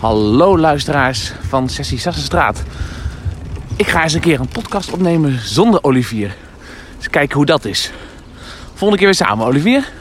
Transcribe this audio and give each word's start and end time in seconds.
Hallo 0.00 0.58
luisteraars 0.58 1.32
van 1.48 1.68
Sessie 1.68 1.98
Sassenstraat. 1.98 2.62
Ik 3.76 3.86
ga 3.86 4.02
eens 4.02 4.12
een 4.12 4.20
keer 4.20 4.40
een 4.40 4.48
podcast 4.48 4.92
opnemen 4.92 5.38
zonder 5.38 5.82
Olivier. 5.82 6.36
Eens 6.96 7.10
kijken 7.10 7.36
hoe 7.36 7.46
dat 7.46 7.64
is. 7.64 7.92
Volgende 8.68 8.96
keer 8.96 9.06
weer 9.06 9.14
samen, 9.14 9.46
Olivier. 9.46 9.92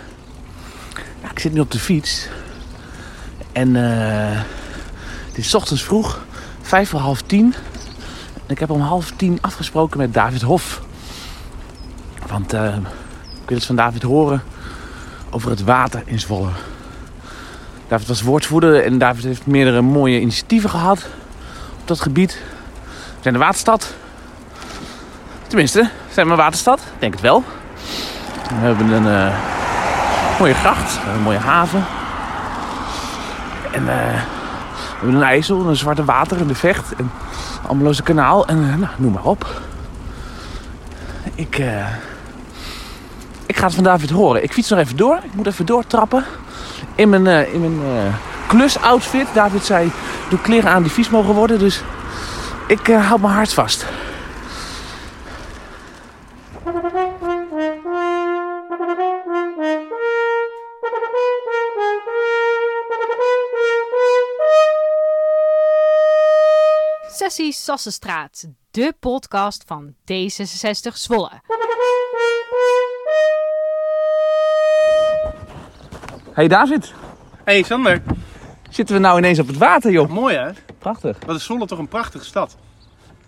Ik 1.32 1.40
zit 1.40 1.54
nu 1.54 1.60
op 1.60 1.72
de 1.72 1.80
fiets. 1.80 2.28
En 3.52 3.76
eh, 3.76 4.42
het 5.28 5.38
is 5.38 5.56
ochtends 5.56 5.84
vroeg, 5.84 6.26
vijf 6.62 6.90
voor 6.90 7.00
half 7.00 7.22
tien. 7.22 7.54
En 8.34 8.50
ik 8.54 8.60
heb 8.60 8.70
om 8.70 8.82
half 8.82 9.12
tien 9.12 9.38
afgesproken 9.42 9.98
met 9.98 10.14
David 10.14 10.42
Hof. 10.42 10.82
Want 12.28 12.54
eh, 12.54 12.76
ik 13.42 13.48
wil 13.48 13.58
eens 13.58 13.66
van 13.66 13.76
David 13.76 14.02
horen 14.02 14.44
over 15.30 15.50
het 15.50 15.64
water 15.64 16.02
in 16.06 16.20
Zwolle. 16.20 16.50
David 17.90 18.08
was 18.08 18.22
woordvoerder 18.22 18.84
en 18.84 18.98
David 18.98 19.24
heeft 19.24 19.46
meerdere 19.46 19.82
mooie 19.82 20.20
initiatieven 20.20 20.70
gehad 20.70 21.08
op 21.82 21.88
dat 21.88 22.00
gebied. 22.00 22.42
We 22.84 23.22
zijn 23.22 23.34
de 23.34 23.40
waterstad. 23.40 23.94
Tenminste, 25.48 25.90
zijn 26.12 26.26
we 26.26 26.32
een 26.32 26.38
waterstad? 26.38 26.80
Ik 26.80 27.00
denk 27.00 27.14
het 27.14 27.22
wel. 27.22 27.44
We 28.50 28.56
hebben 28.56 28.92
een 28.92 29.08
eh, 29.08 29.38
mooie 30.40 30.54
gracht, 30.54 31.00
een 31.16 31.22
mooie 31.22 31.38
haven. 31.38 31.86
En 33.72 33.82
eh, 33.90 34.14
we 34.14 35.06
hebben 35.06 35.16
een 35.16 35.24
IJssel, 35.24 35.68
een 35.68 35.76
zwarte 35.76 36.06
water, 36.06 36.42
een 36.42 36.56
vecht, 36.56 36.94
een 36.98 37.10
Ammeloze 37.68 38.04
kanaal 38.04 38.48
en 38.48 38.58
eh, 38.58 38.76
nou, 38.76 38.92
noem 38.98 39.12
maar 39.12 39.26
op. 39.26 39.62
Ik, 41.36 41.62
ik 43.46 43.58
ga 43.58 43.66
het 43.66 43.76
van 43.76 43.84
David 43.84 44.10
horen. 44.10 44.44
Ik 44.44 44.54
fiets 44.54 44.70
nog 44.70 44.80
even 44.80 44.98
door. 44.98 45.20
Ik 45.24 45.34
moet 45.34 45.48
even 45.48 45.66
doortrappen 45.66 46.26
in 46.96 47.10
mijn, 47.10 47.28
eh, 47.28 47.54
in 47.54 47.60
mijn 47.60 47.98
eh, 47.98 48.14
klusoutfit. 48.48 49.28
David 49.34 49.66
zei, 49.66 49.92
doe 50.30 50.42
kleren 50.42 50.72
aan 50.72 50.84
die 50.84 50.92
vies 50.92 51.10
mogen 51.10 51.34
worden. 51.34 51.60
Dus 51.60 51.82
ik 52.68 52.88
eh, 52.88 53.08
houd 53.08 53.22
mijn 53.22 53.34
hart 53.34 53.54
vast. 53.54 53.86
Sessie 67.12 67.54
Sassenstraat, 67.54 68.48
de 68.72 68.94
podcast 69.00 69.64
van 69.68 69.94
D66 70.12 70.94
Zwolle. 70.94 71.42
Hey 76.40 76.48
David, 76.48 76.94
Hey 77.44 77.64
Sander, 77.64 78.02
zitten 78.70 78.96
we 78.96 79.02
nou 79.02 79.18
ineens 79.18 79.40
op 79.40 79.48
het 79.48 79.58
water 79.58 79.92
joh. 79.92 80.10
mooi 80.10 80.36
hè? 80.36 80.50
Prachtig, 80.78 81.18
Wat 81.26 81.36
is 81.36 81.44
Zwolle 81.44 81.66
toch 81.66 81.80
een 81.80 81.88
prachtige 81.88 82.26
stad? 82.26 82.58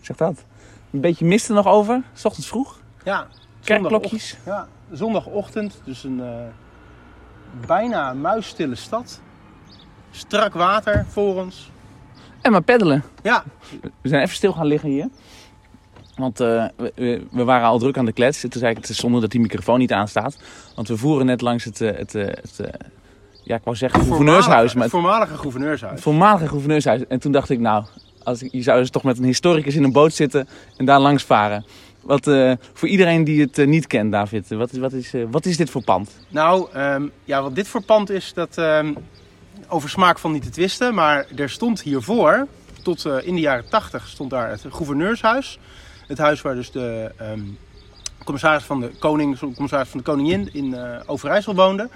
zeg 0.02 0.18
dat. 0.18 0.44
Een 0.92 1.00
beetje 1.02 1.26
mist 1.26 1.48
er 1.50 1.56
nog 1.56 1.68
over, 1.68 2.04
s 2.14 2.26
ochtends 2.26 2.48
vroeg. 2.50 2.80
Ja, 3.04 3.28
Kerkklokjes. 3.64 4.38
Ja, 4.46 4.68
zondagochtend, 4.92 5.82
dus 5.84 6.04
een 6.04 6.22
eh, 6.22 6.30
bijna 7.68 8.14
muisstille 8.14 8.76
stad. 8.76 9.22
Strak 10.12 10.54
water 10.54 11.06
voor 11.10 11.36
ons. 11.36 11.72
En 12.42 12.52
maar 12.52 12.62
peddelen. 12.64 13.04
Ja, 13.24 13.44
We 14.02 14.10
zijn 14.10 14.22
even 14.24 14.36
stil 14.36 14.54
gaan 14.54 14.66
liggen 14.68 14.90
hier. 14.90 15.08
Want 16.16 16.40
eh, 16.40 16.66
we, 16.76 17.24
we- 17.32 17.44
waren 17.44 17.68
al 17.68 17.80
druk 17.80 17.98
aan 17.98 18.06
de 18.06 18.12
klets. 18.14 18.42
Het 18.42 18.56
is 18.56 18.62
eigenlijk 18.62 18.88
het 18.88 18.96
is 18.96 19.02
zonde 19.02 19.20
dat 19.20 19.32
die 19.32 19.40
microfoon 19.42 19.80
niet 19.80 19.92
aanstaat. 19.94 20.38
Want 20.76 20.88
we 20.88 20.98
voeren 20.98 21.26
net 21.26 21.42
langs 21.42 21.64
het, 21.64 21.82
eh, 21.82 21.98
het, 21.98 22.14
het, 22.14 22.60
eh, 22.60 22.74
ja, 23.52 23.58
ik 23.58 23.64
wou 23.64 23.76
zeggen 23.76 24.02
gouverneurshuis. 24.02 24.74
Maar 24.74 24.84
Het 24.84 24.92
het 24.92 25.02
voormalige 25.02 25.38
gouverneurshuis. 25.38 26.02
voormalige 26.02 26.48
gouverneurshuis. 26.48 27.02
En 27.08 27.20
toen 27.20 27.32
dacht 27.32 27.50
ik, 27.50 27.60
nou, 27.60 27.86
als 28.24 28.40
je 28.52 28.62
zou 28.62 28.80
dus 28.80 28.90
toch 28.90 29.04
met 29.04 29.18
een 29.18 29.24
historicus 29.24 29.76
in 29.76 29.84
een 29.84 29.92
boot 29.92 30.14
zitten 30.14 30.48
en 30.78 30.86
daar 30.86 31.00
langs 31.00 31.24
varen. 31.24 31.66
Wat, 32.02 32.28
eh, 32.28 32.52
voor 32.74 32.88
iedereen 32.88 33.24
die 33.24 33.42
het 33.42 33.58
eh, 33.58 33.68
niet 33.68 33.88
kent, 33.88 34.12
David, 34.12 34.48
wat 34.50 34.72
is, 34.72 34.78
wat, 34.80 34.94
is, 34.94 35.14
eh, 35.14 35.24
wat 35.32 35.46
is 35.46 35.58
dit 35.58 35.70
voor 35.70 35.84
pand? 35.84 36.10
Nou, 36.28 36.68
ehm, 36.74 37.08
ja, 37.24 37.42
wat 37.42 37.56
dit 37.56 37.68
voor 37.68 37.82
pand 37.82 38.10
is, 38.10 38.34
dat 38.34 38.58
ehm, 38.58 38.94
over 39.68 39.90
smaak 39.90 40.20
van 40.20 40.32
niet 40.32 40.44
te 40.44 40.50
twisten. 40.50 40.94
Maar 40.94 41.26
er 41.36 41.50
stond 41.50 41.82
hiervoor, 41.82 42.48
tot 42.84 43.06
in 43.06 43.36
de 43.36 43.42
jaren 43.42 43.70
80, 43.70 44.08
stond 44.08 44.30
daar 44.30 44.50
het 44.50 44.66
gouverneurshuis. 44.70 45.60
Het 46.08 46.18
huis 46.18 46.42
waar 46.42 46.56
dus 46.56 46.72
de 46.72 47.12
ehm, 47.18 47.42
commissaris 48.24 48.64
van 48.64 48.80
de 48.80 48.92
koning, 49.00 49.40
commissaris 49.40 49.90
van 49.90 50.00
de 50.00 50.06
koningin 50.06 50.50
in 50.54 50.76
Overijssel 51.06 51.56
woonde. 51.56 51.90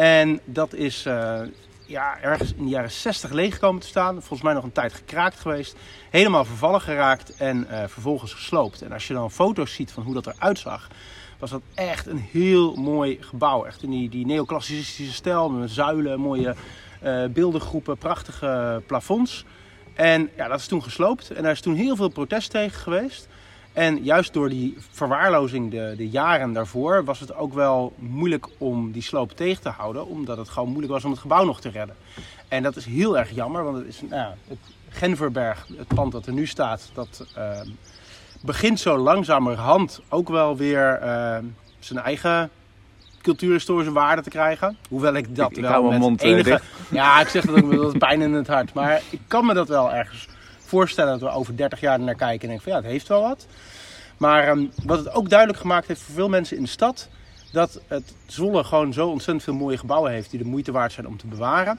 En 0.00 0.40
dat 0.44 0.74
is 0.74 1.06
eh, 1.06 1.40
ja, 1.86 2.20
ergens 2.20 2.54
in 2.54 2.64
de 2.64 2.70
jaren 2.70 2.90
60 2.90 3.30
leeg 3.30 3.58
komen 3.58 3.80
te 3.80 3.86
staan. 3.86 4.14
Volgens 4.14 4.42
mij 4.42 4.52
nog 4.52 4.64
een 4.64 4.72
tijd 4.72 4.92
gekraakt 4.92 5.40
geweest. 5.40 5.76
Helemaal 6.10 6.44
vervallen 6.44 6.80
geraakt 6.80 7.36
en 7.36 7.68
eh, 7.68 7.88
vervolgens 7.88 8.32
gesloopt. 8.32 8.82
En 8.82 8.92
als 8.92 9.06
je 9.06 9.14
dan 9.14 9.30
foto's 9.30 9.72
ziet 9.72 9.92
van 9.92 10.02
hoe 10.02 10.14
dat 10.14 10.26
eruit 10.26 10.58
zag, 10.58 10.88
was 11.38 11.50
dat 11.50 11.62
echt 11.74 12.06
een 12.06 12.28
heel 12.30 12.74
mooi 12.74 13.18
gebouw. 13.20 13.64
Echt 13.64 13.82
in 13.82 14.08
die, 14.08 14.26
neoclassicistische 14.26 15.12
stijl 15.12 15.50
met 15.50 15.70
zuilen, 15.70 16.20
mooie 16.20 16.54
eh 17.00 17.24
beeldengroepen, 17.24 17.98
prachtige 17.98 18.82
plafonds. 18.86 19.44
En 19.94 20.30
ja, 20.36 20.48
dat 20.48 20.58
is 20.58 20.66
toen 20.66 20.82
gesloopt 20.82 21.30
en 21.30 21.42
daar 21.42 21.52
is 21.52 21.60
toen 21.60 21.74
heel 21.74 21.96
veel 21.96 22.08
protest 22.08 22.50
tegen 22.50 22.80
geweest. 22.80 23.28
En 23.72 24.02
juist 24.02 24.32
door 24.32 24.48
die 24.48 24.76
verwaarlozing 24.90 25.70
de, 25.70 25.94
de 25.96 26.08
jaren 26.08 26.52
daarvoor 26.52 27.04
was 27.04 27.20
het 27.20 27.34
ook 27.34 27.54
wel 27.54 27.92
moeilijk 27.98 28.46
om 28.58 28.92
die 28.92 29.02
sloop 29.02 29.32
tegen 29.32 29.62
te 29.62 29.68
houden. 29.68 30.06
Omdat 30.06 30.36
het 30.36 30.48
gewoon 30.48 30.68
moeilijk 30.68 30.92
was 30.92 31.04
om 31.04 31.10
het 31.10 31.20
gebouw 31.20 31.44
nog 31.44 31.60
te 31.60 31.68
redden. 31.68 31.96
En 32.48 32.62
dat 32.62 32.76
is 32.76 32.84
heel 32.84 33.18
erg 33.18 33.30
jammer, 33.30 33.64
want 33.64 33.76
het 33.76 33.86
is 33.86 34.00
nou 34.08 34.32
het 34.48 34.58
Genverberg, 34.88 35.66
het 35.76 35.86
pand 35.94 36.12
dat 36.12 36.26
er 36.26 36.32
nu 36.32 36.46
staat, 36.46 36.90
dat 36.94 37.26
ehm, 37.36 37.66
begint 38.40 38.80
zo 38.80 38.96
langzamerhand 38.98 40.00
ook 40.08 40.28
wel 40.28 40.56
weer 40.56 40.92
ehm, 40.92 41.44
zijn 41.78 41.98
eigen 41.98 42.50
cultuurhistorische 43.22 43.92
waarde 43.92 44.22
te 44.22 44.30
krijgen. 44.30 44.76
Hoewel 44.88 45.14
ik 45.14 45.36
dat 45.36 45.50
Ik- 45.50 45.56
ik 45.56 45.62
wel 45.62 45.72
hou 45.72 45.88
met 45.90 45.98
mond, 45.98 46.22
eh, 46.22 46.30
enige... 46.30 46.50
dicht. 46.50 46.64
Ja, 46.90 47.20
ik 47.20 47.28
zeg 47.28 47.44
dat 47.44 47.56
ook 47.64 47.74
met 47.92 47.98
pijn 47.98 48.20
in 48.22 48.32
het 48.32 48.46
hart. 48.46 48.72
Maar 48.74 49.02
ik 49.10 49.20
kan 49.26 49.46
me 49.46 49.54
dat 49.54 49.68
wel 49.68 49.92
ergens 49.92 50.28
voorstellen 50.70 51.18
dat 51.18 51.30
we 51.30 51.36
over 51.36 51.56
30 51.56 51.80
jaar 51.80 52.00
naar 52.00 52.14
kijken 52.14 52.40
en 52.40 52.48
denken 52.48 52.62
van 52.62 52.72
ja, 52.72 52.78
het 52.78 52.90
heeft 52.90 53.08
wel 53.08 53.22
wat. 53.22 53.46
Maar 54.16 54.48
ehm, 54.48 54.66
wat 54.84 54.98
het 54.98 55.14
ook 55.14 55.28
duidelijk 55.28 55.58
gemaakt 55.58 55.86
heeft 55.86 56.00
voor 56.00 56.14
veel 56.14 56.28
mensen 56.28 56.56
in 56.56 56.62
de 56.62 56.68
stad, 56.68 57.08
dat 57.52 57.80
het 57.86 58.14
Zwolle 58.26 58.64
gewoon 58.64 58.92
zo 58.92 59.08
ontzettend 59.08 59.42
veel 59.42 59.54
mooie 59.54 59.78
gebouwen 59.78 60.12
heeft 60.12 60.30
die 60.30 60.38
de 60.38 60.48
moeite 60.48 60.72
waard 60.72 60.92
zijn 60.92 61.06
om 61.06 61.16
te 61.16 61.26
bewaren. 61.26 61.78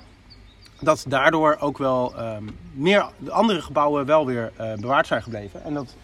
Dat 0.80 1.06
daardoor 1.07 1.57
ook 1.59 1.78
wel 1.78 2.16
ehm, 2.16 2.44
meer 2.74 3.06
de 3.18 3.31
andere 3.31 3.62
gebouwen 3.62 4.06
wel 4.06 4.25
weer 4.25 4.51
eh, 4.56 4.74
bewaard 4.74 5.07
zijn 5.07 5.24
gebleven. 5.24 5.63
En 5.63 5.74
dat 5.74 5.96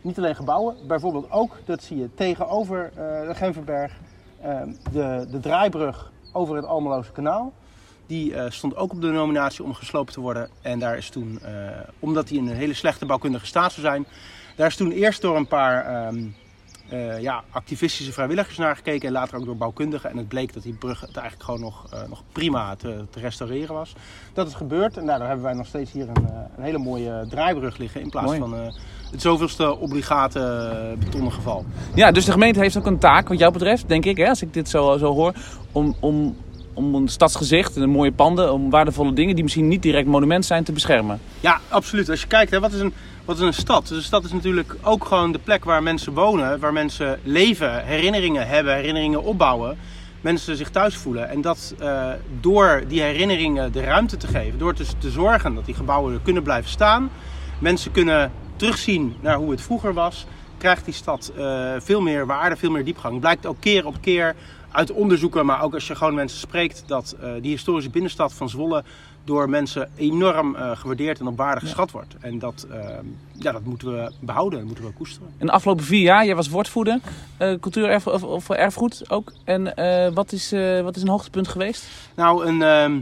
niet 0.00 0.18
alleen 0.18 0.36
gebouwen, 0.36 0.76
bijvoorbeeld 0.86 1.30
ook, 1.30 1.56
dat 1.64 1.82
zie 1.82 1.96
je 1.96 2.14
tegenover 2.14 2.84
eh, 2.84 3.28
de 3.28 3.34
Genverberg, 3.34 3.92
ehm, 4.42 4.68
de, 4.92 5.26
de 5.30 5.40
draaibrug 5.40 6.12
over 6.32 6.56
het 6.56 6.64
Almeloze 6.64 7.12
kanaal. 7.12 7.52
Die 8.06 8.34
eh, 8.34 8.50
stond 8.50 8.76
ook 8.76 8.92
op 8.92 9.00
de 9.00 9.10
nominatie 9.10 9.64
om 9.64 9.74
gesloopt 9.74 10.12
te 10.12 10.20
worden. 10.20 10.48
En 10.62 10.78
daar 10.78 10.96
is 10.96 11.08
toen, 11.08 11.38
eh, 11.42 11.52
omdat 11.98 12.28
die 12.28 12.38
in 12.38 12.48
een 12.48 12.56
hele 12.56 12.74
slechte 12.74 13.06
bouwkundige 13.06 13.46
staat 13.46 13.72
zou 13.72 13.86
zijn, 13.86 14.06
daar 14.56 14.66
is 14.66 14.76
toen 14.76 14.90
eerst 14.90 15.20
door 15.20 15.36
een 15.36 15.46
paar 15.46 15.84
ehm, 15.84 16.26
eh, 16.88 17.20
ja, 17.20 17.44
activistische 17.50 18.12
vrijwilligers 18.12 18.56
naar 18.56 18.76
gekeken 18.76 19.06
en 19.06 19.12
later 19.12 19.38
ook 19.38 19.44
door 19.44 19.56
bouwkundigen. 19.56 20.10
En 20.10 20.16
het 20.16 20.28
bleek 20.28 20.52
dat 20.52 20.62
die 20.62 20.74
brug 20.74 21.00
het 21.00 21.16
eigenlijk 21.16 21.44
gewoon 21.44 21.60
nog, 21.60 21.86
nog 22.08 22.22
prima 22.32 22.76
te, 22.76 23.04
te 23.10 23.20
restaureren 23.20 23.74
was. 23.74 23.92
Dat 24.32 24.46
is 24.46 24.54
gebeurd 24.54 24.96
en 24.96 25.06
daardoor 25.06 25.26
hebben 25.26 25.44
wij 25.44 25.54
nog 25.54 25.66
steeds 25.66 25.92
hier 25.92 26.08
een, 26.08 26.28
een 26.56 26.62
hele 26.62 26.78
mooie 26.78 27.26
draaibrug 27.28 27.76
liggen 27.76 28.00
in 28.00 28.10
plaats 28.10 28.26
Mooi. 28.26 28.38
van 28.38 28.52
het 29.10 29.22
zoveelste 29.22 29.76
obligate 29.76 30.96
betonnen 30.98 31.32
geval. 31.32 31.64
Ja, 31.94 32.12
dus 32.12 32.24
de 32.24 32.32
gemeente 32.32 32.60
heeft 32.60 32.76
ook 32.76 32.86
een 32.86 32.98
taak, 32.98 33.28
wat 33.28 33.38
jou 33.38 33.52
betreft, 33.52 33.88
denk 33.88 34.04
ik, 34.04 34.16
hè, 34.16 34.28
als 34.28 34.42
ik 34.42 34.52
dit 34.52 34.68
zo, 34.68 34.98
zo 34.98 35.14
hoor, 35.14 35.34
om, 35.72 35.94
om, 36.00 36.36
om 36.74 36.94
een 36.94 37.08
stadsgezicht 37.08 37.76
en 37.76 37.88
mooie 37.88 38.12
panden, 38.12 38.52
om 38.52 38.70
waardevolle 38.70 39.12
dingen 39.12 39.34
die 39.34 39.44
misschien 39.44 39.68
niet 39.68 39.82
direct 39.82 40.06
monument 40.06 40.44
zijn, 40.44 40.64
te 40.64 40.72
beschermen. 40.72 41.20
Ja, 41.40 41.60
absoluut. 41.68 42.10
Als 42.10 42.20
je 42.20 42.26
kijkt, 42.26 42.50
hè, 42.50 42.60
wat, 42.60 42.72
is 42.72 42.80
een, 42.80 42.92
wat 43.24 43.36
is 43.36 43.42
een 43.42 43.54
stad? 43.54 43.88
Dus 43.88 43.96
een 43.96 44.02
stad 44.02 44.24
is 44.24 44.32
natuurlijk 44.32 44.76
ook 44.82 45.04
gewoon 45.04 45.32
de 45.32 45.38
plek 45.38 45.64
waar 45.64 45.82
mensen 45.82 46.12
wonen, 46.12 46.60
waar 46.60 46.72
mensen 46.72 47.18
leven, 47.22 47.84
herinneringen 47.84 48.46
hebben, 48.46 48.74
herinneringen 48.74 49.22
opbouwen. 49.22 49.76
Mensen 50.20 50.56
zich 50.56 50.70
thuis 50.70 50.96
voelen. 50.96 51.28
En 51.28 51.40
dat 51.40 51.74
eh, 51.78 52.10
door 52.40 52.82
die 52.88 53.02
herinneringen 53.02 53.72
de 53.72 53.80
ruimte 53.80 54.16
te 54.16 54.26
geven, 54.26 54.58
door 54.58 54.74
dus 54.74 54.92
te 54.98 55.10
zorgen 55.10 55.54
dat 55.54 55.64
die 55.64 55.74
gebouwen 55.74 56.14
er 56.14 56.20
kunnen 56.22 56.42
blijven 56.42 56.70
staan, 56.70 57.10
mensen 57.58 57.90
kunnen 57.90 58.32
terugzien 58.56 59.14
naar 59.20 59.36
hoe 59.36 59.50
het 59.50 59.60
vroeger 59.60 59.94
was, 59.94 60.26
krijgt 60.58 60.84
die 60.84 60.94
stad 60.94 61.32
eh, 61.36 61.70
veel 61.78 62.00
meer 62.00 62.26
waarde, 62.26 62.56
veel 62.56 62.70
meer 62.70 62.84
diepgang. 62.84 63.20
Blijkt 63.20 63.46
ook 63.46 63.56
keer 63.60 63.86
op 63.86 63.96
keer 64.00 64.34
uit 64.74 64.92
onderzoeken, 64.92 65.46
maar 65.46 65.62
ook 65.62 65.74
als 65.74 65.86
je 65.86 65.94
gewoon 65.94 66.14
mensen 66.14 66.38
spreekt, 66.38 66.82
dat 66.86 67.16
eh, 67.20 67.30
die 67.40 67.50
historische 67.50 67.90
binnenstad 67.90 68.32
van 68.32 68.48
Zwolle 68.48 68.84
door 69.24 69.48
mensen 69.48 69.90
enorm 69.96 70.56
eh, 70.56 70.76
gewaardeerd 70.76 71.20
en 71.20 71.26
op 71.26 71.36
waarde 71.36 71.60
geschat 71.60 71.90
wordt. 71.90 72.14
En 72.20 72.38
dat, 72.38 72.66
eh, 72.70 72.78
ja, 73.32 73.52
dat 73.52 73.64
moeten 73.64 73.92
we 73.92 74.12
behouden, 74.20 74.58
dat 74.58 74.66
moeten 74.68 74.84
we 74.84 74.92
koesteren. 74.92 75.28
In 75.38 75.46
de 75.46 75.52
afgelopen 75.52 75.84
vier 75.84 76.02
jaar, 76.02 76.24
jij 76.24 76.34
was 76.34 76.48
woordvoerder, 76.48 77.00
cultuur 77.38 77.88
erf, 77.88 78.06
of, 78.06 78.22
of 78.22 78.50
erfgoed 78.50 79.10
ook. 79.10 79.32
En 79.44 79.62
wat, 80.14 80.32
is, 80.32 80.50
wat 80.82 80.96
is 80.96 81.02
een 81.02 81.08
hoogtepunt 81.08 81.48
geweest? 81.48 81.86
Nou, 82.14 82.46
een, 82.46 82.62
ehm, 82.62 83.00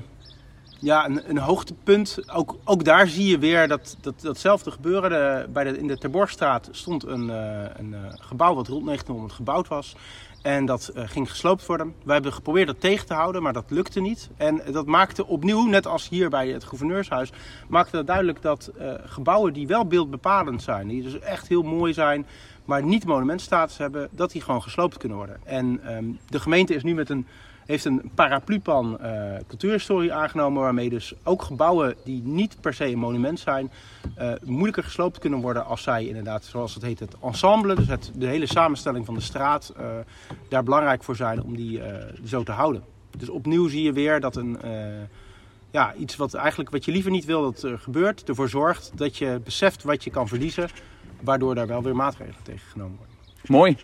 Ja, 0.79 1.07
een, 1.07 1.23
een 1.27 1.39
hoogtepunt. 1.39 2.19
Ook, 2.33 2.57
ook 2.65 2.85
daar 2.85 3.07
zie 3.09 3.27
je 3.27 3.39
weer 3.39 3.69
dat, 3.69 3.97
dat, 4.01 4.15
datzelfde 4.21 4.71
gebeuren. 4.71 5.11
De, 5.11 5.49
bij 5.53 5.65
de, 5.65 5.79
in 5.79 5.87
de 5.87 5.99
Terborgstraat 5.99 6.69
stond 6.71 7.07
een, 7.07 7.29
een 7.79 7.95
gebouw 8.21 8.55
wat 8.55 8.69
rond 8.69 8.85
1900 8.85 9.33
gebouwd 9.33 9.69
was. 9.69 9.97
En 10.43 10.67
dat 10.67 10.93
uh, 10.97 11.03
ging 11.07 11.31
gesloopt 11.31 11.67
worden. 11.67 11.95
Wij 12.05 12.15
hebben 12.15 12.33
geprobeerd 12.33 12.67
dat 12.67 12.81
tegen 12.81 13.07
te 13.07 13.15
houden, 13.15 13.43
maar 13.43 13.53
dat 13.53 13.71
lukte 13.71 14.01
niet. 14.01 14.31
En 14.37 14.63
dat 14.73 14.87
maakte 14.87 15.27
opnieuw, 15.27 15.67
net 15.67 15.87
als 15.87 16.09
hier 16.09 16.31
bij 16.31 16.49
het 16.49 16.65
gouverneurshuis, 16.65 17.33
maakte 17.69 17.97
dat 17.97 18.07
duidelijk 18.07 18.43
dat 18.43 18.71
gebouwen 19.05 19.53
die 19.53 19.67
wel 19.67 19.87
beeldbepalend 19.87 20.63
zijn, 20.63 20.89
die 20.89 21.03
dus 21.03 21.19
echt 21.19 21.49
heel 21.49 21.63
mooi 21.63 21.93
zijn, 21.93 22.27
maar 22.65 22.83
niet 22.85 23.05
monumentstatus 23.05 23.79
hebben, 23.79 24.09
dat 24.11 24.31
die 24.31 24.43
gewoon 24.43 24.63
gesloopt 24.63 24.97
kunnen 24.97 25.19
worden. 25.19 25.41
En 25.45 25.97
um, 25.97 26.19
de 26.29 26.41
gemeente 26.41 26.75
is 26.75 26.83
nu 26.83 26.95
met 26.95 27.11
een 27.11 27.27
heeft 27.73 27.85
een 27.85 28.11
paraplu-plan 28.15 28.99
uh, 29.01 29.35
cultuurhistorie 29.49 30.13
aangenomen, 30.13 30.63
waarmee 30.63 30.89
dus 30.91 31.15
ook 31.23 31.43
gebouwen 31.43 31.95
die 32.05 32.23
niet 32.23 32.57
per 32.61 32.75
se 32.75 32.87
een 32.87 32.99
monument 32.99 33.41
zijn, 33.41 33.71
uh, 34.19 34.33
moeilijker 34.45 34.83
gesloopt 34.83 35.19
kunnen 35.19 35.41
worden 35.41 35.65
als 35.67 35.83
zij 35.83 36.07
inderdaad, 36.07 36.45
zoals 36.45 36.75
het 36.75 36.83
heet, 36.83 36.99
het 36.99 37.17
ensemble, 37.23 37.75
dus 37.75 37.89
het, 37.89 38.13
de 38.15 38.27
hele 38.27 38.47
samenstelling 38.47 39.07
van 39.07 39.15
de 39.15 39.21
straat, 39.21 39.75
uh, 39.77 39.85
daar 40.49 40.63
belangrijk 40.63 41.05
voor 41.05 41.17
zijn 41.17 41.43
om 41.43 41.57
die 41.57 41.81
zo 42.25 42.43
te 42.43 42.53
houden. 42.53 42.83
Dus 43.19 43.29
opnieuw 43.29 43.69
zie 43.69 43.83
je 43.83 43.93
weer 43.93 44.21
dat 44.21 44.37
een, 44.37 44.59
ja, 45.71 45.95
iets 45.95 46.17
wat 46.17 46.35
eigenlijk 46.35 46.71
wat 46.71 46.85
je 46.85 46.93
liever 46.93 47.11
niet 47.11 47.25
wil 47.25 47.43
dat 47.43 47.63
er 47.63 47.79
gebeurt, 47.79 48.29
ervoor 48.29 48.49
zorgt 48.49 48.93
dat 48.95 49.17
je 49.17 49.41
beseft 49.45 49.83
wat 49.83 50.05
je 50.05 50.11
kan 50.11 50.29
verliezen, 50.29 50.69
waardoor 51.23 51.55
daar 51.55 51.67
wel 51.67 51.83
weer 51.83 51.97
maatregelen 51.97 52.43
tegen 52.43 52.69
genomen 52.71 52.97
worden. 52.97 53.17
Mooi. 53.47 53.77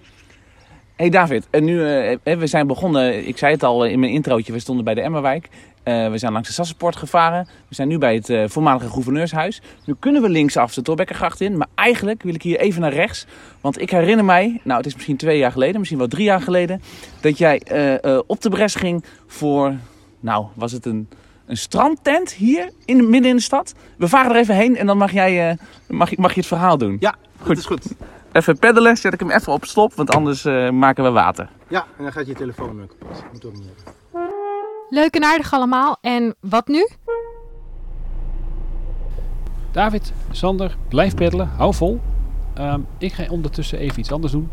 Hey 0.99 1.11
David, 1.11 1.47
en 1.51 1.65
nu, 1.65 1.75
uh, 1.75 2.17
we 2.23 2.47
zijn 2.47 2.67
begonnen, 2.67 3.29
ik 3.29 3.39
zei 3.39 3.53
het 3.53 3.63
al 3.63 3.85
in 3.85 4.01
mijn 4.01 4.13
introotje, 4.13 4.53
we 4.53 4.59
stonden 4.59 4.85
bij 4.85 4.95
de 4.95 5.01
Emmerwijk. 5.01 5.49
Uh, 5.85 6.11
we 6.11 6.19
zijn 6.19 6.33
langs 6.33 6.49
de 6.49 6.55
Sassenpoort 6.55 6.97
gevaren. 6.97 7.49
We 7.69 7.75
zijn 7.75 7.89
nu 7.89 7.99
bij 7.99 8.15
het 8.15 8.29
uh, 8.29 8.45
voormalige 8.47 8.89
gouverneurshuis. 8.89 9.63
Nu 9.85 9.95
kunnen 9.99 10.23
we 10.23 10.29
linksaf 10.29 10.75
de 10.75 10.83
Torbekkergracht 10.83 11.41
in, 11.41 11.57
maar 11.57 11.67
eigenlijk 11.75 12.23
wil 12.23 12.35
ik 12.35 12.43
hier 12.43 12.59
even 12.59 12.81
naar 12.81 12.93
rechts. 12.93 13.27
Want 13.61 13.81
ik 13.81 13.91
herinner 13.91 14.25
mij, 14.25 14.61
nou 14.65 14.77
het 14.77 14.87
is 14.87 14.95
misschien 14.95 15.17
twee 15.17 15.39
jaar 15.39 15.53
geleden, 15.53 15.77
misschien 15.77 15.99
wel 15.99 16.09
drie 16.09 16.25
jaar 16.25 16.41
geleden, 16.41 16.83
dat 17.21 17.39
jij 17.39 17.63
op 18.27 18.41
de 18.41 18.49
bres 18.49 18.75
ging 18.75 19.05
voor, 19.27 19.75
nou 20.21 20.47
was 20.55 20.73
het 20.73 20.87
een, 20.87 21.09
een 21.47 21.57
strandtent 21.57 22.33
hier 22.33 22.71
in, 22.85 23.11
midden 23.11 23.31
in 23.31 23.37
de 23.37 23.43
stad. 23.43 23.75
We 23.97 24.09
varen 24.09 24.31
er 24.31 24.37
even 24.37 24.55
heen 24.55 24.77
en 24.77 24.87
dan 24.87 24.99
mag, 24.99 25.13
jij, 25.13 25.59
mag, 25.87 26.17
mag 26.17 26.35
je 26.35 26.41
het 26.41 26.49
verhaal 26.49 26.79
doen. 26.79 26.97
Ja, 27.01 27.15
goed. 27.37 27.47
dat 27.47 27.59
is 27.59 27.67
goed. 27.67 27.87
Even 28.39 28.59
peddelen, 28.59 28.97
zet 28.97 29.13
ik 29.13 29.21
hem 29.21 29.31
even 29.31 29.53
op 29.53 29.65
stop, 29.65 29.95
want 29.95 30.11
anders 30.11 30.45
uh, 30.45 30.71
maken 30.71 31.05
we 31.05 31.11
water. 31.11 31.49
Ja, 31.69 31.87
en 31.97 32.03
dan 32.03 32.13
gaat 32.13 32.27
je 32.27 32.35
telefoon 32.35 32.83
ook 32.83 32.89
kapot. 32.99 33.25
Moet 33.33 33.45
ook 33.45 33.53
niet 33.53 33.65
hebben. 33.65 33.95
Leuk 34.91 35.15
en 35.15 35.25
aardig 35.25 35.53
allemaal. 35.53 35.99
En 36.01 36.35
wat 36.41 36.69
nu? 36.69 36.89
David, 39.73 40.13
Sander, 40.31 40.77
blijf 40.89 41.15
peddelen. 41.15 41.49
Hou 41.57 41.75
vol. 41.75 42.01
Um, 42.59 42.87
ik 42.99 43.13
ga 43.13 43.25
ondertussen 43.29 43.79
even 43.79 43.99
iets 43.99 44.13
anders 44.13 44.33
doen. 44.33 44.51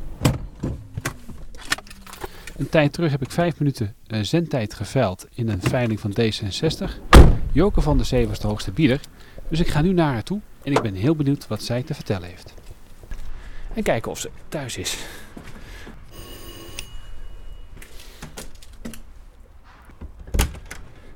Een 2.57 2.69
tijd 2.69 2.93
terug 2.93 3.11
heb 3.11 3.21
ik 3.21 3.31
vijf 3.31 3.59
minuten 3.59 3.95
uh, 4.07 4.19
zendtijd 4.21 4.73
geveild 4.73 5.27
in 5.33 5.49
een 5.49 5.61
veiling 5.61 5.99
van 5.99 6.11
D66. 6.11 6.91
Joke 7.51 7.81
van 7.81 7.97
der 7.97 8.05
Zee 8.05 8.27
was 8.27 8.39
de 8.39 8.47
hoogste 8.47 8.71
bieder. 8.71 8.99
Dus 9.49 9.59
ik 9.59 9.67
ga 9.67 9.81
nu 9.81 9.93
naar 9.93 10.13
haar 10.13 10.23
toe 10.23 10.39
en 10.63 10.71
ik 10.71 10.81
ben 10.81 10.93
heel 10.93 11.15
benieuwd 11.15 11.47
wat 11.47 11.63
zij 11.63 11.83
te 11.83 11.93
vertellen 11.93 12.27
heeft. 12.27 12.53
En 13.75 13.83
kijken 13.83 14.11
of 14.11 14.19
ze 14.19 14.29
thuis 14.49 14.77
is. 14.77 14.97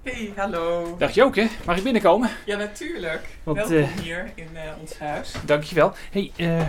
Hey, 0.04 0.34
hallo. 0.36 0.96
Dag 0.98 1.12
Joke, 1.12 1.48
mag 1.66 1.78
ik 1.78 1.84
binnenkomen? 1.84 2.30
Ja, 2.46 2.58
natuurlijk. 2.58 3.28
Want, 3.44 3.58
Welkom 3.58 3.78
uh, 3.78 3.88
hier 4.02 4.32
in 4.36 4.48
uh, 4.54 4.60
ons 4.82 5.00
huis. 5.00 5.34
Dankjewel. 5.46 5.94
Hey, 6.12 6.32
uh, 6.38 6.62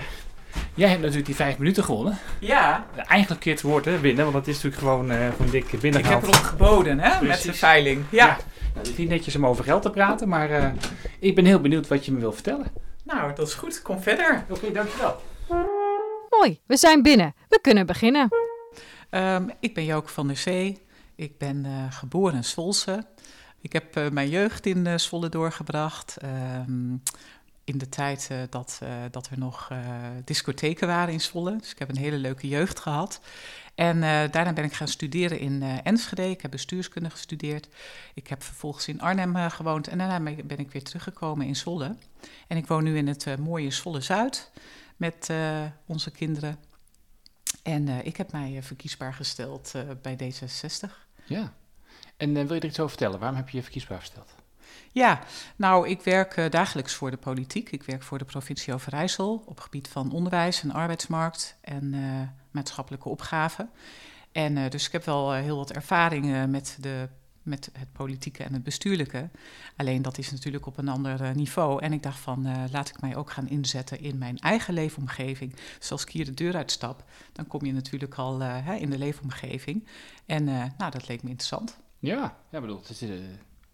jij 0.75 0.89
hebt 0.89 1.01
natuurlijk 1.01 1.27
die 1.27 1.35
vijf 1.35 1.59
minuten 1.59 1.85
gewonnen. 1.85 2.19
Ja. 2.39 2.87
Eigenlijk 2.97 3.41
keer 3.41 3.53
het 3.53 3.63
woord 3.63 3.85
hè, 3.85 4.01
winnen, 4.01 4.25
want 4.25 4.37
dat 4.37 4.47
is 4.47 4.63
natuurlijk 4.63 4.83
gewoon, 4.83 5.11
gewoon 5.11 5.51
dik 5.51 5.81
binnengehaald. 5.81 6.23
Ik 6.23 6.29
heb 6.29 6.35
erop 6.35 6.47
geboden 6.47 7.01
hè, 7.01 7.19
Precies. 7.19 7.45
met 7.45 7.53
de 7.53 7.59
veiling. 7.59 8.05
Ja. 8.11 8.27
ja. 8.27 8.37
Nou, 8.37 8.79
het 8.79 8.89
is 8.89 8.97
niet 8.97 9.09
netjes 9.09 9.37
om 9.37 9.47
over 9.47 9.65
geld 9.65 9.83
te 9.83 9.91
praten, 9.91 10.29
maar 10.29 10.75
ik 11.19 11.35
ben 11.35 11.45
heel 11.45 11.61
benieuwd 11.61 11.89
wat 11.89 12.05
je 12.05 12.13
me 12.13 12.19
wil 12.19 12.33
vertellen. 12.33 12.67
Nou, 13.05 13.35
dat 13.35 13.47
is 13.47 13.55
goed. 13.55 13.83
Kom 13.83 14.03
verder. 14.03 14.45
Oké, 14.49 14.59
okay, 14.59 14.73
dankjewel. 14.73 15.21
Mooi, 16.31 16.61
we 16.67 16.77
zijn 16.77 17.03
binnen. 17.03 17.35
We 17.49 17.61
kunnen 17.61 17.87
beginnen. 17.87 18.29
Um, 19.11 19.50
ik 19.61 19.75
ben 19.75 19.85
Joke 19.85 20.09
van 20.09 20.27
der 20.27 20.37
Zee. 20.37 20.82
Ik 21.15 21.38
ben 21.38 21.65
uh, 21.65 21.93
geboren 21.93 22.35
in 22.35 22.44
Zwolse. 22.44 23.06
Ik 23.61 23.73
heb 23.73 23.97
uh, 23.97 24.09
mijn 24.09 24.29
jeugd 24.29 24.67
in 24.67 24.87
uh, 24.87 24.97
Zwolle 24.97 25.29
doorgebracht. 25.29 26.17
Um, 26.25 27.03
in 27.65 27.79
de 27.79 27.88
tijd 27.88 28.31
dat, 28.50 28.81
dat 29.11 29.27
er 29.27 29.38
nog 29.38 29.73
discotheken 30.25 30.87
waren 30.87 31.12
in 31.12 31.21
Zwolle. 31.21 31.56
Dus 31.56 31.71
ik 31.71 31.79
heb 31.79 31.88
een 31.88 31.97
hele 31.97 32.17
leuke 32.17 32.49
jeugd 32.49 32.81
gehad. 32.81 33.21
En 33.75 34.00
daarna 34.31 34.53
ben 34.53 34.65
ik 34.65 34.73
gaan 34.73 34.88
studeren 34.88 35.38
in 35.38 35.62
Enschede. 35.62 36.31
Ik 36.31 36.43
heb 36.43 36.50
bestuurskunde 36.50 37.11
gestudeerd. 37.11 37.69
Ik 38.15 38.27
heb 38.27 38.43
vervolgens 38.43 38.88
in 38.88 39.00
Arnhem 39.00 39.50
gewoond. 39.50 39.88
En 39.88 39.99
daarna 39.99 40.21
ben 40.44 40.59
ik 40.59 40.71
weer 40.71 40.82
teruggekomen 40.82 41.47
in 41.47 41.56
Zwolle. 41.56 41.97
En 42.47 42.56
ik 42.56 42.67
woon 42.67 42.85
nu 42.85 42.97
in 42.97 43.09
het 43.09 43.38
mooie 43.38 43.71
Zwolle-Zuid 43.71 44.50
met 45.00 45.29
uh, 45.31 45.64
onze 45.87 46.11
kinderen. 46.11 46.58
En 47.62 47.87
uh, 47.87 48.05
ik 48.05 48.17
heb 48.17 48.32
mij 48.32 48.52
uh, 48.52 48.62
verkiesbaar 48.62 49.14
gesteld 49.14 49.73
bij 50.02 50.19
D66. 50.19 50.91
Ja, 51.25 51.52
en 52.17 52.35
wil 52.35 52.55
je 52.55 52.61
er 52.61 52.64
iets 52.64 52.79
over 52.79 52.91
vertellen? 52.91 53.19
Waarom 53.19 53.37
heb 53.37 53.49
je 53.49 53.56
je 53.56 53.62
verkiesbaar 53.62 53.99
gesteld? 53.99 54.35
Ja, 54.93 55.20
nou, 55.56 55.88
ik 55.88 56.02
werk 56.02 56.52
dagelijks 56.52 56.94
voor 56.94 57.11
de 57.11 57.17
politiek. 57.17 57.70
Ik 57.70 57.82
werk 57.82 58.02
voor 58.02 58.19
de 58.19 58.25
provincie 58.25 58.75
Overijssel 58.75 59.43
op 59.47 59.61
gebied 59.61 59.88
van 59.88 60.12
onderwijs 60.12 60.62
en 60.62 60.70
arbeidsmarkt 60.70 61.56
en 61.61 61.94
maatschappelijke 62.50 63.08
opgaven. 63.08 63.70
En 64.32 64.70
dus 64.70 64.87
ik 64.87 64.93
heb 64.93 65.05
wel 65.05 65.32
heel 65.32 65.56
wat 65.56 65.73
ervaring 65.73 66.46
met 66.46 66.76
de 66.81 67.08
met 67.43 67.71
het 67.73 67.93
politieke 67.93 68.43
en 68.43 68.53
het 68.53 68.63
bestuurlijke. 68.63 69.29
Alleen 69.77 70.03
dat 70.03 70.19
is 70.19 70.31
natuurlijk 70.31 70.67
op 70.67 70.79
een 70.79 70.89
ander 70.89 71.21
uh, 71.21 71.31
niveau. 71.31 71.83
En 71.83 71.93
ik 71.93 72.03
dacht 72.03 72.19
van, 72.19 72.47
uh, 72.47 72.65
laat 72.71 72.89
ik 72.89 73.01
mij 73.01 73.17
ook 73.17 73.31
gaan 73.31 73.49
inzetten 73.49 74.01
in 74.01 74.19
mijn 74.19 74.39
eigen 74.39 74.75
leefomgeving. 74.75 75.55
Dus 75.79 75.93
als 75.93 76.03
ik 76.03 76.09
hier 76.09 76.25
de 76.25 76.35
deur 76.35 76.57
uitstap, 76.57 77.05
dan 77.33 77.47
kom 77.47 77.65
je 77.65 77.73
natuurlijk 77.73 78.15
al 78.15 78.41
uh, 78.41 78.67
hè, 78.67 78.75
in 78.75 78.91
de 78.91 78.99
leefomgeving. 78.99 79.87
En 80.27 80.45
nou, 80.45 80.91
dat 80.91 81.09
leek 81.09 81.23
me 81.23 81.29
interessant. 81.29 81.79
Ja, 81.99 82.37
ja 82.51 82.61
bedoel, 82.61 82.79
het 82.79 82.91
is, 82.91 83.01
het 83.01 83.11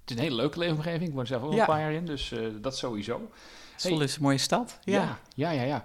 is 0.06 0.16
een 0.16 0.22
hele 0.22 0.34
leuke 0.36 0.58
leefomgeving. 0.58 1.08
Ik 1.08 1.14
woon 1.14 1.26
zelf 1.26 1.42
ook 1.42 1.52
ja. 1.52 1.60
een 1.60 1.66
paar 1.66 1.80
jaar 1.80 1.92
in, 1.92 2.06
dus 2.06 2.34
dat 2.60 2.76
sowieso. 2.76 3.30
Zwolle 3.76 3.96
hey. 3.96 4.04
is 4.04 4.16
een 4.16 4.22
mooie 4.22 4.38
stad, 4.38 4.78
ja. 4.82 5.18
Ja, 5.34 5.50
ja, 5.50 5.50
ja. 5.50 5.62
ja. 5.62 5.84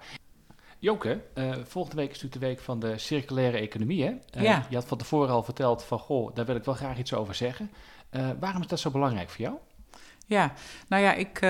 Joke, 0.82 1.20
uh, 1.34 1.54
volgende 1.64 1.96
week 1.96 2.10
is 2.10 2.22
natuurlijk 2.22 2.40
de 2.40 2.46
week 2.46 2.60
van 2.60 2.80
de 2.80 2.98
circulaire 2.98 3.58
economie. 3.58 4.04
Hè? 4.04 4.10
Uh, 4.10 4.42
ja. 4.42 4.66
Je 4.68 4.74
had 4.74 4.84
van 4.84 4.98
tevoren 4.98 5.34
al 5.34 5.42
verteld 5.42 5.84
van, 5.84 5.98
goh, 5.98 6.34
daar 6.34 6.44
wil 6.44 6.56
ik 6.56 6.64
wel 6.64 6.74
graag 6.74 6.98
iets 6.98 7.14
over 7.14 7.34
zeggen. 7.34 7.70
Uh, 8.10 8.30
waarom 8.40 8.60
is 8.60 8.66
dat 8.66 8.80
zo 8.80 8.90
belangrijk 8.90 9.30
voor 9.30 9.40
jou? 9.40 9.56
Ja, 10.26 10.52
nou 10.88 11.02
ja, 11.02 11.12
ik, 11.12 11.40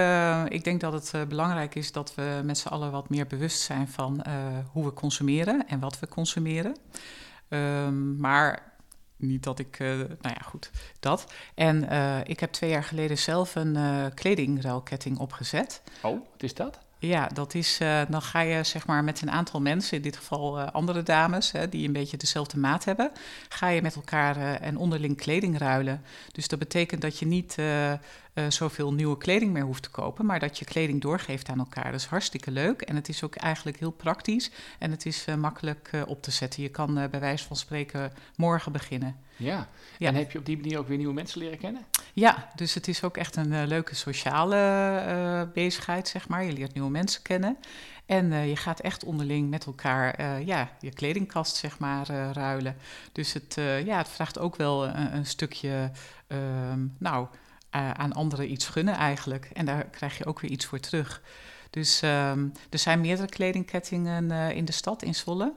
ik 0.53 0.65
denk 0.65 0.81
dat 0.81 0.93
het 0.93 1.29
belangrijk 1.29 1.75
is 1.75 1.93
dat 1.93 2.15
we 2.15 2.41
met 2.45 2.59
z'n 2.59 2.69
allen 2.69 2.91
wat 2.91 3.09
meer 3.09 3.27
bewust 3.27 3.61
zijn 3.61 3.89
van 3.89 4.25
hoe 4.73 4.85
we 4.85 4.93
consumeren 4.93 5.69
en 5.69 5.81
wat 5.81 5.99
we 5.99 6.09
consumeren. 6.09 6.77
Um, 7.49 8.17
maar 8.17 8.73
niet 9.17 9.43
dat 9.43 9.59
ik, 9.59 9.79
nou 9.79 10.17
ja, 10.23 10.43
goed, 10.45 10.71
dat. 11.01 11.33
En 11.55 11.83
ik 12.27 12.41
heb 12.41 12.53
twee 12.53 12.71
jaar 12.71 12.85
geleden 12.85 13.19
zelf 13.19 13.55
een 13.55 13.77
kledingruilketting 14.15 15.19
opgezet. 15.19 15.83
Oh, 16.03 16.21
wat 16.31 16.43
is 16.43 16.55
dat? 16.55 16.79
Ja, 17.09 17.27
dat 17.27 17.55
is, 17.55 17.79
uh, 17.83 18.01
dan 18.09 18.23
ga 18.23 18.41
je 18.41 18.65
zeg 18.65 18.87
maar 18.87 19.05
met 19.05 19.23
een 19.23 19.31
aantal 19.31 19.61
mensen, 19.61 19.97
in 19.97 20.03
dit 20.03 20.17
geval 20.17 20.59
uh, 20.59 20.67
andere 20.73 21.03
dames, 21.03 21.53
hè, 21.53 21.69
die 21.69 21.87
een 21.87 21.93
beetje 21.93 22.17
dezelfde 22.17 22.59
maat 22.59 22.85
hebben, 22.85 23.11
ga 23.49 23.69
je 23.69 23.83
met 23.83 23.95
elkaar 23.95 24.37
uh, 24.37 24.63
en 24.63 24.77
onderling 24.77 25.17
kleding 25.17 25.59
ruilen. 25.59 26.03
Dus 26.33 26.49
dat 26.49 26.59
betekent 26.59 27.01
dat 27.01 27.19
je 27.19 27.27
niet 27.27 27.57
zoveel 28.49 28.93
nieuwe 28.93 29.19
kleding 29.19 29.53
meer 29.53 29.65
hoeft 29.65 29.83
te 29.83 29.91
kopen, 29.91 30.27
maar 30.27 30.41
dat 30.41 30.59
je 30.59 30.65
kleding 30.65 31.01
doorgeeft 31.01 31.49
aan 31.49 31.59
elkaar. 31.59 31.85
Dat 31.91 32.01
is 32.01 32.07
hartstikke 32.07 32.51
leuk 32.51 32.83
en 32.83 32.97
het 32.97 33.09
is 33.09 33.23
ook 33.23 33.35
eigenlijk 33.35 33.79
heel 33.79 33.91
praktisch 33.91 34.51
en 34.79 34.91
het 34.91 35.07
is 35.07 35.25
makkelijk 35.39 35.91
op 36.07 36.23
te 36.23 36.31
zetten. 36.31 36.63
Je 36.63 36.69
kan 36.69 36.95
bij 36.95 37.21
wijze 37.21 37.47
van 37.47 37.57
spreken 37.57 38.13
morgen 38.37 38.73
beginnen. 38.73 39.17
Ja. 39.37 39.69
ja. 39.99 40.09
en 40.09 40.15
heb 40.15 40.31
je 40.31 40.39
op 40.39 40.47
die 40.47 40.57
manier 40.57 40.79
ook 40.79 40.89
weer 40.89 40.97
nieuwe 40.97 41.15
mensen 41.15 41.41
leren 41.41 41.59
kennen? 41.59 41.83
Ja, 42.13 42.51
dus 42.55 42.75
het 42.75 42.89
is 42.89 43.03
ook 43.05 43.17
echt 43.17 43.37
een 43.37 43.53
uh, 43.53 43.63
leuke 43.67 43.95
sociale 43.95 44.57
uh, 45.07 45.53
bezigheid, 45.53 46.09
zeg 46.09 46.29
maar. 46.29 46.45
Je 46.45 46.53
leert 46.53 46.75
nieuwe 46.75 46.91
mensen 46.91 47.23
kennen. 47.23 47.57
En 48.07 48.33
uh, 48.33 48.49
je 48.49 48.57
gaat 48.57 48.81
echt 48.81 49.05
onderling 49.05 49.51
met 49.51 49.67
elkaar 49.67 50.41
ja, 50.45 50.71
je 50.81 50.93
kledingkast, 50.93 51.57
zeg 51.57 51.79
maar, 51.79 52.07
ruilen. 52.33 52.77
Dus 53.13 53.33
het, 53.33 53.55
ja, 53.85 53.97
het 53.99 54.09
vraagt 54.09 54.39
ook 54.39 54.57
wel 54.57 54.87
een, 54.87 55.15
een 55.15 55.27
stukje, 55.27 55.91
ehm, 56.27 56.87
nou, 57.73 57.93
aan 57.97 58.13
anderen 58.13 58.51
iets 58.51 58.67
gunnen 58.67 58.95
eigenlijk. 58.95 59.51
En 59.53 59.65
daar 59.65 59.85
krijg 59.85 60.19
je 60.19 60.27
ook 60.27 60.41
weer 60.41 60.51
iets 60.51 60.65
voor 60.65 60.81
terug. 60.81 61.23
Dus 61.71 62.03
um, 62.03 62.53
er 62.71 62.79
zijn 62.79 63.01
meerdere 63.01 63.29
kledingkettingen 63.29 64.31
in 64.55 64.65
de 64.65 64.73
stad, 64.73 65.03
in 65.03 65.15
Zwolle. 65.15 65.53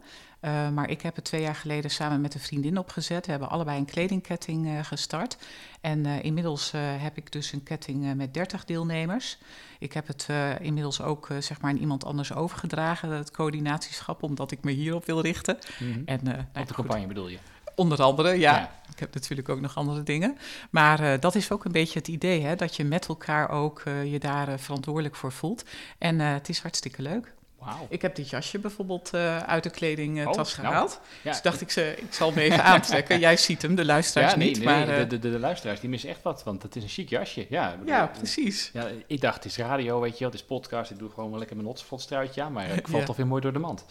Uh, 0.46 0.70
maar 0.70 0.90
ik 0.90 1.02
heb 1.02 1.16
het 1.16 1.26
twee 1.26 1.42
jaar 1.42 1.56
geleden 1.56 1.92
samen 1.92 2.22
met 2.22 2.34
een 2.34 2.40
vriendin 2.40 2.78
opgezet. 2.78 3.26
We 3.26 3.32
hebben 3.32 3.50
allebei 3.50 3.78
een 3.78 3.86
kledingketting 3.86 4.66
uh, 4.66 4.84
gestart. 4.84 5.38
En 5.82 6.06
uh, 6.06 6.24
inmiddels 6.24 6.72
heb 6.78 7.18
ik 7.18 7.32
dus 7.32 7.52
een 7.52 7.64
ketting 7.64 8.16
met 8.16 8.34
30 8.34 8.66
deelnemers. 8.66 9.38
Ik 9.80 9.94
heb 9.94 10.08
het 10.08 10.28
inmiddels 10.62 11.02
ook 11.02 11.28
zeg 11.40 11.62
maar 11.62 11.72
aan 11.72 11.78
iemand 11.78 12.06
anders 12.06 12.34
overgedragen, 12.34 13.10
het 13.10 13.32
coördinatieschap, 13.32 14.24
omdat 14.24 14.52
ik 14.52 14.64
me 14.64 14.72
hierop 14.72 15.06
wil 15.06 15.22
richten. 15.22 15.58
Mm 15.80 15.94
-hmm. 15.94 16.02
en, 16.06 16.20
nou, 16.24 16.38
op 16.56 16.68
de 16.68 16.74
campagne 16.74 17.08
bedoel 17.08 17.28
je? 17.28 17.38
Onder 17.76 18.02
andere, 18.02 18.30
ja. 18.30 18.56
ja. 18.56 18.72
Ik 18.96 19.02
heb 19.02 19.14
natuurlijk 19.14 19.50
ook 19.50 19.62
nog 19.62 19.76
andere 19.76 20.04
dingen. 20.04 20.38
Maar 20.70 21.02
uh, 21.02 21.14
dat 21.20 21.36
is 21.36 21.52
ook 21.52 21.66
een 21.66 21.72
beetje 21.72 22.00
het 22.00 22.08
idee, 22.08 22.42
hè, 22.42 22.56
dat 22.56 22.76
je 22.76 22.84
met 22.84 23.08
elkaar 23.08 23.50
ook 23.50 23.84
uh, 23.88 24.12
je 24.12 24.20
daar 24.20 24.50
uh, 24.50 24.54
verantwoordelijk 24.58 25.16
voor 25.16 25.32
voelt. 25.32 25.64
En 25.98 26.20
het 26.20 26.50
is 26.50 26.60
hartstikke 26.60 27.02
leuk. 27.02 27.34
Wow. 27.60 27.74
Ik 27.90 28.02
heb 28.02 28.16
dit 28.16 28.30
jasje 28.30 28.60
bijvoorbeeld 28.60 29.14
uit 29.46 29.64
de 29.64 29.70
kledingtas 29.70 30.50
oh, 30.52 30.60
gehaald. 30.60 30.90
Nou, 30.90 31.02
ja. 31.22 31.32
Dus 31.32 31.42
dacht 31.42 31.62
ik, 31.62 31.72
ze, 31.72 31.96
ik 31.98 32.14
zal 32.14 32.30
hem 32.30 32.38
even 32.38 32.64
aantrekken. 32.74 33.20
Jij 33.20 33.38
ziet 33.38 33.62
hem, 33.62 33.76
de 33.76 33.86
luisteraars 33.86 34.32
ja, 34.32 34.38
nee, 34.38 34.48
niet. 34.48 34.58
Nee, 34.58 34.66
maar, 34.66 34.86
de, 34.86 35.08
de, 35.08 35.20
de, 35.20 35.32
de, 35.32 35.40
luisteraars 35.40 35.80
die 35.80 35.90
missen 35.90 36.10
echt 36.10 36.22
wat, 36.22 36.44
want 36.44 36.64
het 36.64 36.76
is 36.76 36.84
een 36.84 36.90
chic 36.90 37.10
jasje. 37.10 37.46
Ja, 37.50 37.72
bedoel, 37.72 37.88
ja 37.88 38.08
precies. 38.08 38.70
Ja, 38.74 38.88
ik 39.08 39.22
dacht, 39.22 39.36
het 39.36 39.46
is 39.46 39.58
radio, 39.58 40.00
weet 40.00 40.14
je 40.14 40.20
wel, 40.20 40.30
het 40.30 40.40
is 40.40 40.46
podcast. 40.46 40.92
Ik 40.92 40.98
doe 40.98 41.10
gewoon 41.10 41.30
wel 41.30 41.40
lekker 41.40 41.56
mijn 41.56 41.68
hotspotstruitje 41.68 42.42
aan, 42.42 42.52
maar 42.52 42.70
ik 42.70 42.88
val 42.92 43.04
toch 43.04 43.16
weer 43.16 43.28
mooi 43.28 43.42
door 43.42 43.54
de 43.54 43.60
mand. 43.60 43.86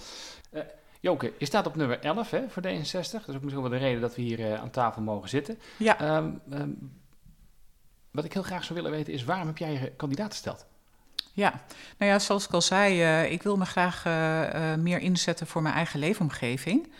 Joke, 1.04 1.32
je 1.38 1.46
staat 1.46 1.66
op 1.66 1.76
nummer 1.76 2.00
11 2.00 2.30
hè, 2.30 2.48
voor 2.48 2.62
D66. 2.62 3.10
Dat 3.10 3.28
is 3.28 3.34
ook 3.34 3.42
misschien 3.42 3.60
wel 3.60 3.70
de 3.70 3.76
reden 3.76 4.00
dat 4.00 4.14
we 4.14 4.22
hier 4.22 4.38
uh, 4.38 4.54
aan 4.54 4.70
tafel 4.70 5.02
mogen 5.02 5.28
zitten. 5.28 5.58
Ja. 5.76 6.16
Um, 6.16 6.40
um, 6.52 6.92
wat 8.10 8.24
ik 8.24 8.32
heel 8.32 8.42
graag 8.42 8.64
zou 8.64 8.74
willen 8.74 8.90
weten 8.96 9.12
is, 9.12 9.24
waarom 9.24 9.46
heb 9.46 9.58
jij 9.58 9.72
je 9.72 9.92
kandidaat 9.96 10.30
gesteld? 10.30 10.66
Ja, 11.32 11.62
nou 11.98 12.10
ja, 12.12 12.18
zoals 12.18 12.44
ik 12.44 12.52
al 12.52 12.62
zei, 12.62 13.02
uh, 13.02 13.32
ik 13.32 13.42
wil 13.42 13.56
me 13.56 13.64
graag 13.64 14.04
uh, 14.06 14.74
meer 14.74 14.98
inzetten 14.98 15.46
voor 15.46 15.62
mijn 15.62 15.74
eigen 15.74 15.98
leefomgeving. 15.98 16.92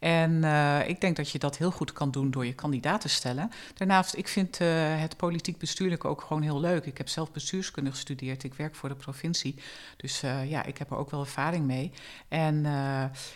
En 0.00 0.30
uh, 0.32 0.88
ik 0.88 1.00
denk 1.00 1.16
dat 1.16 1.30
je 1.30 1.38
dat 1.38 1.56
heel 1.56 1.70
goed 1.70 1.92
kan 1.92 2.10
doen 2.10 2.30
door 2.30 2.46
je 2.46 2.54
kandidaat 2.54 3.00
te 3.00 3.08
stellen. 3.08 3.50
Daarnaast, 3.74 4.16
ik 4.16 4.28
vind 4.28 4.60
uh, 4.60 4.68
het 5.00 5.16
politiek 5.16 5.58
bestuurlijk 5.58 6.04
ook 6.04 6.20
gewoon 6.20 6.42
heel 6.42 6.60
leuk. 6.60 6.86
Ik 6.86 6.98
heb 6.98 7.08
zelf 7.08 7.32
bestuurskunde 7.32 7.90
gestudeerd. 7.90 8.44
Ik 8.44 8.54
werk 8.54 8.74
voor 8.74 8.88
de 8.88 8.94
provincie. 8.94 9.54
Dus 9.96 10.22
uh, 10.22 10.50
ja, 10.50 10.64
ik 10.64 10.78
heb 10.78 10.90
er 10.90 10.96
ook 10.96 11.10
wel 11.10 11.20
ervaring 11.20 11.66
mee. 11.66 11.92
En 12.28 12.66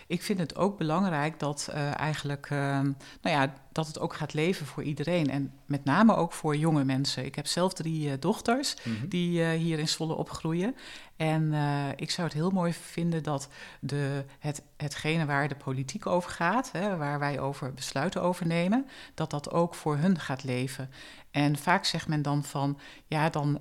ik 0.07 0.23
vind 0.23 0.39
het 0.39 0.57
ook 0.57 0.79
belangrijk 0.79 1.39
dat 1.39 1.69
eigenlijk, 1.97 2.49
nou 2.51 2.95
ja, 3.23 3.55
dat 3.75 3.87
het 3.87 3.99
ook 3.99 4.15
gaat 4.15 4.35
leven 4.35 4.67
voor 4.67 4.83
iedereen. 4.83 5.31
En 5.31 5.53
met 5.67 5.85
name 5.85 6.15
ook 6.15 6.33
voor 6.33 6.57
jonge 6.57 6.85
mensen. 6.85 7.25
Ik 7.25 7.35
heb 7.35 7.47
zelf 7.47 7.73
drie 7.73 8.09
uh, 8.09 8.13
dochters 8.19 8.75
mm 8.83 8.97
-hmm. 8.97 9.09
die 9.09 9.41
uh, 9.41 9.51
hier 9.51 9.79
in 9.79 9.89
Zwolle 9.89 10.15
opgroeien. 10.15 10.77
En 11.17 11.43
uh, 11.43 11.89
ik 11.97 12.11
zou 12.11 12.27
het 12.27 12.37
heel 12.37 12.51
mooi 12.51 12.73
vinden 12.73 13.23
dat 13.23 13.49
de, 13.81 14.25
het, 14.39 14.63
hetgene 14.77 15.27
waar 15.27 15.49
de 15.49 15.57
politiek 15.57 16.07
over 16.07 16.31
gaat, 16.31 16.73
hè, 16.73 16.97
waar 16.97 17.19
wij 17.19 17.41
over 17.41 17.75
besluiten 17.75 18.23
over 18.23 18.47
nemen, 18.47 18.87
dat 19.15 19.31
dat 19.31 19.51
ook 19.51 19.75
voor 19.75 19.97
hun 19.97 20.19
gaat 20.19 20.45
leven. 20.45 20.91
En 21.31 21.57
vaak 21.59 21.85
zegt 21.85 22.09
men 22.09 22.23
dan 22.23 22.45
van, 22.45 22.79
ja, 23.07 23.31
dan, 23.31 23.59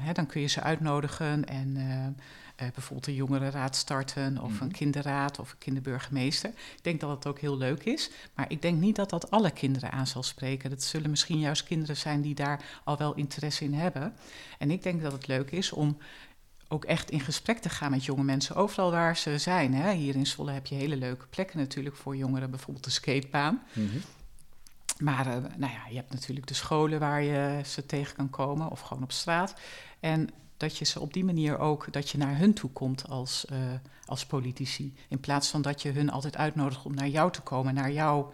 hè, 0.00 0.12
dan 0.12 0.26
kun 0.26 0.40
je 0.40 0.46
ze 0.46 0.60
uitnodigen 0.60 1.44
en 1.44 1.76
bijvoorbeeld 2.56 3.06
een 3.06 3.14
jongerenraad 3.14 3.76
starten 3.76 4.38
of 4.38 4.60
een 4.60 4.72
kinderraad 4.72 5.38
of 5.38 5.50
een 5.50 5.58
kinderburgemeester. 5.58 6.50
Ik 6.50 6.82
denk 6.82 7.00
dat 7.00 7.10
het 7.10 7.26
ook 7.26 7.38
heel 7.38 7.56
leuk 7.56 7.84
is, 7.84 8.10
maar 8.34 8.50
ik 8.50 8.62
denk 8.62 8.80
niet 8.80 8.96
dat 8.96 9.10
dat 9.10 9.30
alle 9.30 9.50
kinderen 9.50 9.90
aan 9.90 10.06
zal 10.06 10.22
spreken. 10.22 10.70
Dat 10.70 10.82
zullen 10.82 11.10
misschien 11.10 11.38
juist 11.38 11.64
kinderen 11.64 11.96
zijn 11.96 12.20
die 12.20 12.34
daar 12.34 12.64
al 12.84 12.96
wel 12.96 13.14
interesse 13.14 13.64
in 13.64 13.74
hebben. 13.74 14.14
En 14.58 14.70
ik 14.70 14.82
denk 14.82 15.02
dat 15.02 15.12
het 15.12 15.26
leuk 15.26 15.50
is 15.50 15.72
om 15.72 15.98
ook 16.68 16.84
echt 16.84 17.10
in 17.10 17.20
gesprek 17.20 17.58
te 17.58 17.68
gaan 17.68 17.90
met 17.90 18.04
jonge 18.04 18.22
mensen, 18.22 18.56
overal 18.56 18.90
waar 18.90 19.16
ze 19.16 19.38
zijn. 19.38 19.74
Hè. 19.74 19.92
Hier 19.92 20.14
in 20.14 20.26
Zwolle 20.26 20.50
heb 20.50 20.66
je 20.66 20.74
hele 20.74 20.96
leuke 20.96 21.26
plekken 21.26 21.58
natuurlijk 21.58 21.96
voor 21.96 22.16
jongeren, 22.16 22.50
bijvoorbeeld 22.50 22.84
de 22.84 22.90
skatebaan. 22.90 23.62
Mm 23.72 23.88
-hmm. 23.88 24.02
Maar 24.98 25.26
uh, 25.26 25.32
nou 25.32 25.72
ja, 25.72 25.88
je 25.88 25.96
hebt 25.96 26.12
natuurlijk 26.12 26.46
de 26.46 26.54
scholen 26.54 27.00
waar 27.00 27.22
je 27.22 27.60
ze 27.64 27.86
tegen 27.86 28.16
kan 28.16 28.30
komen, 28.30 28.70
of 28.70 28.80
gewoon 28.80 29.02
op 29.02 29.12
straat. 29.12 29.54
En 30.00 30.30
dat 30.56 30.78
je 30.78 30.84
ze 30.84 31.00
op 31.00 31.12
die 31.12 31.24
manier 31.24 31.58
ook, 31.58 31.92
dat 31.92 32.10
je 32.10 32.18
naar 32.18 32.38
hun 32.38 32.54
toe 32.54 32.70
komt 32.70 33.08
als, 33.08 33.46
uh, 33.52 33.58
als 34.04 34.26
politici. 34.26 34.94
In 35.08 35.20
plaats 35.20 35.48
van 35.48 35.62
dat 35.62 35.82
je 35.82 35.90
hun 35.90 36.10
altijd 36.10 36.36
uitnodigt 36.36 36.84
om 36.84 36.94
naar 36.94 37.08
jou 37.08 37.32
te 37.32 37.40
komen, 37.40 37.74
naar 37.74 37.92
jouw 37.92 38.32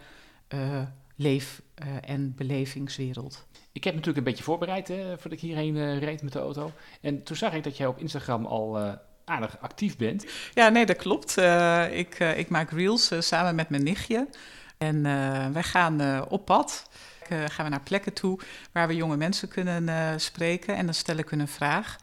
uh, 0.49 0.81
leef- 1.15 1.61
uh, 1.83 1.87
en 2.01 2.35
belevingswereld. 2.35 3.45
Ik 3.71 3.83
heb 3.83 3.93
natuurlijk 3.93 4.25
een 4.25 4.31
beetje 4.31 4.43
voorbereid 4.43 4.87
hè, 4.87 5.03
voordat 5.03 5.31
ik 5.31 5.39
hierheen 5.39 5.99
reed 5.99 6.21
met 6.21 6.33
de 6.33 6.39
auto. 6.39 6.71
En 7.01 7.23
toen 7.23 7.35
zag 7.35 7.53
ik 7.53 7.63
dat 7.63 7.77
jij 7.77 7.87
op 7.87 7.97
Instagram 7.97 8.45
al 8.45 8.97
aardig 9.25 9.59
actief 9.59 9.97
bent. 9.97 10.25
Ja, 10.53 10.69
nee, 10.69 10.85
dat 10.85 10.95
klopt. 10.95 11.37
ik, 11.91 12.19
ik 12.19 12.49
maak 12.49 12.71
reels 12.71 13.11
samen 13.19 13.55
met 13.55 13.69
mijn 13.69 13.83
nichtje. 13.83 14.27
En 14.77 15.03
wij 15.53 15.63
gaan 15.63 16.27
op 16.29 16.45
pad 16.45 16.89
gaan 17.31 17.65
we 17.65 17.71
naar 17.71 17.81
plekken 17.81 18.13
toe 18.13 18.39
waar 18.71 18.87
we 18.87 18.95
jonge 18.95 19.17
mensen 19.17 19.47
kunnen 19.47 19.83
uh, 19.83 20.09
spreken. 20.17 20.75
En 20.75 20.85
dan 20.85 20.93
stel 20.93 21.15
ik 21.15 21.29
hun 21.29 21.39
een 21.39 21.47
vraag. 21.47 21.95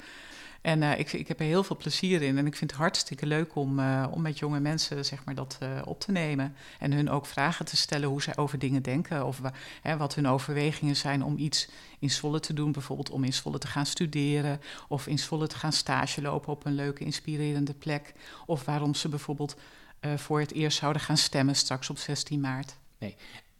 En 0.60 0.82
uh, 0.82 0.98
ik, 0.98 1.12
ik 1.12 1.28
heb 1.28 1.40
er 1.40 1.46
heel 1.46 1.64
veel 1.64 1.76
plezier 1.76 2.22
in. 2.22 2.38
En 2.38 2.46
ik 2.46 2.56
vind 2.56 2.70
het 2.70 2.80
hartstikke 2.80 3.26
leuk 3.26 3.54
om, 3.54 3.80
om 4.10 4.22
met 4.22 4.38
jonge 4.38 4.60
mensen 4.60 5.04
zeg 5.04 5.24
maar, 5.24 5.34
dat 5.34 5.58
op 5.84 6.00
te 6.00 6.12
nemen. 6.12 6.54
En 6.78 6.92
hun 6.92 7.10
ook 7.10 7.26
vragen 7.26 7.64
te 7.64 7.76
stellen 7.76 8.08
hoe 8.08 8.22
zij 8.22 8.36
over 8.36 8.58
dingen 8.58 8.82
denken. 8.82 9.26
Of 9.26 9.40
hè, 9.82 9.96
wat 9.96 10.14
hun 10.14 10.28
overwegingen 10.28 10.96
zijn 10.96 11.22
om 11.24 11.38
iets 11.38 11.68
in 11.98 12.10
Zwolle 12.10 12.40
te 12.40 12.52
doen. 12.52 12.72
Bijvoorbeeld 12.72 13.10
om 13.10 13.24
in 13.24 13.32
Zwolle 13.32 13.58
te 13.58 13.66
gaan 13.66 13.86
studeren. 13.86 14.60
Of 14.88 15.06
in 15.06 15.18
Zwolle 15.18 15.46
te 15.46 15.56
gaan 15.56 15.72
stage 15.72 16.22
lopen 16.22 16.52
op 16.52 16.64
een 16.64 16.74
leuke, 16.74 17.04
inspirerende 17.04 17.74
plek. 17.74 18.12
Of 18.46 18.64
waarom 18.64 18.94
ze 18.94 19.08
bijvoorbeeld 19.08 19.56
voor 20.16 20.40
het 20.40 20.52
eerst 20.52 20.78
zouden 20.78 21.02
gaan 21.02 21.16
stemmen 21.16 21.56
straks 21.56 21.90
op 21.90 21.98
16 21.98 22.40
maart. 22.40 22.76
Nee. 22.98 23.16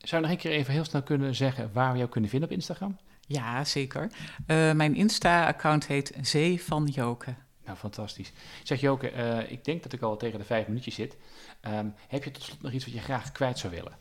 Zou 0.09 0.23
je 0.23 0.29
nog 0.29 0.37
een 0.37 0.43
keer 0.43 0.59
even 0.59 0.73
heel 0.73 0.85
snel 0.85 1.03
kunnen 1.03 1.35
zeggen 1.35 1.71
waar 1.73 1.93
we 1.93 1.99
jou 1.99 2.11
kunnen 2.11 2.31
vinden 2.31 2.49
op 2.49 2.55
Instagram? 2.55 2.99
Ja, 3.21 3.65
zeker. 3.65 4.11
Uh, 4.47 4.73
mijn 4.73 4.95
Insta-account 4.95 5.87
heet 5.87 6.13
Zee 6.23 6.63
van 6.63 6.85
Joke. 6.85 7.35
Nou, 7.65 7.79
fantastisch. 7.79 8.33
Zeg 8.63 8.81
Joke, 8.81 9.13
uh, 9.13 9.51
ik 9.51 9.65
denk 9.65 9.83
dat 9.83 9.93
ik 9.93 10.03
al 10.03 10.17
tegen 10.17 10.39
de 10.39 10.45
vijf 10.45 10.67
minuutjes 10.67 10.95
zit. 10.95 11.17
Um, 11.67 11.95
heb 12.09 12.25
je 12.25 12.31
tot 12.31 12.43
slot 12.43 12.63
nog 12.63 12.73
iets 12.73 12.85
wat 12.85 12.95
je 12.95 13.01
graag 13.01 13.33
kwijt 13.33 13.59
zou 13.59 13.75
willen? 13.75 13.93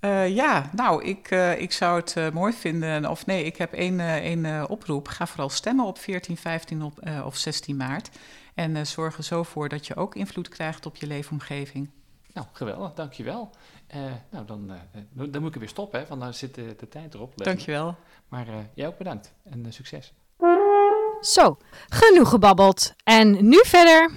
Uh, 0.00 0.34
ja, 0.34 0.70
nou, 0.74 1.04
ik, 1.04 1.30
ik 1.58 1.72
zou 1.72 1.96
het 2.04 2.32
mooi 2.34 2.52
vinden. 2.52 3.10
Of 3.10 3.26
nee, 3.26 3.44
ik 3.44 3.56
heb 3.56 3.72
één, 3.72 4.00
één 4.00 4.68
oproep. 4.68 5.08
Ga 5.08 5.26
vooral 5.26 5.50
stemmen 5.50 5.84
op 5.84 5.98
14, 5.98 6.36
15 6.36 6.82
op, 6.82 7.08
of 7.24 7.36
16 7.36 7.76
maart. 7.76 8.10
En 8.54 8.86
zorg 8.86 9.16
er 9.16 9.24
zo 9.24 9.42
voor 9.42 9.68
dat 9.68 9.86
je 9.86 9.96
ook 9.96 10.14
invloed 10.14 10.48
krijgt 10.48 10.86
op 10.86 10.96
je 10.96 11.06
leefomgeving. 11.06 11.90
Nou, 12.32 12.46
geweldig, 12.52 12.94
dankjewel. 12.94 13.50
Uh, 13.96 14.02
nou, 14.30 14.46
dan, 14.46 14.70
uh, 14.70 15.24
dan 15.32 15.42
moet 15.42 15.54
ik 15.54 15.60
weer 15.60 15.68
stoppen, 15.68 16.00
hè, 16.00 16.06
want 16.08 16.20
dan 16.20 16.34
zit 16.34 16.54
de, 16.54 16.74
de 16.78 16.88
tijd 16.88 17.14
erop. 17.14 17.32
Dankjewel. 17.36 17.94
Maar 18.28 18.48
uh, 18.48 18.54
jij 18.74 18.86
ook 18.86 18.98
bedankt 18.98 19.32
en 19.50 19.72
succes. 19.72 20.12
Zo, 21.20 21.56
genoeg 21.88 22.28
gebabbeld. 22.28 22.94
En 23.04 23.48
nu 23.48 23.60
verder. 23.64 24.10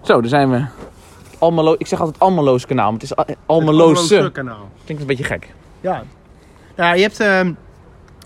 Zo, 0.00 0.20
daar 0.20 0.28
zijn 0.28 0.50
we. 0.50 0.66
Almelo 1.38 1.74
ik 1.78 1.86
zeg 1.86 2.00
altijd 2.00 2.18
Almeloos 2.18 2.66
kanaal, 2.66 2.92
maar 2.92 3.00
het 3.00 3.10
is 3.10 3.36
Almeloze 3.46 4.30
kanaal. 4.32 4.68
Klinkt 4.84 5.02
een 5.02 5.08
beetje 5.08 5.24
gek. 5.24 5.54
Ja, 5.80 6.04
ja 6.76 6.92
je 6.92 7.02
hebt 7.02 7.20
uh, 7.20 7.50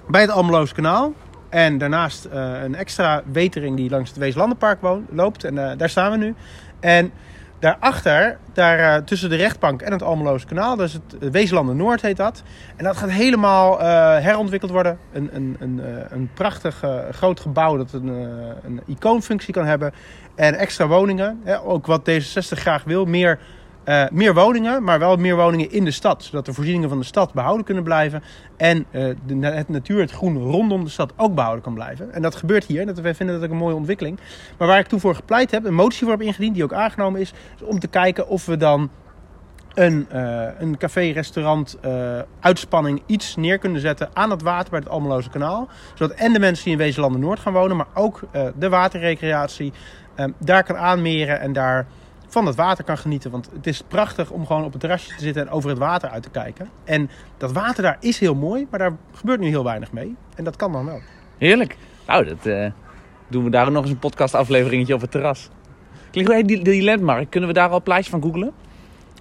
bij 0.09 0.21
het 0.21 0.31
Almeloos 0.31 0.73
kanaal 0.73 1.13
en 1.49 1.79
daarnaast 1.79 2.25
een 2.31 2.75
extra 2.75 3.23
wetering 3.33 3.77
die 3.77 3.91
langs 3.91 4.11
het 4.11 4.19
Weeslandenpark 4.19 4.81
loopt. 5.11 5.45
En 5.45 5.79
daar 5.79 5.91
staan 5.91 6.11
we 6.11 6.17
nu. 6.17 6.35
En 6.81 7.13
Daarachter, 7.65 8.39
daar, 8.53 8.79
uh, 8.79 9.05
tussen 9.05 9.31
de 9.31 9.37
rechtbank 9.37 9.83
en 9.83 9.93
het 9.93 10.03
Almeloze 10.03 10.47
kanaal, 10.47 10.83
is 10.83 10.93
het 10.93 11.31
Weeslanden 11.31 11.77
Noord 11.77 12.03
heet 12.03 12.17
dat. 12.17 12.43
En 12.77 12.85
dat 12.85 12.97
gaat 12.97 13.11
helemaal 13.11 13.81
uh, 13.81 13.85
herontwikkeld 14.19 14.71
worden. 14.71 14.99
Een, 15.13 15.31
een, 15.33 15.57
een, 15.59 15.81
een 16.11 16.31
prachtig 16.35 16.83
groot 17.11 17.41
gebouw 17.41 17.77
dat 17.77 17.93
een, 17.93 18.09
een 18.65 18.81
icoonfunctie 18.87 19.55
kan 19.55 19.65
hebben. 19.65 19.93
En 20.35 20.55
extra 20.55 20.87
woningen, 20.87 21.41
hè, 21.45 21.63
ook 21.63 21.87
wat 21.87 22.11
D66 22.11 22.59
graag 22.59 22.85
wil, 22.85 23.05
meer 23.05 23.39
uh, 23.85 24.05
meer 24.13 24.35
woningen, 24.35 24.83
maar 24.83 24.99
wel 24.99 25.17
meer 25.17 25.37
woningen 25.37 25.71
in 25.71 25.85
de 25.85 25.91
stad. 25.91 26.25
Zodat 26.25 26.47
de 26.47 26.53
voorzieningen 26.53 26.89
van 26.89 26.99
de 26.99 27.05
stad 27.05 27.33
behouden 27.33 27.65
kunnen 27.65 27.85
blijven. 27.85 28.23
En 28.57 28.87
uh, 28.91 29.15
de, 29.27 29.47
het 29.47 29.69
natuur, 29.69 30.01
het 30.01 30.11
groen 30.11 30.39
rondom 30.39 30.85
de 30.85 30.91
stad 30.91 31.13
ook 31.17 31.35
behouden 31.35 31.63
kan 31.63 31.75
blijven. 31.75 32.13
En 32.13 32.23
dat 32.23 32.35
gebeurt 32.35 32.65
hier. 32.65 32.87
Dat, 32.87 33.01
wij 33.01 33.15
vinden 33.15 33.35
dat 33.35 33.45
ook 33.45 33.51
een 33.51 33.57
mooie 33.57 33.75
ontwikkeling. 33.75 34.19
Maar 34.59 34.69
waar 34.69 34.79
ik 34.79 34.87
toen 34.87 35.01
voor 35.01 35.15
gepleit 35.15 35.51
heb, 35.51 35.65
een 35.65 35.75
motie 35.75 36.03
voor 36.03 36.11
heb 36.11 36.21
ingediend, 36.21 36.55
die 36.55 36.65
ook 36.65 36.73
aangenomen 36.73 37.21
is. 37.21 37.33
is 37.57 37.63
om 37.63 37.79
te 37.79 37.89
kijken 37.89 38.29
of 38.29 38.47
we 38.47 38.57
dan 38.57 38.91
een, 39.75 40.07
uh, 40.13 40.47
een 40.59 40.77
café, 40.77 41.11
restaurant, 41.11 41.79
uitspanning, 42.41 43.03
iets 43.07 43.37
neer 43.37 43.59
kunnen 43.59 43.81
zetten 43.81 44.09
aan 44.13 44.31
het 44.31 44.43
water 44.43 44.71
bij 44.71 44.79
het 44.79 44.89
Almeloze 44.89 45.31
kanaal. 45.31 45.69
Zodat 45.95 46.17
en 46.17 46.33
de 46.33 46.39
mensen 46.39 46.65
die 46.65 46.73
in 46.73 46.79
Wezenlanden 46.79 47.21
Noord 47.21 47.39
gaan 47.39 47.53
wonen, 47.53 47.77
maar 47.77 47.87
ook 47.95 48.21
de 48.59 48.69
waterrecreatie 48.69 49.73
daar 50.39 50.65
kan 50.65 50.77
aanmeren 50.77 51.41
en 51.41 51.53
daar 51.53 51.87
van 52.35 52.47
het 52.47 52.57
water 52.57 52.85
kan 52.85 52.99
genieten. 52.99 53.31
Want 53.31 53.49
het 53.53 53.67
is 53.67 53.83
prachtig 53.89 54.31
om 54.31 54.47
gewoon 54.47 54.65
op 54.65 54.71
het 54.71 54.81
terrasje 54.81 55.15
te 55.17 55.23
zitten 55.23 55.43
en 55.43 55.51
over 55.51 55.71
het 55.71 55.79
water 55.79 56.09
uit 56.09 56.23
te 56.23 56.31
kijken. 56.31 56.69
En 56.85 57.11
dat 57.37 57.53
water 57.53 57.83
daar 57.83 57.97
is 58.01 58.19
heel 58.19 58.35
mooi, 58.35 58.67
maar 58.71 58.79
daar 58.79 58.93
gebeurt 59.13 59.41
nu 59.41 59.49
heel 59.49 59.65
weinig 59.65 59.93
mee. 59.93 60.17
En 60.35 60.45
dat 60.45 60.57
kan 60.57 60.73
dan 60.73 60.85
wel. 60.85 61.01
Heerlijk. 61.39 61.77
Nou, 62.07 62.25
dat 62.25 62.47
uh, 62.47 62.71
doen 63.29 63.45
we 63.45 63.51
daar 63.51 63.71
nog 63.71 63.83
eens 63.83 63.93
een 63.93 63.99
podcastafleveringetje 63.99 64.95
op 64.95 65.01
het 65.01 65.11
terras. 65.11 65.51
Klinkt 66.11 66.49
die, 66.49 66.63
die 66.63 66.85
landmark? 66.85 67.31
Kunnen 67.31 67.49
we 67.49 67.55
daar 67.55 67.69
al 67.69 67.77
een 67.77 67.83
plaatje 67.83 68.11
van 68.11 68.23
googlen? 68.23 68.53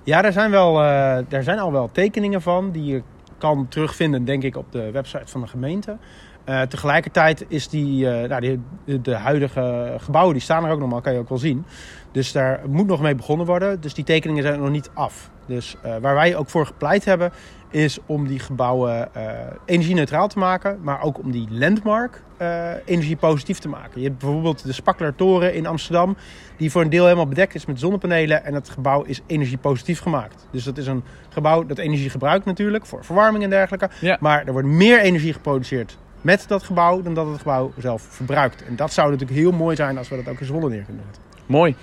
Ja, 0.03 0.21
daar 0.21 0.31
zijn, 0.31 0.51
wel, 0.51 0.83
eh, 0.83 1.17
daar 1.27 1.43
zijn 1.43 1.59
al 1.59 1.71
wel 1.71 1.89
tekeningen 1.91 2.41
van 2.41 2.71
die 2.71 2.83
je 2.83 3.01
kan 3.37 3.67
terugvinden, 3.69 4.25
denk 4.25 4.43
ik, 4.43 4.57
op 4.57 4.71
de 4.71 4.91
website 4.91 5.27
van 5.27 5.41
de 5.41 5.47
gemeente. 5.47 5.97
Eh, 6.43 6.61
tegelijkertijd 6.61 7.45
is 7.47 7.67
die, 7.67 8.09
eh, 8.09 8.29
nou, 8.29 8.41
die, 8.41 8.59
de, 8.85 9.01
de 9.01 9.15
huidige 9.15 9.95
gebouwen, 9.97 10.33
die 10.33 10.43
staan 10.43 10.65
er 10.65 10.71
ook 10.71 10.79
nog 10.79 10.89
maar, 10.89 11.01
kan 11.01 11.13
je 11.13 11.19
ook 11.19 11.29
wel 11.29 11.37
zien. 11.37 11.65
Dus 12.13 12.31
daar 12.31 12.59
moet 12.67 12.87
nog 12.87 13.01
mee 13.01 13.15
begonnen 13.15 13.45
worden. 13.45 13.81
Dus 13.81 13.93
die 13.93 14.03
tekeningen 14.03 14.43
zijn 14.43 14.59
nog 14.59 14.69
niet 14.69 14.89
af. 14.93 15.29
Dus 15.45 15.75
eh, 15.81 15.95
waar 16.01 16.15
wij 16.15 16.35
ook 16.35 16.49
voor 16.49 16.65
gepleit 16.65 17.05
hebben, 17.05 17.31
is 17.69 17.99
om 18.05 18.27
die 18.27 18.39
gebouwen 18.39 19.15
eh 19.15 19.23
energie-neutraal 19.65 20.27
te 20.27 20.39
maken. 20.39 20.79
Maar 20.81 21.01
ook 21.01 21.19
om 21.19 21.31
die 21.31 21.47
landmark 21.49 22.21
eh 22.37 22.71
energie-positief 22.85 23.59
te 23.59 23.69
maken. 23.69 24.01
Je 24.01 24.07
hebt 24.07 24.19
bijvoorbeeld 24.19 24.63
de 24.63 24.73
Spaklertoren 24.73 25.53
in 25.53 25.65
Amsterdam. 25.65 26.15
Die 26.57 26.71
voor 26.71 26.81
een 26.81 26.89
deel 26.89 27.03
helemaal 27.03 27.27
bedekt 27.27 27.55
is 27.55 27.65
met 27.65 27.79
zonnepanelen. 27.79 28.45
En 28.45 28.53
het 28.53 28.69
gebouw 28.69 29.01
is 29.03 29.21
energie-positief 29.27 29.99
gemaakt. 29.99 30.47
Dus 30.51 30.63
dat 30.63 30.77
is 30.77 30.87
een 30.87 31.03
gebouw 31.29 31.65
dat 31.65 31.77
energie 31.77 32.09
gebruikt 32.09 32.45
natuurlijk. 32.45 32.85
Voor 32.85 33.05
verwarming 33.05 33.43
en 33.43 33.49
dergelijke. 33.49 33.89
Ja. 34.01 34.17
Maar 34.19 34.45
er 34.45 34.51
wordt 34.51 34.67
meer 34.67 34.99
energie 34.99 35.33
geproduceerd 35.33 35.97
met 36.21 36.45
dat 36.47 36.63
gebouw 36.63 37.01
dan 37.01 37.13
dat 37.13 37.27
het 37.27 37.37
gebouw 37.37 37.71
zelf 37.77 38.01
verbruikt. 38.01 38.63
En 38.63 38.75
dat 38.75 38.93
zou 38.93 39.11
natuurlijk 39.11 39.39
heel 39.39 39.51
mooi 39.51 39.75
zijn 39.75 39.97
als 39.97 40.09
we 40.09 40.15
dat 40.15 40.27
ook 40.27 40.39
in 40.39 40.45
Zwolle 40.45 40.69
neer 40.69 40.83
kunnen 40.83 41.03
zetten. 41.03 41.32
Mooi. 41.45 41.75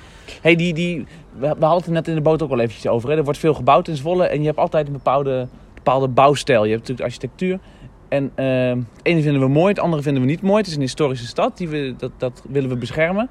Hey, 0.43 0.57
die, 0.57 0.75
die, 0.75 1.07
we 1.39 1.47
hadden 1.47 1.71
het 1.71 1.89
net 1.89 2.09
in 2.09 2.15
de 2.15 2.21
boot 2.21 2.43
ook 2.43 2.51
al 2.51 2.61
eventjes 2.61 2.87
over. 2.87 3.11
Hè? 3.11 3.17
Er 3.17 3.25
wordt 3.25 3.39
veel 3.39 3.55
gebouwd 3.55 3.89
in 3.89 3.97
Zwolle 3.97 4.27
en 4.27 4.41
je 4.41 4.47
hebt 4.47 4.59
altijd 4.59 4.87
een 4.87 4.93
bepaalde, 4.93 5.49
bepaalde 5.75 6.09
bouwstijl. 6.09 6.65
Je 6.65 6.71
hebt 6.71 6.81
natuurlijk 6.81 7.09
architectuur. 7.09 7.59
En 8.09 8.33
eh, 8.35 8.69
het 8.69 9.01
ene 9.03 9.23
vinden 9.23 9.41
we 9.43 9.49
mooi, 9.49 9.69
het 9.69 9.79
andere 9.79 10.03
vinden 10.03 10.23
we 10.23 10.29
niet 10.29 10.43
mooi. 10.43 10.57
Het 10.57 10.67
is 10.67 10.75
een 10.75 10.81
historische 10.81 11.27
stad, 11.27 11.57
die 11.57 11.69
we, 11.69 11.95
dat, 11.97 12.11
dat 12.17 12.43
willen 12.49 12.69
we 12.69 12.77
beschermen. 12.77 13.29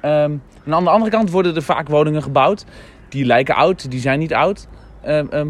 Ehm, 0.00 0.32
en 0.64 0.74
aan 0.74 0.84
de 0.84 0.90
andere 0.90 1.10
kant 1.10 1.30
worden 1.30 1.54
er 1.54 1.62
vaak 1.62 1.88
woningen 1.88 2.22
gebouwd. 2.22 2.64
Die 3.08 3.24
lijken 3.24 3.54
oud, 3.54 3.90
die 3.90 4.00
zijn 4.00 4.18
niet 4.18 4.34
oud. 4.34 4.68
Ehm, 5.02 5.26
ehm, 5.30 5.48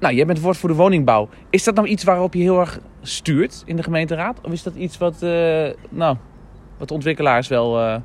nou, 0.00 0.14
jij 0.14 0.24
bent 0.24 0.36
het 0.36 0.46
woord 0.46 0.56
voor 0.56 0.68
de 0.68 0.74
woningbouw. 0.74 1.28
Is 1.50 1.64
dat 1.64 1.74
nou 1.74 1.86
iets 1.86 2.04
waarop 2.04 2.34
je 2.34 2.42
heel 2.42 2.60
erg 2.60 2.78
stuurt 3.02 3.62
in 3.66 3.76
de 3.76 3.82
gemeenteraad? 3.82 4.40
Of 4.42 4.52
is 4.52 4.62
dat 4.62 4.74
iets 4.74 4.98
wat, 4.98 5.22
eh, 5.22 5.68
nou, 5.88 6.16
wat 6.78 6.88
de 6.88 6.94
ontwikkelaars 6.94 7.48
wel... 7.48 7.80
eh, 7.80 7.96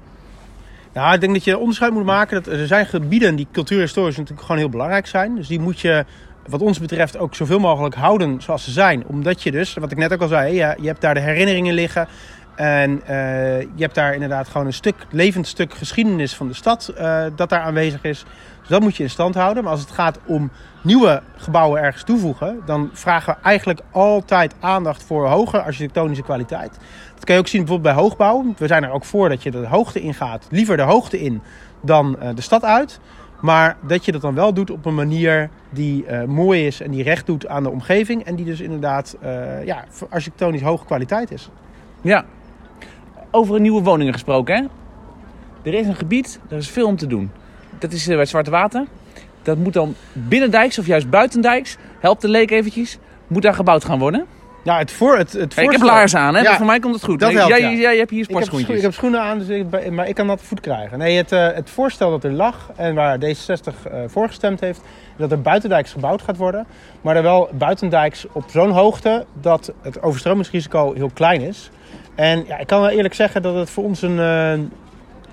Nou, 0.96 1.14
ik 1.14 1.20
denk 1.20 1.34
dat 1.34 1.44
je 1.44 1.58
onderscheid 1.58 1.94
moet 1.94 2.06
maken. 2.06 2.44
Dat 2.44 2.54
er 2.54 2.68
zijn 2.68 2.86
gebieden 2.86 3.36
die 3.36 3.48
cultuurhistorisch 3.52 4.18
natuurlijk 4.18 4.42
gewoon 4.42 4.58
heel 4.58 4.70
belangrijk 4.70 5.08
zijn. 5.08 5.36
Dus 5.36 5.48
die 5.48 5.60
moet 5.60 5.80
je, 5.80 6.06
wat 6.48 6.62
ons 6.62 6.80
betreft, 6.80 7.18
ook 7.18 7.36
zoveel 7.36 7.60
mogelijk 7.60 7.96
houden 7.96 8.42
zoals 8.42 8.64
ze 8.64 8.72
zijn. 8.72 9.04
Omdat 9.08 9.44
je 9.44 9.52
dus, 9.52 9.74
wat 9.74 9.92
ik 9.92 9.98
net 9.98 10.14
ook 10.14 10.22
al 10.22 10.28
zei, 10.28 10.54
je, 10.54 10.76
je 10.82 10.88
hebt 10.88 11.02
daar 11.02 11.14
de 11.14 11.20
herinneringen 11.20 11.74
liggen. 11.74 12.08
En 12.56 13.02
eh, 13.06 13.62
je 13.62 13.82
hebt 13.82 13.96
daar 13.96 14.14
inderdaad 14.14 14.48
gewoon 14.48 14.68
een 14.68 14.74
stuk, 14.74 14.96
levend 15.10 15.48
stuk 15.48 15.74
geschiedenis 15.74 16.36
van 16.36 16.48
de 16.48 16.54
stad 16.54 16.88
eh, 16.88 17.26
dat 17.36 17.50
daar 17.50 17.62
aanwezig 17.62 18.04
is. 18.04 18.26
Dus 18.66 18.74
dat 18.74 18.82
moet 18.82 18.96
je 18.96 19.04
in 19.04 19.10
stand 19.10 19.36
houden. 19.36 19.64
Maar 19.64 19.72
als 19.72 19.82
het 19.82 19.92
gaat 19.92 20.20
om 20.26 20.52
nieuwe 20.82 21.22
gebouwen 21.36 21.82
ergens 21.82 22.04
toevoegen, 22.04 22.62
dan 22.66 22.90
vragen 22.94 23.34
we 23.34 23.40
eigenlijk 23.48 23.80
altijd 23.92 24.56
aandacht 24.60 25.04
voor 25.04 25.28
hoge 25.28 25.62
architectonische 25.62 26.24
kwaliteit. 26.24 26.80
Dat 27.14 27.24
kan 27.24 27.36
je 27.36 27.42
ook 27.42 27.48
zien 27.48 27.66
bijvoorbeeld 27.66 27.96
bij 27.96 28.04
hoogbouw. 28.04 28.54
We 28.58 28.68
zijn 28.68 28.84
er 28.84 28.92
ook 28.92 29.06
voor 29.06 29.30
dat 29.30 29.44
je 29.44 29.52
de 29.52 29.68
hoogte 29.68 30.00
ingaat. 30.00 30.48
Liever 30.50 30.78
de 30.78 30.84
hoogte 30.84 31.22
in 31.22 31.42
dan 31.82 32.20
eh, 32.20 32.30
de 32.36 32.42
stad 32.42 32.64
uit. 32.64 33.00
Maar 33.42 33.78
dat 33.88 34.06
je 34.06 34.12
dat 34.12 34.22
dan 34.22 34.36
wel 34.36 34.54
doet 34.54 34.72
op 34.72 34.86
een 34.86 34.96
manier 34.96 35.50
die 35.70 36.06
eh, 36.06 36.24
mooi 36.24 36.66
is 36.66 36.82
en 36.82 36.92
die 36.92 37.04
recht 37.04 37.26
doet 37.26 37.48
aan 37.48 37.64
de 37.64 37.70
omgeving. 37.70 38.24
En 38.24 38.36
die 38.36 38.46
dus 38.46 38.60
inderdaad 38.60 39.18
eh, 39.22 39.66
ja, 39.66 39.86
architectonisch 40.10 40.62
hoge 40.62 40.86
kwaliteit 40.86 41.32
is. 41.32 41.50
Ja. 42.02 42.26
Over 43.32 43.60
nieuwe 43.60 43.82
woningen 43.82 44.14
gesproken, 44.14 44.56
hè? 44.56 44.64
Er 45.70 45.74
is 45.74 45.88
een 45.88 45.96
gebied, 45.96 46.40
er 46.50 46.58
is 46.58 46.70
veel 46.70 46.88
om 46.88 46.96
te 46.96 47.08
doen. 47.08 47.32
Dat 47.86 47.94
is 47.94 48.08
eh, 48.08 48.16
bij 48.16 48.26
Zwarte 48.26 48.52
Water. 48.52 48.86
Dat 49.44 49.58
moet 49.58 49.74
dan 49.74 49.96
binnendijks 50.14 50.80
of 50.80 50.86
juist 50.86 51.10
buitendijks, 51.10 51.78
helpt 52.00 52.22
de 52.22 52.28
leek 52.28 52.52
eventjes, 52.52 52.98
moet 53.28 53.42
daar 53.42 53.54
gebouwd 53.54 53.86
gaan 53.86 54.00
worden. 54.00 54.26
Ja, 54.64 54.78
het 54.78 54.92
voor 54.92 55.18
het, 55.18 55.34
het 55.34 55.56
Hey, 55.56 55.64
ik 55.64 55.72
heb 55.72 55.82
laarzen 55.82 56.20
aan, 56.20 56.36
hè? 56.36 56.42
Ja, 56.42 56.50
maar 56.50 56.58
voor 56.58 56.66
mij 56.66 56.80
komt 56.80 56.94
het 56.94 57.04
goed. 57.04 57.20
dat 57.20 57.30
Nee, 57.30 57.38
helpt, 57.38 57.58
jij, 57.58 57.72
ja. 57.72 57.78
jij 57.78 57.98
hebt 57.98 58.10
hier 58.10 58.24
sportschoentjes. 58.24 58.76
ik 58.76 58.82
heb 58.82 58.94
schoenen 58.94 59.22
aan, 59.22 59.40
dus 59.40 59.48
ik, 59.48 59.92
maar 59.92 60.08
ik 60.08 60.16
kan 60.16 60.28
dat 60.28 60.42
voet 60.42 60.60
krijgen. 60.60 60.98
Nee, 60.98 61.18
het, 61.18 61.32
eh, 61.32 61.48
het 61.54 61.70
voorstel 61.70 62.10
dat 62.10 62.24
er 62.24 62.32
lag 62.32 62.72
en 62.76 62.96
waar 62.96 63.18
D66 63.20 63.92
eh 63.92 64.00
voor 64.08 64.28
gestemd 64.28 64.60
heeft, 64.60 64.82
dat 65.18 65.32
er 65.32 65.42
buitendijks 65.42 65.92
gebouwd 65.92 66.22
gaat 66.22 66.38
worden. 66.38 66.66
Maar 67.02 67.16
er 67.16 67.24
wel 67.24 67.50
buitendijks 67.54 68.26
op 68.32 68.44
zo'n 68.48 68.72
hoogte 68.72 69.26
dat 69.42 69.74
het 69.82 70.02
overstromingsrisico 70.02 70.94
heel 70.94 71.12
klein 71.14 71.42
is. 71.42 71.70
En 72.16 72.46
ja, 72.48 72.58
ik 72.58 72.68
kan 72.68 72.82
wel 72.82 72.90
eerlijk 72.90 73.14
zeggen 73.14 73.42
dat 73.42 73.56
het 73.56 73.70
voor 73.70 73.84
ons 73.84 74.02
een 74.02 74.20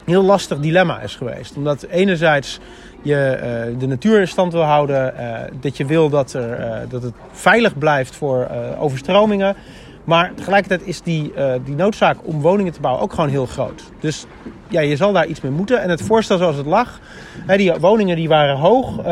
heel 0.05 0.23
lastig 0.23 0.59
dilemma 0.59 1.01
is 1.01 1.17
geweest. 1.17 1.57
Omdat 1.57 1.83
enerzijds 1.83 2.59
je 3.03 3.17
eh, 3.17 3.79
de 3.79 3.87
natuur 3.87 4.21
in 4.21 4.29
stand 4.29 4.53
wil 4.53 4.63
houden, 4.63 5.17
eh, 5.19 5.41
dat 5.61 5.77
je 5.77 5.85
wil 5.85 6.09
dat, 6.09 6.33
er, 6.33 6.53
eh, 6.53 6.81
dat 6.89 7.03
het 7.03 7.13
veilig 7.33 7.79
blijft 7.79 8.17
voor 8.17 8.49
overstromingen. 8.79 9.57
Maar 10.05 10.33
tegelijkertijd 10.35 10.87
is 10.89 11.01
die, 11.03 11.33
die 11.65 11.75
noodzaak 11.75 12.17
om 12.23 12.41
woningen 12.41 12.73
te 12.73 12.81
bouwen 12.81 13.03
ook 13.05 13.13
gewoon 13.13 13.31
heel 13.31 13.47
groot. 13.47 13.83
Dus 14.01 14.27
ja, 14.69 14.81
je 14.81 14.97
zal 14.97 15.13
daar 15.13 15.27
iets 15.27 15.41
mee 15.41 15.53
moeten. 15.53 15.83
En 15.83 15.91
het 15.91 16.03
voorstel 16.03 16.39
zoals 16.39 16.57
het 16.57 16.67
lag, 16.67 17.01
hè, 17.47 17.57
die 17.57 17.73
woningen 17.73 18.17
die 18.17 18.29
waren 18.29 18.57
hoog. 18.57 19.03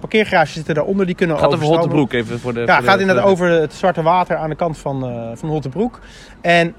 parkeergarages 0.00 0.52
zitten 0.52 0.74
daaronder, 0.74 1.06
die 1.06 1.14
kunnen 1.14 1.36
Gaat 1.38 1.44
over 1.46 1.58
overstromen. 1.58 1.96
Hottebroek 1.96 2.22
even 2.22 2.40
voor 2.40 2.54
de... 2.54 2.60
Ja, 2.60 2.66
voor 2.66 2.74
het 2.74 2.84
de- 2.84 2.90
gaat 2.90 3.00
inderdaad 3.00 3.24
de- 3.24 3.30
over 3.30 3.48
het 3.48 3.74
zwarte 3.74 4.02
water 4.02 4.36
aan 4.36 4.48
de 4.50 4.56
kant 4.56 4.78
van, 4.78 5.00
van 5.34 5.48
Holtebroek. 5.48 6.00
En 6.40 6.74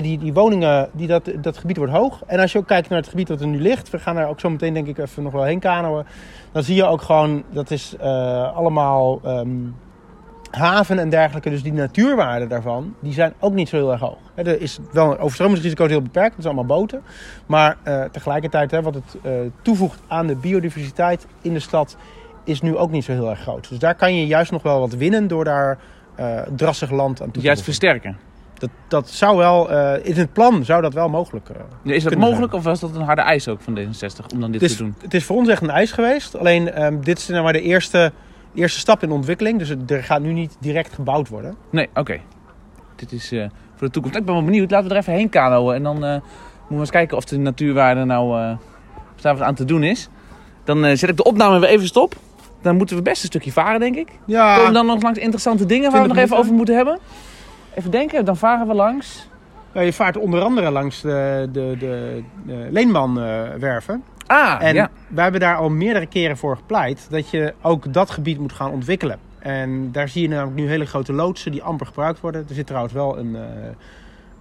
die, 0.00 0.18
die 0.18 0.32
woningen, 0.32 0.88
die 0.92 1.06
dat, 1.06 1.30
dat 1.36 1.58
gebied 1.58 1.76
wordt 1.76 1.92
hoog. 1.92 2.22
En 2.26 2.40
als 2.40 2.52
je 2.52 2.58
ook 2.58 2.66
kijkt 2.66 2.88
naar 2.88 2.98
het 2.98 3.08
gebied 3.08 3.28
wat 3.28 3.40
er 3.40 3.46
nu 3.46 3.60
ligt, 3.60 3.90
we 3.90 3.98
gaan 3.98 4.14
daar 4.14 4.28
ook 4.28 4.40
zo 4.40 4.50
meteen 4.50 4.74
denk 4.74 4.86
ik 4.86 4.98
even 4.98 5.22
nog 5.22 5.32
wel 5.32 5.44
heen 5.44 5.58
kanoën. 5.58 6.04
Dan 6.52 6.62
zie 6.62 6.74
je 6.74 6.84
ook 6.84 7.02
gewoon, 7.02 7.42
dat 7.50 7.70
is 7.70 7.96
eh, 8.00 8.56
allemaal 8.56 9.20
ehm, 9.24 9.48
haven 10.50 10.98
en 10.98 11.08
dergelijke. 11.08 11.50
Dus 11.50 11.62
die 11.62 11.72
natuurwaarden 11.72 12.48
daarvan, 12.48 12.94
die 13.00 13.12
zijn 13.12 13.32
ook 13.38 13.52
niet 13.52 13.68
zo 13.68 13.76
heel 13.76 13.92
erg 13.92 14.00
hoog. 14.00 14.18
Hè, 14.34 14.42
Er 14.42 14.60
is 14.60 14.78
wel 14.92 15.10
een 15.10 15.18
overstromingsrisico 15.18 15.84
is 15.84 15.90
heel 15.90 16.02
beperkt, 16.02 16.30
het 16.30 16.38
is 16.38 16.44
allemaal 16.44 16.78
boten. 16.78 17.02
Maar 17.46 17.76
eh, 17.82 18.04
tegelijkertijd, 18.04 18.70
hè, 18.70 18.82
wat 18.82 18.94
het 18.94 19.16
eh, 19.22 19.32
toevoegt 19.62 20.00
aan 20.06 20.26
de 20.26 20.36
biodiversiteit 20.36 21.26
in 21.42 21.52
de 21.52 21.60
stad, 21.60 21.96
is 22.44 22.60
nu 22.60 22.76
ook 22.76 22.90
niet 22.90 23.04
zo 23.04 23.12
heel 23.12 23.30
erg 23.30 23.40
groot. 23.40 23.68
Dus 23.68 23.78
daar 23.78 23.94
kan 23.94 24.16
je 24.16 24.26
juist 24.26 24.50
nog 24.50 24.62
wel 24.62 24.80
wat 24.80 24.94
winnen 24.94 25.28
door 25.28 25.44
daar 25.44 25.78
drassig 26.56 26.90
land 26.90 27.20
aan 27.20 27.30
toe 27.30 27.40
te 27.40 27.46
Juist 27.46 27.62
versterken. 27.62 28.16
Dat, 28.62 28.70
dat 28.88 29.10
zou 29.10 29.36
wel, 29.36 29.70
eh, 29.70 30.06
in 30.06 30.14
het 30.14 30.32
plan 30.32 30.64
zou 30.64 30.82
dat 30.82 30.92
wel 30.94 31.08
mogelijk 31.08 31.48
eh, 31.48 31.94
Is 31.94 32.02
dat 32.04 32.16
mogelijk 32.16 32.52
of 32.52 32.64
was 32.64 32.80
dat 32.80 32.94
een 32.96 33.02
harde 33.02 33.20
eis 33.22 33.48
ook 33.48 33.60
van 33.60 33.78
D66 33.78 34.26
om 34.34 34.40
dan 34.40 34.50
dit 34.52 34.60
het 34.60 34.70
te 34.70 34.74
is, 34.74 34.76
doen? 34.76 34.94
het 35.02 35.14
is 35.14 35.24
voor 35.24 35.36
ons 35.36 35.48
echt 35.48 35.62
een 35.62 35.70
eis 35.70 35.92
geweest. 35.92 36.38
Alleen 36.38 36.72
ehm, 36.72 37.00
dit 37.00 37.18
is 37.18 37.26
nou 37.28 37.42
maar 37.42 37.52
de 37.52 37.60
eerste, 37.60 38.12
de 38.52 38.60
eerste 38.60 38.78
stap 38.78 39.02
in 39.02 39.08
de 39.08 39.14
ontwikkeling. 39.14 39.58
Dus 39.58 39.68
het- 39.68 39.90
er 39.90 40.02
gaat 40.04 40.20
nu 40.20 40.32
niet 40.32 40.56
direct 40.60 40.92
gebouwd 40.94 41.28
worden. 41.28 41.56
Nee, 41.70 41.88
oké. 41.94 42.20
Dit 42.96 43.12
is 43.12 43.32
eh, 43.32 43.38
voor 43.74 43.86
de 43.86 43.92
toekomst. 43.92 44.16
Ik 44.18 44.24
ben 44.24 44.34
wel 44.34 44.44
benieuwd. 44.44 44.70
Laten 44.70 44.88
we 44.88 44.94
er 44.94 45.00
even 45.00 45.12
heen 45.12 45.28
kanoën. 45.28 45.74
En 45.74 45.82
dan 45.82 46.04
eh, 46.04 46.10
moeten 46.10 46.22
we 46.68 46.76
eens 46.78 46.90
kijken 46.90 47.16
of 47.16 47.24
de 47.24 47.38
natuurwaarde 47.38 48.04
nou 48.04 48.40
eh, 48.40 48.56
wat 49.22 49.40
aan 49.40 49.54
te 49.54 49.64
doen 49.64 49.82
is. 49.82 50.08
Dan 50.64 50.84
eh, 50.84 50.96
zet 50.96 51.08
ik 51.10 51.16
de 51.16 51.24
opname 51.24 51.58
weer 51.58 51.68
even 51.68 51.86
stop. 51.86 52.14
Dan 52.62 52.76
moeten 52.76 52.96
we 52.96 53.02
best 53.02 53.22
een 53.22 53.28
stukje 53.28 53.52
varen, 53.52 53.80
denk 53.80 53.96
ik. 53.96 54.08
Ja, 54.26 54.56
Komen 54.56 54.72
dan 54.72 54.86
nog 54.86 55.02
langs 55.02 55.18
interessante 55.18 55.66
dingen 55.66 55.90
waar 55.90 56.00
we 56.00 56.06
nog 56.06 56.16
20 56.16 56.24
even 56.24 56.36
over 56.44 56.56
moeten 56.56 56.76
hebben? 56.76 56.98
Even 57.74 57.90
denken, 57.90 58.24
dan 58.24 58.36
varen 58.36 58.66
we 58.66 58.74
langs. 58.74 59.28
je 59.72 59.92
vaart 59.92 60.16
onder 60.16 60.42
andere 60.42 60.70
langs 60.70 61.00
de, 61.00 61.48
de, 61.52 61.76
de, 61.78 62.22
de 62.46 62.66
Leenmanwerven. 62.70 64.02
Ah, 64.26 64.62
en 64.62 64.74
ja. 64.74 64.90
wij 65.08 65.22
hebben 65.22 65.40
daar 65.40 65.56
al 65.56 65.70
meerdere 65.70 66.06
keren 66.06 66.36
voor 66.36 66.56
gepleit 66.56 67.06
dat 67.10 67.30
je 67.30 67.54
ook 67.62 67.92
dat 67.92 68.10
gebied 68.10 68.38
moet 68.38 68.52
gaan 68.52 68.70
ontwikkelen. 68.70 69.18
En 69.38 69.92
daar 69.92 70.08
zie 70.08 70.22
je 70.22 70.28
namelijk 70.28 70.56
nu 70.56 70.68
hele 70.68 70.86
grote 70.86 71.12
loodsen 71.12 71.52
die 71.52 71.62
amper 71.62 71.86
gebruikt 71.86 72.20
worden. 72.20 72.44
Er 72.48 72.54
zit 72.54 72.66
trouwens 72.66 72.94
wel 72.94 73.18
een, 73.18 73.36
eh, 73.36 73.42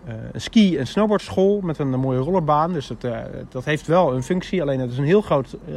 eh, 0.06 0.14
een 0.32 0.42
ski- 0.42 0.78
en 0.78 0.88
snowboardschool 0.88 1.60
met 1.62 1.80
een 1.80 1.90
mooie 1.90 2.20
rollerbaan. 2.20 2.74
Dus 2.74 2.88
dat, 2.88 3.04
eh, 3.04 3.20
dat 3.50 3.66
heeft 3.66 3.88
wel 3.88 4.14
een 4.14 4.24
functie. 4.24 4.62
Alleen 4.62 4.80
het 4.80 4.92
is 4.92 4.98
een 4.98 5.04
heel 5.04 5.22
groot 5.22 5.58
eh, 5.68 5.76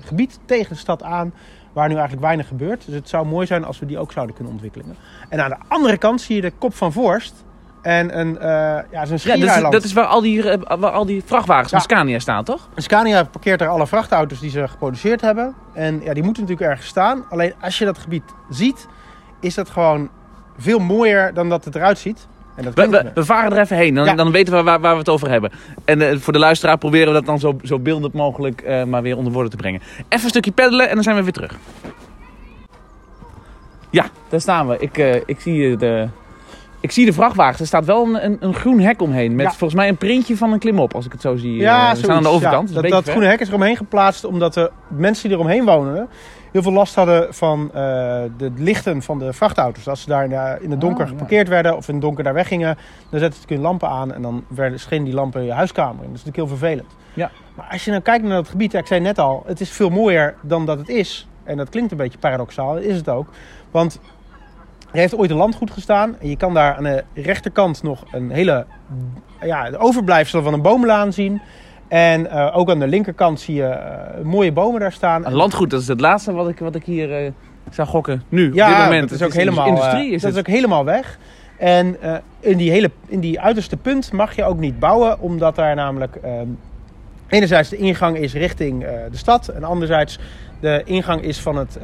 gebied 0.00 0.38
tegen 0.44 0.72
de 0.72 0.78
stad 0.78 1.02
aan. 1.02 1.32
Waar 1.72 1.88
nu 1.88 1.92
eigenlijk 1.94 2.22
weinig 2.22 2.48
gebeurt. 2.48 2.86
Dus 2.86 2.94
het 2.94 3.08
zou 3.08 3.26
mooi 3.26 3.46
zijn 3.46 3.64
als 3.64 3.78
we 3.78 3.86
die 3.86 3.98
ook 3.98 4.12
zouden 4.12 4.34
kunnen 4.34 4.52
ontwikkelen. 4.52 4.96
En 5.28 5.44
aan 5.44 5.50
de 5.50 5.56
andere 5.68 5.96
kant 5.98 6.20
zie 6.20 6.34
je 6.36 6.40
de 6.40 6.52
kop 6.58 6.74
van 6.74 6.92
Voorst. 6.92 7.44
En 7.82 8.18
een, 8.18 8.38
eh 8.38 8.48
ja, 8.48 8.82
een 8.92 9.18
Ja, 9.22 9.36
dat 9.36 9.56
is, 9.64 9.70
dat 9.70 9.84
is 9.84 9.92
waar 9.92 10.04
al 10.04 10.20
die, 10.20 10.50
eh, 10.50 10.78
waar 10.78 10.90
al 10.90 11.06
die 11.06 11.22
vrachtwagens 11.24 11.70
Ja. 11.70 11.78
van 11.78 11.86
Scania 11.90 12.18
staan, 12.18 12.44
toch? 12.44 12.68
Scania 12.76 13.24
parkeert 13.24 13.60
er 13.60 13.68
alle 13.68 13.86
vrachtauto's 13.86 14.40
die 14.40 14.50
ze 14.50 14.68
geproduceerd 14.68 15.20
hebben. 15.20 15.54
En 15.72 16.00
ja, 16.02 16.14
die 16.14 16.22
moeten 16.22 16.42
natuurlijk 16.42 16.70
ergens 16.70 16.88
staan. 16.88 17.24
Alleen 17.30 17.54
als 17.60 17.78
je 17.78 17.84
dat 17.84 17.98
gebied 17.98 18.22
ziet, 18.50 18.86
is 19.40 19.54
dat 19.54 19.70
gewoon 19.70 20.08
veel 20.58 20.78
mooier 20.78 21.34
dan 21.34 21.48
dat 21.48 21.64
het 21.64 21.74
eruit 21.74 21.98
ziet. 21.98 22.26
En 22.56 22.64
dat 22.64 22.74
We, 22.74 22.88
we, 22.88 23.10
we 23.14 23.24
varen 23.24 23.52
er 23.52 23.58
even 23.58 23.76
heen, 23.76 23.94
dan, 23.94 24.04
Ja. 24.04 24.14
dan 24.14 24.30
weten 24.30 24.54
we 24.54 24.62
waar, 24.62 24.80
waar 24.80 24.92
we 24.92 24.98
het 24.98 25.08
over 25.08 25.30
hebben. 25.30 25.50
En 25.84 26.00
eh, 26.10 26.16
voor 26.18 26.32
de 26.32 26.38
luisteraar 26.38 26.78
proberen 26.78 27.06
we 27.06 27.12
dat 27.12 27.26
dan 27.26 27.38
zo, 27.38 27.56
zo 27.62 27.78
beeldend 27.78 28.12
mogelijk 28.14 28.60
eh, 28.60 28.84
maar 28.84 29.02
weer 29.02 29.16
onder 29.16 29.32
woorden 29.32 29.50
te 29.50 29.56
brengen. 29.56 29.80
Even 30.08 30.24
een 30.24 30.28
stukje 30.30 30.50
peddelen 30.52 30.88
en 30.88 30.94
dan 30.94 31.02
zijn 31.02 31.16
we 31.16 31.22
weer 31.22 31.32
terug. 31.32 31.58
Ja, 33.90 34.04
daar 34.28 34.40
staan 34.40 34.68
we. 34.68 34.76
Ik, 34.78 34.98
eh, 34.98 35.14
ik 35.26 35.40
zie 35.40 35.76
de, 35.76 36.08
Ik 36.80 36.90
zie 36.92 37.06
de 37.06 37.12
vrachtwagens. 37.12 37.60
Er 37.60 37.66
staat 37.66 37.84
wel 37.84 38.04
een, 38.06 38.24
een, 38.24 38.36
een 38.40 38.54
groen 38.54 38.80
hek 38.80 39.02
omheen. 39.02 39.34
Met 39.34 39.44
Ja. 39.46 39.50
volgens 39.50 39.74
mij 39.74 39.88
een 39.88 39.96
printje 39.96 40.36
van 40.36 40.52
een 40.52 40.58
klimop, 40.58 40.94
als 40.94 41.06
ik 41.06 41.12
het 41.12 41.20
zo 41.20 41.36
zie. 41.36 41.56
Ja, 41.56 41.90
we 41.92 41.98
staan 41.98 42.16
aan 42.16 42.22
de 42.22 42.28
overkant. 42.28 42.72
ja. 42.72 42.80
dus 42.80 42.90
Dat, 42.90 43.08
groene 43.08 43.26
hek 43.26 43.40
is 43.40 43.48
eromheen 43.48 43.76
geplaatst 43.76 44.24
omdat 44.24 44.54
de 44.54 44.70
mensen 44.88 45.28
die 45.28 45.36
eromheen 45.38 45.64
wonen 45.64 46.08
heel 46.52 46.62
veel 46.62 46.72
last 46.72 46.94
hadden 46.94 47.34
van 47.34 47.66
eh, 47.66 47.74
de 48.36 48.52
lichten 48.56 49.02
van 49.02 49.18
de 49.18 49.32
vrachtauto's. 49.32 49.88
Als 49.88 50.02
ze 50.02 50.08
daar 50.08 50.24
in, 50.62 50.70
het 50.70 50.80
donker 50.80 51.04
Ah, 51.04 51.10
ja. 51.10 51.16
geparkeerd 51.16 51.48
werden 51.48 51.76
of 51.76 51.88
in 51.88 51.94
het 51.94 52.02
donker 52.02 52.24
daar 52.24 52.34
weggingen, 52.34 52.78
dan 53.10 53.20
zetten 53.20 53.40
ze 53.40 53.54
hun 53.54 53.62
lampen 53.62 53.88
aan 53.88 54.12
en 54.12 54.22
dan 54.22 54.44
werden, 54.48 54.80
schenen 54.80 55.04
die 55.04 55.14
lampen 55.14 55.40
in 55.40 55.46
je 55.46 55.52
huiskamer 55.52 56.04
in. 56.04 56.10
Dat 56.10 56.18
is 56.18 56.24
natuurlijk 56.24 56.36
heel 56.36 56.58
vervelend. 56.58 56.96
Ja. 57.14 57.30
Maar 57.54 57.68
als 57.70 57.84
je 57.84 57.90
nou 57.90 58.02
kijkt 58.02 58.24
naar 58.24 58.36
dat 58.36 58.48
gebied, 58.48 58.72
ja, 58.72 58.78
ik 58.78 58.86
zei 58.86 59.00
net 59.00 59.18
al, 59.18 59.42
het 59.46 59.60
is 59.60 59.70
veel 59.70 59.90
mooier 59.90 60.34
dan 60.40 60.66
dat 60.66 60.78
het 60.78 60.88
is. 60.88 61.28
En 61.44 61.56
dat 61.56 61.68
klinkt 61.68 61.90
een 61.90 61.96
beetje 61.96 62.18
paradoxaal, 62.18 62.76
is 62.76 62.96
het 62.96 63.08
ook. 63.08 63.28
Want 63.70 64.00
er 64.90 64.98
heeft 64.98 65.16
ooit 65.16 65.30
een 65.30 65.36
landgoed 65.36 65.70
gestaan 65.70 66.16
en 66.20 66.28
je 66.28 66.36
kan 66.36 66.54
daar 66.54 66.74
aan 66.74 66.82
de 66.82 67.04
rechterkant 67.14 67.82
nog 67.82 68.04
een 68.10 68.30
hele 68.30 68.66
ja, 69.40 69.70
de 69.70 69.78
overblijfsel 69.78 70.42
van 70.42 70.52
een 70.52 70.62
boomlaan 70.62 71.12
zien. 71.12 71.40
En 71.92 72.30
eh, 72.30 72.56
ook 72.56 72.70
aan 72.70 72.78
de 72.78 72.86
linkerkant 72.86 73.40
zie 73.40 73.54
je 73.54 73.64
eh, 73.64 74.22
mooie 74.24 74.52
bomen 74.52 74.80
daar 74.80 74.92
staan. 74.92 75.26
Een 75.26 75.32
landgoed, 75.32 75.70
dat 75.70 75.80
is 75.80 75.88
het 75.88 76.00
laatste 76.00 76.32
wat 76.32 76.48
ik, 76.48 76.58
wat 76.58 76.74
ik 76.74 76.84
hier 76.84 77.24
eh, 77.24 77.30
zou 77.70 77.88
gokken. 77.88 78.22
Nu, 78.28 78.48
op 78.48 78.54
ja, 78.54 78.68
dit 78.68 78.84
moment. 78.84 79.08
dat 79.08 79.20
is 79.20 79.26
ook 79.26 79.32
helemaal, 79.32 79.66
Industrie 79.66 80.12
is 80.12 80.22
dat 80.22 80.22
het. 80.22 80.32
is 80.32 80.38
ook 80.38 80.54
helemaal 80.54 80.84
weg. 80.84 81.18
En 81.58 81.96
in, 82.40 82.56
die 82.56 82.70
hele, 82.70 82.90
in 83.06 83.20
die 83.20 83.40
uiterste 83.40 83.76
punt 83.76 84.12
mag 84.12 84.36
je 84.36 84.44
ook 84.44 84.58
niet 84.58 84.78
bouwen, 84.78 85.20
omdat 85.20 85.54
daar 85.54 85.74
namelijk 85.74 86.16
ehm, 86.16 86.46
enerzijds 87.28 87.68
de 87.68 87.76
ingang 87.76 88.16
is 88.16 88.32
richting 88.32 88.80
de 89.10 89.16
stad 89.16 89.48
en 89.48 89.64
anderzijds 89.64 90.18
de 90.60 90.82
ingang 90.84 91.22
is 91.22 91.40
van 91.40 91.56
het, 91.56 91.78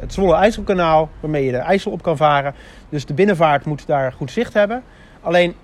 het 0.00 0.12
Zwolle 0.12 0.34
IJsselkanaal, 0.34 1.08
waarmee 1.20 1.44
je 1.44 1.52
de 1.52 1.58
IJssel 1.58 1.92
op 1.92 2.02
kan 2.02 2.16
varen. 2.16 2.54
Dus 2.88 3.06
de 3.06 3.14
binnenvaart 3.14 3.64
moet 3.64 3.86
daar 3.86 4.12
goed 4.12 4.30
zicht 4.30 4.54
hebben. 4.54 4.82
Alleen 5.20 5.54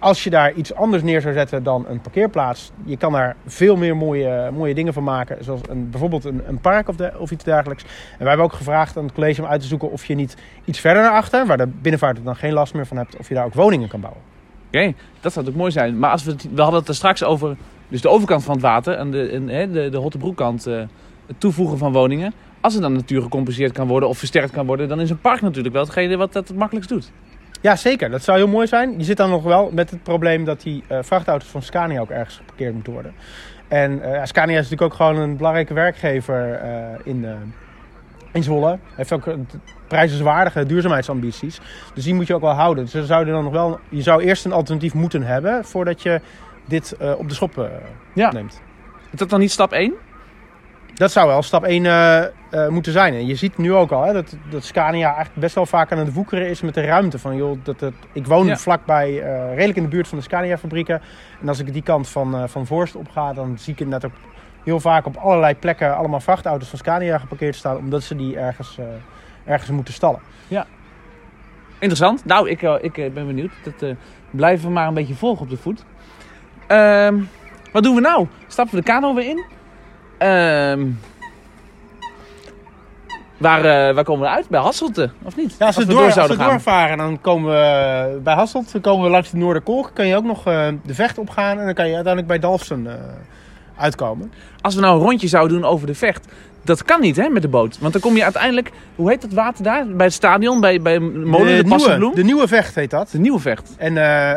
als 0.00 0.24
je 0.24 0.30
daar 0.30 0.52
iets 0.52 0.74
anders 0.74 1.02
neer 1.02 1.20
zou 1.20 1.34
zetten 1.34 1.62
dan 1.62 1.86
een 1.88 2.00
parkeerplaats, 2.00 2.70
je 2.84 2.96
kan 2.96 3.12
daar 3.12 3.36
veel 3.46 3.76
meer 3.76 3.96
mooie, 3.96 4.50
mooie 4.50 4.74
dingen 4.74 4.92
van 4.92 5.04
maken. 5.04 5.44
Zoals 5.44 5.60
een, 5.68 5.90
bijvoorbeeld 5.90 6.24
een, 6.24 6.42
een 6.46 6.60
park 6.60 6.88
of, 6.88 6.96
de, 6.96 7.12
of 7.18 7.30
iets 7.30 7.44
dergelijks. 7.44 7.82
En 7.82 8.18
wij 8.18 8.28
hebben 8.28 8.46
ook 8.46 8.52
gevraagd 8.52 8.96
aan 8.96 9.04
het 9.04 9.12
college 9.12 9.42
om 9.42 9.48
uit 9.48 9.60
te 9.60 9.66
zoeken 9.66 9.90
of 9.90 10.04
je 10.04 10.14
niet 10.14 10.36
iets 10.64 10.80
verder 10.80 11.02
naar 11.02 11.12
achter, 11.12 11.46
waar 11.46 11.56
de 11.56 11.66
binnenvaart 11.66 12.24
dan 12.24 12.36
geen 12.36 12.52
last 12.52 12.74
meer 12.74 12.86
van 12.86 12.96
hebt, 12.96 13.16
of 13.16 13.28
je 13.28 13.34
daar 13.34 13.44
ook 13.44 13.54
woningen 13.54 13.88
kan 13.88 14.00
bouwen. 14.00 14.22
Oké, 14.66 14.94
dat 15.20 15.32
zou 15.32 15.48
ook 15.48 15.54
mooi 15.54 15.70
zijn. 15.70 15.98
Maar 15.98 16.10
als 16.10 16.24
we, 16.24 16.30
het, 16.30 16.48
we 16.54 16.60
hadden 16.60 16.80
het 16.80 16.88
er 16.88 16.94
straks 16.94 17.24
over 17.24 17.56
dus 17.88 18.00
de 18.00 18.08
overkant 18.08 18.44
van 18.44 18.54
het 18.54 18.62
water 18.62 18.94
en 18.94 19.10
de, 19.10 19.28
en, 19.28 19.48
hè, 19.48 19.70
de, 19.70 19.88
de 19.88 19.96
Hottebroekkant, 19.96 20.66
eh, 20.66 20.82
het 21.26 21.40
toevoegen 21.40 21.78
van 21.78 21.92
woningen. 21.92 22.32
Als 22.60 22.74
er 22.74 22.80
dan 22.80 22.92
natuur 22.92 23.22
gecompenseerd 23.22 23.72
kan 23.72 23.86
worden 23.86 24.08
of 24.08 24.18
versterkt 24.18 24.50
kan 24.50 24.66
worden, 24.66 24.88
dan 24.88 25.00
is 25.00 25.10
een 25.10 25.20
park 25.20 25.40
natuurlijk 25.40 25.74
wel 25.74 25.84
hetgene 25.84 26.16
wat 26.16 26.32
dat 26.32 26.48
het 26.48 26.56
makkelijkst 26.56 26.90
doet. 26.90 27.12
Ja, 27.60 27.76
zeker. 27.76 28.10
Dat 28.10 28.22
zou 28.22 28.38
heel 28.38 28.48
mooi 28.48 28.66
zijn. 28.66 28.98
Je 28.98 29.04
zit 29.04 29.16
dan 29.16 29.30
nog 29.30 29.42
wel 29.42 29.70
met 29.72 29.90
het 29.90 30.02
probleem 30.02 30.44
dat 30.44 30.60
die 30.60 30.84
eh, 30.86 30.98
vrachtauto's 31.02 31.48
van 31.48 31.62
Scania 31.62 32.00
ook 32.00 32.10
ergens 32.10 32.36
geparkeerd 32.36 32.74
moeten 32.74 32.92
worden. 32.92 33.14
En 33.68 34.02
eh, 34.02 34.24
Scania 34.24 34.58
is 34.58 34.68
natuurlijk 34.68 34.92
ook 34.92 34.94
gewoon 34.94 35.16
een 35.16 35.36
belangrijke 35.36 35.74
werkgever 35.74 36.54
eh, 36.54 36.70
in, 37.04 37.26
in 38.32 38.42
Zwolle. 38.42 38.78
Heeft 38.94 39.12
ook 39.12 39.28
prijzenswaardige 39.88 40.66
duurzaamheidsambities. 40.66 41.60
Dus 41.94 42.04
die 42.04 42.14
moet 42.14 42.26
je 42.26 42.34
ook 42.34 42.40
wel 42.40 42.50
houden. 42.50 42.86
Dus 42.92 43.06
zouden 43.06 43.34
dan 43.34 43.44
nog 43.44 43.52
wel, 43.52 43.78
je 43.88 44.02
zou 44.02 44.22
eerst 44.22 44.44
een 44.44 44.52
alternatief 44.52 44.94
moeten 44.94 45.22
hebben 45.22 45.64
voordat 45.64 46.02
je 46.02 46.20
dit 46.64 46.96
op 47.16 47.28
de 47.28 47.34
schop 47.34 47.70
Ja. 48.14 48.32
neemt. 48.32 48.60
Is 49.12 49.18
dat 49.18 49.30
dan 49.30 49.40
niet 49.40 49.50
stap 49.50 49.72
1? 49.72 49.94
Dat 51.00 51.12
zou 51.12 51.26
wel 51.26 51.42
stap 51.42 51.64
1 51.64 51.86
eh, 51.86 52.24
eh, 52.24 52.68
moeten 52.68 52.92
zijn. 52.92 53.14
En 53.14 53.26
je 53.26 53.34
ziet 53.34 53.58
nu 53.58 53.72
ook 53.74 53.90
al 53.90 54.04
hè, 54.04 54.12
dat, 54.12 54.36
dat 54.50 54.64
Scania 54.64 55.06
eigenlijk 55.06 55.40
best 55.40 55.54
wel 55.54 55.66
vaak 55.66 55.92
aan 55.92 55.98
het 55.98 56.12
woekeren 56.12 56.48
is 56.48 56.60
met 56.60 56.74
de 56.74 56.80
ruimte. 56.80 57.18
Van, 57.18 57.36
joh, 57.36 57.58
dat 57.62 57.82
ik 58.12 58.26
woon 58.26 58.46
Ja. 58.46 58.56
vlakbij, 58.56 59.22
eh, 59.22 59.48
redelijk 59.48 59.76
in 59.76 59.82
de 59.82 59.88
buurt 59.88 60.08
van 60.08 60.18
de 60.18 60.24
Scania-fabrieken. 60.24 61.00
En 61.40 61.48
als 61.48 61.58
ik 61.58 61.72
die 61.72 61.82
kant 61.82 62.08
van, 62.08 62.48
van 62.48 62.66
Voorst 62.66 62.96
opga, 62.96 63.32
dan 63.32 63.58
zie 63.58 63.72
ik 63.72 63.80
inderdaad 63.80 64.10
ook 64.10 64.16
heel 64.64 64.80
vaak 64.80 65.06
op 65.06 65.16
allerlei 65.16 65.54
plekken 65.54 65.96
allemaal 65.96 66.20
vrachtauto's 66.20 66.68
van 66.68 66.78
Scania 66.78 67.18
geparkeerd 67.18 67.54
staan. 67.54 67.76
Omdat 67.76 68.02
ze 68.02 68.16
die 68.16 68.38
ergens, 68.38 68.78
ergens 69.44 69.70
moeten 69.70 69.94
stallen. 69.94 70.20
Interessant. 71.78 72.24
Nou, 72.24 72.50
ik, 72.50 72.62
ik 72.62 73.14
ben 73.14 73.26
benieuwd. 73.26 73.52
Dat 73.62 73.94
blijven 74.30 74.66
we 74.66 74.72
maar 74.72 74.88
een 74.88 74.94
beetje 74.94 75.14
volgen 75.14 75.42
op 75.42 75.50
de 75.50 75.56
voet. 75.56 75.84
Ehm, 76.66 77.18
wat 77.72 77.82
doen 77.82 77.94
we 77.94 78.00
nou? 78.00 78.26
Stappen 78.46 78.74
we 78.74 78.80
de 78.80 78.90
kano 78.90 79.14
weer 79.14 79.28
in? 79.28 79.58
Ehm, 80.20 80.86
waar, 83.36 83.64
eh, 83.64 83.94
waar 83.94 84.04
komen 84.04 84.22
we 84.22 84.34
uit? 84.34 84.48
Bij 84.48 84.60
Hasselte, 84.60 85.10
of 85.22 85.36
niet? 85.36 85.54
Ja, 85.58 85.66
als, 85.66 85.76
we, 85.76 85.86
door, 85.86 85.98
als 85.98 86.06
we 86.06 86.12
zouden 86.12 86.36
gaan. 86.36 86.48
doorvaren, 86.48 86.98
dan 86.98 87.20
komen 87.20 87.50
we 87.50 88.20
bij 88.22 88.34
Hasselt. 88.34 88.72
Dan 88.72 88.80
komen 88.80 89.04
we 89.04 89.10
langs 89.10 89.30
de 89.30 89.36
Noorderkolk. 89.36 89.90
Kan 89.94 90.06
je 90.06 90.16
ook 90.16 90.24
nog 90.24 90.46
eh, 90.46 90.68
de 90.84 90.94
vecht 90.94 91.18
opgaan. 91.18 91.58
En 91.58 91.64
dan 91.64 91.74
kan 91.74 91.88
je 91.88 91.94
uiteindelijk 91.94 92.26
bij 92.26 92.38
Dalfsen 92.38 92.86
eh, 92.86 92.94
uitkomen. 93.76 94.32
Als 94.60 94.74
we 94.74 94.80
nou 94.80 94.98
een 94.98 95.06
rondje 95.06 95.28
zouden 95.28 95.60
doen 95.60 95.70
over 95.70 95.86
de 95.86 95.94
vecht. 95.94 96.26
Dat 96.64 96.84
kan 96.84 97.00
niet, 97.00 97.16
hè, 97.16 97.28
met 97.28 97.42
de 97.42 97.48
boot. 97.48 97.78
Want 97.78 97.92
dan 97.92 98.02
kom 98.02 98.16
je 98.16 98.24
uiteindelijk... 98.24 98.70
Hoe 98.94 99.08
heet 99.10 99.20
dat 99.20 99.32
water 99.32 99.64
daar? 99.64 99.86
Bij 99.86 100.06
het 100.06 100.14
stadion? 100.14 100.60
Bij, 100.60 100.82
bij 100.82 100.98
Molen, 100.98 101.46
de, 101.46 101.62
de, 101.62 101.74
nieuwe, 101.74 102.14
de 102.14 102.24
nieuwe 102.24 102.48
vecht 102.48 102.74
heet 102.74 102.90
dat. 102.90 103.10
De 103.10 103.18
nieuwe 103.18 103.38
vecht. 103.38 103.74
En 103.78 103.94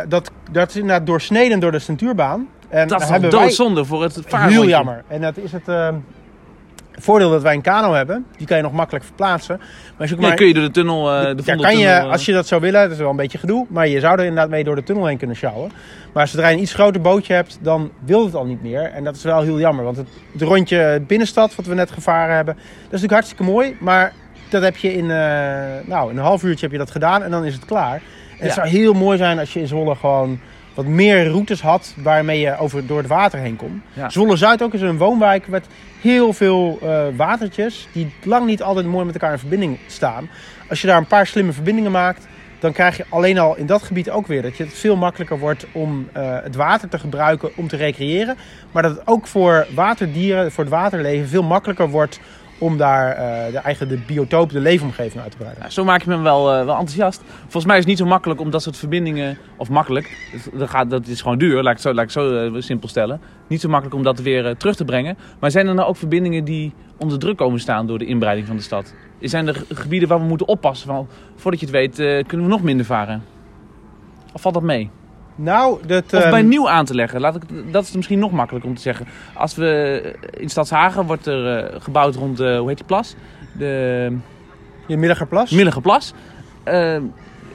dat, 0.10 0.32
dat 0.52 0.70
is 0.70 0.76
inderdaad 0.76 1.06
doorsneden 1.06 1.60
door 1.60 1.72
de 1.72 1.80
centuurbaan. 1.80 2.48
En 2.74 2.88
Dat 2.88 3.02
is 3.02 3.10
wij 3.10 3.20
doodzonde 3.20 3.86
voor 3.86 4.04
het 4.04 4.20
vaarrondje. 4.26 4.60
heel 4.60 4.70
jammer. 4.70 5.04
En 5.08 5.22
dat 5.22 5.38
is 5.38 5.52
het 5.52 5.68
eh, 5.68 5.88
voordeel 6.92 7.30
dat 7.30 7.42
wij 7.42 7.54
een 7.54 7.62
kano 7.62 7.94
hebben. 7.94 8.26
Die 8.38 8.48
kan 8.48 8.58
je 8.58 8.64
nog 8.64 8.72
makkelijk 8.72 9.06
verplaatsen. 9.06 9.56
Maar 9.58 9.68
als 9.98 10.10
je 10.10 10.16
ook 10.16 10.20
Nee, 10.22 10.30
maar, 10.30 10.38
kun 10.38 10.48
je 10.48 10.54
door 10.54 10.64
de 10.64 10.72
tunnel... 10.72 11.12
eh 11.12 11.36
de 11.36 11.42
ja, 11.46 11.56
kan 11.56 11.78
je, 11.78 11.88
eh, 11.88 12.12
als 12.12 12.26
je 12.26 12.34
dat 12.34 12.48
zou 12.48 12.62
willen, 12.62 12.82
dat 12.82 12.92
is 12.92 12.98
wel 12.98 13.10
een 13.10 13.16
beetje 13.16 13.38
gedoe. 13.38 13.66
Maar 13.70 13.88
je 13.88 14.00
zou 14.00 14.14
er 14.20 14.26
inderdaad 14.26 14.50
mee 14.50 14.64
door 14.64 14.76
de 14.76 14.84
tunnel 14.84 15.06
heen 15.06 15.18
kunnen 15.18 15.36
sjouwen. 15.36 15.72
Maar 16.14 16.28
zodra 16.28 16.48
je 16.48 16.56
een 16.56 16.62
iets 16.62 16.74
groter 16.74 17.02
bootje 17.02 17.34
hebt, 17.34 17.58
dan 17.62 17.92
wil 18.06 18.26
het 18.26 18.36
al 18.36 18.46
niet 18.46 18.62
meer. 18.62 18.82
En 18.84 19.04
dat 19.04 19.16
is 19.16 19.24
wel 19.24 19.42
heel 19.42 19.60
jammer. 19.60 19.84
Want 19.86 19.98
het, 19.98 20.08
het 20.32 20.42
rondje 20.42 21.02
binnenstad, 21.08 21.56
wat 21.56 21.66
we 21.66 21.74
net 21.76 21.92
gevaren 21.92 22.36
hebben, 22.36 22.54
dat 22.56 22.64
is 22.66 22.82
natuurlijk 22.82 23.12
hartstikke 23.12 23.44
mooi. 23.44 23.76
Maar 23.80 24.14
dat 24.50 24.62
heb 24.62 24.78
je 24.78 24.94
in, 24.94 25.12
eh, 25.12 25.18
nou, 25.86 26.12
in 26.12 26.18
een 26.18 26.24
half 26.24 26.44
uurtje 26.44 26.62
heb 26.66 26.72
je 26.72 26.78
dat 26.78 26.92
gedaan 26.92 27.24
en 27.24 27.32
dan 27.32 27.46
is 27.46 27.54
het 27.54 27.66
klaar. 27.66 27.94
En 27.96 28.02
Ja. 28.40 28.44
het 28.46 28.54
zou 28.54 28.68
heel 28.68 28.94
mooi 28.94 29.18
zijn 29.18 29.40
als 29.40 29.54
je 29.54 29.60
in 29.60 29.68
Zwolle 29.68 29.96
gewoon 29.96 30.40
wat 30.74 30.86
meer 30.86 31.28
routes 31.28 31.62
had 31.62 31.94
waarmee 31.98 32.40
je 32.40 32.58
over, 32.58 32.88
door 32.88 32.98
het 32.98 33.08
water 33.08 33.40
heen 33.40 33.56
kon. 33.56 33.82
Ja. 33.94 34.10
Zwolle-Zuid 34.10 34.62
ook 34.62 34.74
is 34.74 34.82
een 34.82 34.98
woonwijk 34.98 35.48
met 35.48 35.66
heel 36.02 36.34
veel 36.34 36.80
eh, 36.82 37.04
watertjes 37.16 37.88
die 37.92 38.14
lang 38.24 38.46
niet 38.46 38.64
altijd 38.64 38.86
mooi 38.86 39.06
met 39.06 39.14
elkaar 39.14 39.32
in 39.32 39.40
verbinding 39.40 39.80
staan. 39.88 40.30
Als 40.70 40.82
je 40.82 40.88
daar 40.88 40.98
een 40.98 41.08
paar 41.08 41.28
slimme 41.28 41.54
verbindingen 41.54 41.92
maakt, 41.92 42.28
dan 42.60 42.72
krijg 42.72 42.98
je 42.98 43.06
alleen 43.10 43.38
al 43.38 43.56
in 43.56 43.66
dat 43.66 43.84
gebied 43.84 44.10
ook 44.10 44.28
weer 44.28 44.42
dat 44.42 44.58
je 44.58 44.64
het 44.64 44.74
veel 44.74 44.96
makkelijker 44.96 45.40
wordt 45.40 45.66
om 45.72 46.10
eh, 46.14 46.38
het 46.44 46.56
water 46.56 46.90
te 46.90 47.00
gebruiken 47.00 47.52
om 47.56 47.68
te 47.68 47.76
recreëren. 47.76 48.38
Maar 48.72 48.84
dat 48.84 48.96
het 48.96 49.08
ook 49.08 49.28
voor 49.28 49.68
waterdieren, 49.76 50.52
voor 50.52 50.64
het 50.64 50.74
waterleven 50.74 51.28
veel 51.28 51.44
makkelijker 51.44 51.90
wordt 51.90 52.20
om 52.64 52.78
daar 52.78 53.12
eh, 53.12 53.52
de 53.52 53.58
eigen 53.58 53.88
de 53.88 53.98
biotoop, 54.08 54.50
de 54.50 54.60
leefomgeving 54.60 55.24
uit 55.24 55.32
te 55.32 55.38
breiden. 55.38 55.72
Zo 55.72 55.84
maak 55.84 56.04
je 56.04 56.10
me 56.10 56.18
wel, 56.18 56.52
eh, 56.52 56.66
wel 56.66 56.76
enthousiast. 56.76 57.22
Volgens 57.42 57.66
mij 57.66 57.74
is 57.74 57.80
het 57.80 57.90
niet 57.90 57.98
zo 57.98 58.06
makkelijk 58.06 58.40
om 58.40 58.50
dat 58.50 58.62
soort 58.62 58.78
verbindingen... 58.78 59.38
Of 59.58 59.70
makkelijk, 59.70 60.18
dat, 60.32 60.60
dat 60.60 60.70
gaat, 60.70 60.90
dat 60.90 61.08
is 61.08 61.22
gewoon 61.22 61.38
duur, 61.38 61.56
laat 61.56 61.66
ik 61.66 61.72
het 61.72 61.82
zo, 61.82 61.94
laat 61.94 62.04
ik 62.04 62.12
zo 62.12 62.46
eh, 62.46 62.62
simpel 62.62 62.88
stellen. 62.88 63.22
Niet 63.48 63.62
zo 63.62 63.70
makkelijk 63.70 63.96
om 63.96 64.04
dat 64.04 64.20
weer 64.20 64.58
terug 64.58 64.76
te 64.76 64.86
brengen. 64.86 65.18
Maar 65.40 65.52
zijn 65.52 65.68
er 65.68 65.74
nou 65.74 65.88
ook 65.88 65.98
verbindingen 65.98 66.44
die 66.44 66.74
onder 66.98 67.20
druk 67.20 67.38
komen 67.38 67.60
staan 67.60 67.88
door 67.88 68.00
de 68.00 68.06
inbreiding 68.06 68.48
van 68.48 68.56
de 68.56 68.62
stad? 68.62 68.94
Zijn 69.20 69.48
er 69.48 69.64
gebieden 69.70 70.10
waar 70.10 70.20
we 70.20 70.26
moeten 70.26 70.48
oppassen? 70.48 70.88
Van, 70.88 71.08
voordat 71.36 71.60
je 71.60 71.66
het 71.66 71.76
weet, 71.76 71.96
kunnen 72.28 72.46
we 72.46 72.52
nog 72.52 72.64
minder 72.64 72.86
varen? 72.86 73.24
Of 74.34 74.42
valt 74.42 74.54
dat 74.54 74.64
mee? 74.64 74.90
Nou, 75.36 75.80
dat, 75.86 76.04
Of 76.04 76.12
ehm, 76.12 76.30
bij 76.30 76.42
nieuw 76.42 76.70
aan 76.70 76.86
te 76.86 76.96
leggen. 76.96 77.20
Laat 77.20 77.36
ik, 77.36 77.42
dat 77.72 77.84
is 77.84 77.92
misschien 77.92 78.20
nog 78.20 78.32
makkelijker 78.32 78.70
om 78.70 78.76
te 78.76 78.82
zeggen. 78.82 79.08
Als 79.34 79.56
we 79.56 80.16
in 80.38 80.50
Stadshagen 80.50 81.06
wordt 81.06 81.26
er 81.26 81.58
eh, 81.58 81.82
gebouwd 81.82 82.16
rond, 82.16 82.38
de, 82.38 82.56
hoe 82.58 82.68
heet 82.68 82.78
die 82.78 82.86
plas? 82.86 83.16
De 83.58 84.18
je 84.88 84.98
Middagerplas. 84.98 85.52
Millige 85.52 85.82
Plas. 85.82 86.14
Eh, 86.64 86.98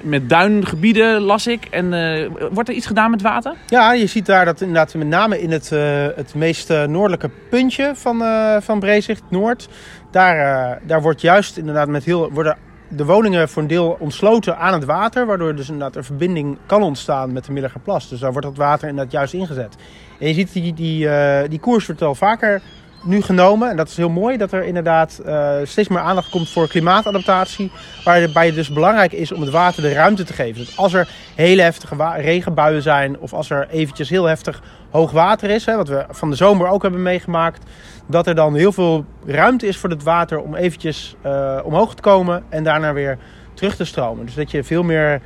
met 0.01 0.29
duingebieden 0.29 1.21
las 1.21 1.47
ik. 1.47 1.64
En 1.64 1.93
eh, 1.93 2.29
wordt 2.53 2.69
er 2.69 2.75
iets 2.75 2.87
gedaan 2.87 3.11
met 3.11 3.23
water? 3.23 3.55
Ja, 3.67 3.93
je 3.93 4.07
ziet 4.07 4.27
daar 4.27 4.45
dat 4.45 4.61
inderdaad 4.61 4.95
met 4.95 5.07
name 5.07 5.41
in 5.41 5.51
het, 5.51 5.73
eh, 5.73 6.07
het 6.17 6.35
meest 6.35 6.71
eh, 6.71 6.85
noordelijke 6.85 7.31
puntje 7.51 7.93
van, 7.95 8.23
eh 8.23 8.57
van 8.61 8.81
Breezicht, 8.81 9.23
Noord. 9.29 9.69
Daar, 10.11 10.37
eh, 10.37 10.77
daar 10.87 11.03
wordt 11.03 11.21
juist 11.21 11.57
inderdaad 11.57 11.88
met 11.88 12.05
heel, 12.05 12.31
worden 12.33 12.57
de 12.88 13.05
woningen 13.05 13.48
voor 13.48 13.62
een 13.62 13.68
deel 13.68 13.96
ontsloten 14.01 14.59
aan 14.59 14.72
het 14.72 14.85
water. 14.85 15.27
Waardoor 15.27 15.55
dus 15.55 15.68
inderdaad 15.68 15.96
een 15.96 16.05
verbinding 16.05 16.59
kan 16.66 16.83
ontstaan 16.83 17.33
met 17.33 17.44
de 17.44 17.53
Middelgerplas. 17.53 18.09
Dus 18.09 18.20
daar 18.20 18.33
wordt 18.33 18.46
dat 18.46 18.57
water 18.57 18.88
inderdaad 18.88 19.12
juist 19.12 19.35
ingezet. 19.35 19.77
En 20.18 20.29
je 20.29 20.35
ziet 20.35 20.53
die, 20.53 20.74
die, 20.74 21.09
eh, 21.09 21.48
die 21.48 21.61
koers 21.61 21.87
wordt 21.87 22.01
wel 22.01 22.14
vaker 22.14 22.62
nu 23.03 23.22
genomen. 23.22 23.70
En 23.70 23.77
dat 23.77 23.88
is 23.88 23.96
heel 23.96 24.09
mooi 24.09 24.37
dat 24.37 24.53
er 24.53 24.64
inderdaad 24.64 25.18
eh, 25.18 25.55
steeds 25.62 25.88
meer 25.88 25.98
aandacht 25.98 26.31
komt 26.31 26.48
voor 26.48 26.68
klimaatadaptatie. 26.68 27.70
Waarbij 28.05 28.46
het 28.46 28.55
dus 28.55 28.72
belangrijk 28.72 29.12
is 29.12 29.33
om 29.33 29.40
het 29.40 29.51
water 29.51 29.83
de 29.83 29.92
ruimte 29.92 30.24
te 30.24 30.33
geven. 30.33 30.64
Dus 30.64 30.77
als 30.77 30.92
er 30.92 31.09
hele 31.35 31.62
heftige 31.62 32.12
regenbuien 32.16 32.83
zijn 32.83 33.18
of 33.18 33.33
als 33.33 33.51
er 33.51 33.68
eventjes 33.70 34.09
heel 34.09 34.24
heftig 34.24 34.62
hoog 34.90 35.11
water 35.11 35.51
is, 35.51 35.64
hè, 35.64 35.77
wat 35.77 35.88
we 35.88 36.05
van 36.11 36.31
de 36.31 36.37
zomer 36.37 36.68
ook 36.68 36.83
hebben 36.83 37.03
meegemaakt, 37.03 37.64
dat 38.11 38.27
er 38.27 38.35
dan 38.35 38.55
heel 38.55 38.73
veel 38.73 39.05
ruimte 39.27 39.66
is 39.66 39.77
voor 39.77 39.90
het 39.90 40.03
water 40.03 40.40
om 40.40 40.55
eventjes 40.55 41.16
eh, 41.23 41.59
omhoog 41.64 41.94
te 41.94 42.03
komen 42.03 42.42
en 42.49 42.64
daarna 42.64 42.92
weer 42.92 43.18
terug 43.55 43.77
te 43.77 43.85
stromen. 43.85 44.25
Dus 44.27 44.35
dat 44.35 44.51
je 44.51 44.64
veel 44.64 44.83
meer 44.83 45.21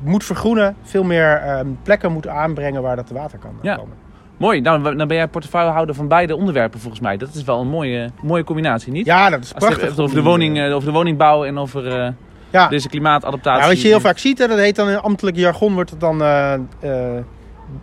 moet 0.00 0.24
vergroenen, 0.24 0.76
veel 0.82 1.04
meer 1.04 1.36
ehm, 1.36 1.66
plekken 1.82 2.12
moet 2.12 2.28
aanbrengen 2.28 2.82
waar 2.82 2.96
dat 2.96 3.10
water 3.10 3.38
kan 3.38 3.50
Ja. 3.62 3.76
komen. 3.76 3.96
Mooi, 4.36 4.60
nou, 4.60 4.96
dan 4.96 5.08
ben 5.08 5.16
jij 5.16 5.28
portefeuillehouder 5.28 5.94
van 5.94 6.08
beide 6.08 6.36
onderwerpen 6.36 6.80
volgens 6.80 7.02
mij. 7.02 7.16
Dat 7.16 7.34
is 7.34 7.44
wel 7.44 7.60
een 7.60 7.68
mooie, 7.68 8.10
mooie 8.22 8.44
combinatie, 8.44 8.92
niet? 8.92 9.06
Ja, 9.06 9.30
dat 9.30 9.40
is 9.44 9.54
Als 9.54 9.62
je 9.64 9.68
het 9.70 9.78
prachtig. 9.78 9.98
over 10.04 10.16
de, 10.16 10.22
woning, 10.22 10.58
eh, 10.58 10.74
over 10.74 10.88
de 10.88 10.94
woningbouw 10.94 11.44
en 11.44 11.58
over 11.58 11.86
eh, 12.00 12.08
ja. 12.50 12.68
deze 12.68 12.88
klimaatadaptatie. 12.88 13.62
Ja, 13.62 13.68
wat 13.68 13.80
je 13.82 13.88
heel 13.88 14.00
vaak 14.00 14.18
ziet, 14.18 14.38
hè, 14.38 14.46
dat 14.46 14.58
heet 14.58 14.76
dan 14.76 14.88
in 14.88 15.00
ambtelijk 15.00 15.36
jargon, 15.36 15.74
wordt 15.74 15.90
het 15.90 16.00
dan 16.00 16.20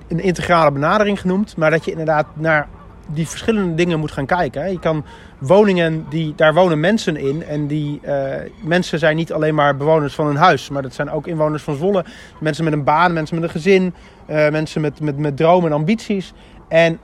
een 0.08 0.20
integrale 0.20 0.72
benadering 0.72 1.20
genoemd. 1.22 1.58
Maar 1.58 1.72
dat 1.72 1.86
je 1.86 1.92
inderdaad 1.92 2.26
naar 2.34 2.68
die 3.06 3.28
verschillende 3.28 3.76
dingen 3.76 4.00
moet 4.00 4.12
gaan 4.12 4.26
kijken. 4.26 4.72
Je 4.72 4.80
kan 4.80 5.06
woningen, 5.40 6.06
die, 6.10 6.34
daar 6.36 6.54
wonen 6.54 6.80
mensen 6.80 7.18
in. 7.18 7.44
En 7.44 7.68
die 7.68 8.00
eh, 8.02 8.52
mensen 8.64 9.00
zijn 9.00 9.16
niet 9.16 9.34
alleen 9.34 9.56
maar 9.56 9.78
bewoners 9.78 10.16
van 10.16 10.28
een 10.28 10.36
huis. 10.36 10.70
Maar 10.70 10.82
dat 10.82 10.94
zijn 10.94 11.10
ook 11.10 11.28
inwoners 11.28 11.64
van 11.64 11.76
Zwolle. 11.76 12.06
Mensen 12.40 12.64
met 12.64 12.74
een 12.74 12.84
baan, 12.84 13.14
mensen 13.14 13.36
met 13.36 13.44
een 13.44 13.50
gezin. 13.50 13.94
eh, 14.26 14.50
mensen 14.50 14.82
met, 14.82 15.00
met, 15.00 15.18
met 15.18 15.38
dromen 15.38 15.70
en 15.70 15.76
ambities. 15.76 16.34
En 16.68 17.00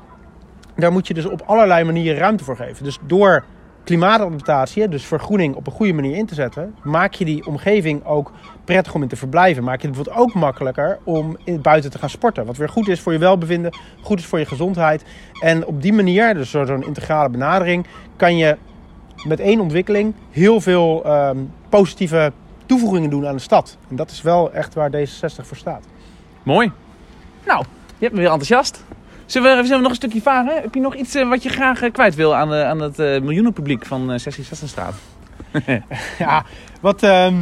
daar 0.76 0.92
moet 0.92 1.08
je 1.08 1.14
dus 1.14 1.26
op 1.26 1.42
allerlei 1.46 1.84
manieren 1.84 2.20
ruimte 2.20 2.44
voor 2.44 2.56
geven. 2.56 2.84
Dus 2.84 3.00
door 3.08 3.44
klimaatadaptatie, 3.84 4.88
dus 4.88 5.06
vergroening 5.06 5.56
op 5.56 5.68
een 5.68 5.74
goede 5.74 5.94
manier 5.94 6.16
in 6.16 6.26
te 6.26 6.36
zetten, 6.36 6.76
maak 6.84 7.14
je 7.14 7.26
die 7.26 7.46
omgeving 7.46 8.06
ook 8.06 8.32
prettig 8.64 8.94
om 8.94 9.02
in 9.02 9.08
te 9.08 9.16
verblijven. 9.16 9.64
Maak 9.64 9.82
je 9.82 9.88
het 9.88 9.96
bijvoorbeeld 9.96 10.26
ook 10.26 10.34
makkelijker 10.34 11.00
om 11.04 11.38
in, 11.44 11.62
buiten 11.62 11.92
te 11.92 11.98
gaan 11.98 12.10
sporten. 12.10 12.46
Wat 12.46 12.58
weer 12.58 12.70
goed 12.70 12.88
is 12.88 13.00
voor 13.00 13.14
je 13.14 13.20
welbevinden, 13.20 13.74
goed 14.02 14.20
is 14.20 14.26
voor 14.26 14.40
je 14.40 14.46
gezondheid. 14.46 15.04
En 15.40 15.66
op 15.66 15.82
die 15.82 15.94
manier, 15.94 16.34
dus 16.34 16.52
door 16.52 16.66
zo'n 16.66 16.86
integrale 16.86 17.30
benadering, 17.30 17.86
kan 18.16 18.38
je 18.38 18.58
met 19.28 19.40
één 19.40 19.60
ontwikkeling 19.60 20.14
heel 20.30 20.62
veel 20.62 21.04
ehm, 21.06 21.38
positieve 21.70 22.32
toevoegingen 22.66 23.10
doen 23.10 23.28
aan 23.28 23.36
de 23.36 23.42
stad. 23.42 23.78
En 23.90 23.96
dat 23.96 24.12
is 24.12 24.22
wel 24.22 24.52
echt 24.54 24.74
waar 24.74 24.92
D66 24.92 25.46
voor 25.46 25.58
staat. 25.58 25.84
Mooi. 26.44 26.72
Nou, 27.46 27.64
je 27.88 28.08
hebt 28.08 28.12
me 28.12 28.20
weer 28.20 28.30
enthousiast. 28.32 28.84
Zullen 29.32 29.58
we, 29.58 29.62
zullen 29.64 29.76
we 29.78 29.82
nog 29.82 29.90
een 29.90 29.96
stukje 29.96 30.22
varen? 30.22 30.62
Heb 30.62 30.74
je 30.74 30.80
nog 30.80 30.96
iets 30.96 31.16
eh, 31.16 31.30
wat 31.30 31.44
je 31.44 31.50
graag 31.50 31.82
eh, 31.82 31.92
kwijt 31.92 32.16
wil 32.16 32.36
aan, 32.36 32.50
de, 32.50 32.64
aan 32.64 32.80
het 32.82 33.00
eh, 33.00 33.22
miljoenenpubliek 33.22 33.86
van 33.86 34.12
uh, 34.12 34.18
66 34.18 34.86
ja, 36.18 36.44
wat, 36.82 37.04
ehm, 37.04 37.36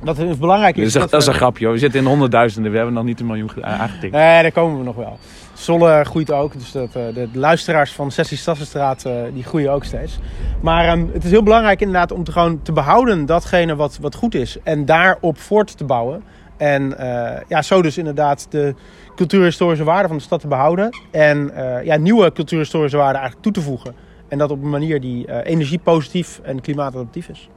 wat 0.00 0.38
belangrijk 0.38 0.76
is... 0.76 0.92
Dat 0.92 0.94
is, 0.94 1.00
dat 1.00 1.10
we- 1.10 1.16
is 1.16 1.26
een 1.26 1.34
grapje 1.34 1.64
hoor. 1.64 1.74
We 1.74 1.80
zitten 1.80 2.00
in 2.00 2.06
honderdduizenden. 2.06 2.70
We 2.70 2.76
hebben 2.76 2.94
nog 2.94 3.04
niet 3.04 3.20
een 3.20 3.26
miljoen 3.26 3.50
ge- 3.50 3.62
aangetikt. 3.64 4.12
Nee, 4.12 4.42
daar 4.42 4.52
komen 4.52 4.78
we 4.78 4.84
nog 4.84 4.96
wel. 4.96 5.18
Zolle 5.52 6.04
groeit 6.04 6.32
ook, 6.32 6.52
dus 6.52 6.72
dat, 6.72 6.86
eh, 6.94 7.02
de 7.14 7.28
luisteraars 7.32 7.92
van 7.92 8.10
Sessie 8.10 8.36
Stassenstraat 8.36 9.04
eh, 9.04 9.12
die 9.34 9.44
groeien 9.44 9.72
ook 9.72 9.84
steeds. 9.84 10.18
Maar 10.60 10.84
ehm, 10.88 11.06
het 11.12 11.24
is 11.24 11.30
heel 11.30 11.42
belangrijk 11.42 11.80
inderdaad 11.80 12.12
om 12.12 12.24
te, 12.24 12.32
gewoon 12.32 12.62
te 12.62 12.72
behouden 12.72 13.26
datgene 13.26 13.76
wat, 13.76 13.98
wat 14.00 14.14
goed 14.14 14.34
is. 14.34 14.56
En 14.62 14.84
daarop 14.84 15.38
voort 15.38 15.76
te 15.76 15.84
bouwen. 15.84 16.22
En 16.56 16.98
eh, 16.98 17.40
ja, 17.48 17.62
zo 17.62 17.82
dus 17.82 17.98
inderdaad 17.98 18.46
de 18.50 18.74
cultuurhistorische 19.16 19.84
waarde 19.84 20.08
van 20.08 20.16
de 20.16 20.22
stad 20.22 20.40
te 20.40 20.48
behouden. 20.48 20.98
En 21.10 21.54
eh, 21.54 21.84
ja, 21.84 21.96
nieuwe 21.96 22.32
cultuurhistorische 22.32 22.96
waarden 22.96 23.20
eigenlijk 23.20 23.42
toe 23.42 23.52
te 23.62 23.68
voegen. 23.68 23.94
En 24.28 24.38
dat 24.38 24.50
op 24.50 24.62
een 24.62 24.70
manier 24.70 25.00
die 25.00 25.26
eh, 25.26 25.50
energiepositief 25.52 26.40
en 26.42 26.60
klimaatadaptief 26.60 27.28
is. 27.28 27.48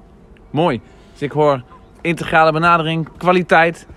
Mooi. 0.50 0.82
Dus 1.12 1.22
ik 1.22 1.32
hoor 1.32 1.64
integrale 2.02 2.52
benadering, 2.52 3.10
kwaliteit, 3.18 3.88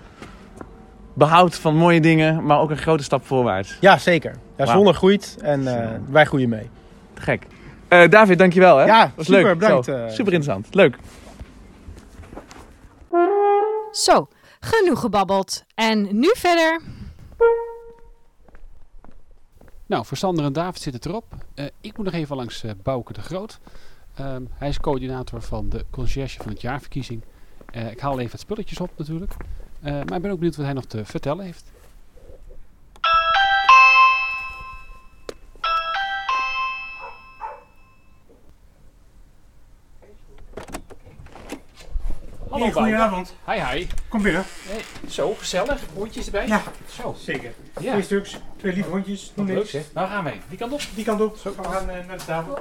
behoud 1.13 1.55
van 1.55 1.75
mooie 1.75 2.01
dingen, 2.01 2.45
maar 2.45 2.59
ook 2.59 2.69
een 2.69 2.77
grote 2.77 3.03
stap 3.03 3.25
voorwaarts. 3.25 3.77
Ja, 3.79 3.97
zeker. 3.97 4.31
Ja, 4.31 4.65
Wauw. 4.65 4.71
Zwolle 4.71 4.93
groeit 4.93 5.37
en 5.41 5.67
eh, 5.67 5.89
wij 6.09 6.25
groeien 6.25 6.49
mee. 6.49 6.69
Te 7.13 7.21
gek. 7.21 7.47
Eh, 7.87 8.09
David, 8.09 8.37
dankjewel 8.37 8.77
hè. 8.77 8.85
Ja, 8.85 9.11
was 9.15 9.25
super, 9.25 9.43
leuk. 9.43 9.59
bedankt, 9.59 9.85
Zo, 9.85 10.07
super 10.07 10.33
interessant. 10.33 10.67
Leuk. 10.71 10.97
Zo, 13.91 14.27
genoeg 14.59 14.99
gebabbeld. 14.99 15.63
En 15.75 16.07
nu 16.11 16.31
verder. 16.33 16.81
Nou, 19.85 20.05
voor 20.05 20.17
Sander 20.17 20.45
en 20.45 20.53
David 20.53 20.81
zit 20.81 20.93
het 20.93 21.05
erop. 21.05 21.25
Eh, 21.53 21.65
ik 21.81 21.97
moet 21.97 22.05
nog 22.05 22.13
even 22.13 22.35
langs 22.35 22.63
eh, 22.63 22.71
Bouke 22.83 23.13
de 23.13 23.21
Groot. 23.21 23.59
Ehm, 24.15 24.43
hij 24.53 24.69
is 24.69 24.79
coördinator 24.79 25.41
van 25.41 25.69
de 25.69 25.85
conciërge 25.89 26.43
van 26.43 26.51
het 26.51 26.61
jaarverkiezing. 26.61 27.21
Eh, 27.65 27.91
ik 27.91 27.99
haal 27.99 28.19
even 28.19 28.31
wat 28.31 28.39
spulletjes 28.39 28.79
op 28.79 28.89
natuurlijk. 28.97 29.33
Maar 29.81 30.13
ik 30.13 30.21
ben 30.21 30.31
ook 30.31 30.37
benieuwd 30.37 30.55
wat 30.55 30.65
hij 30.65 30.73
nog 30.73 30.85
te 30.85 31.05
vertellen 31.05 31.45
heeft. 31.45 31.71
Goedenavond. 42.71 43.35
Hi 43.45 43.59
hi. 43.59 43.87
Kom 44.07 44.21
binnen. 44.21 44.43
Hey, 44.67 44.81
zo, 45.09 45.33
gezellig. 45.33 45.81
Hondjes 45.93 46.25
erbij? 46.25 46.47
Ja. 46.47 46.61
Zo, 46.87 47.15
Zeker. 47.17 47.51
ja. 47.79 47.91
Twee 47.91 48.03
stuks, 48.03 48.39
twee 48.57 48.73
lieve 48.73 48.89
hondjes. 48.89 49.31
Leuk 49.35 49.47
niks. 49.47 49.69
zeg. 49.69 49.83
Nou 49.93 50.07
gaan 50.07 50.23
we 50.23 50.29
even. 50.29 50.43
Die 50.49 50.57
kant 50.57 50.71
op. 50.71 50.81
Die 50.95 51.05
kant 51.05 51.21
op. 51.21 51.37
Zo, 51.37 51.53
we 51.57 51.63
gaan 51.63 51.89
eh, 51.89 52.07
naar 52.07 52.17
de 52.17 52.25
tafel. 52.25 52.57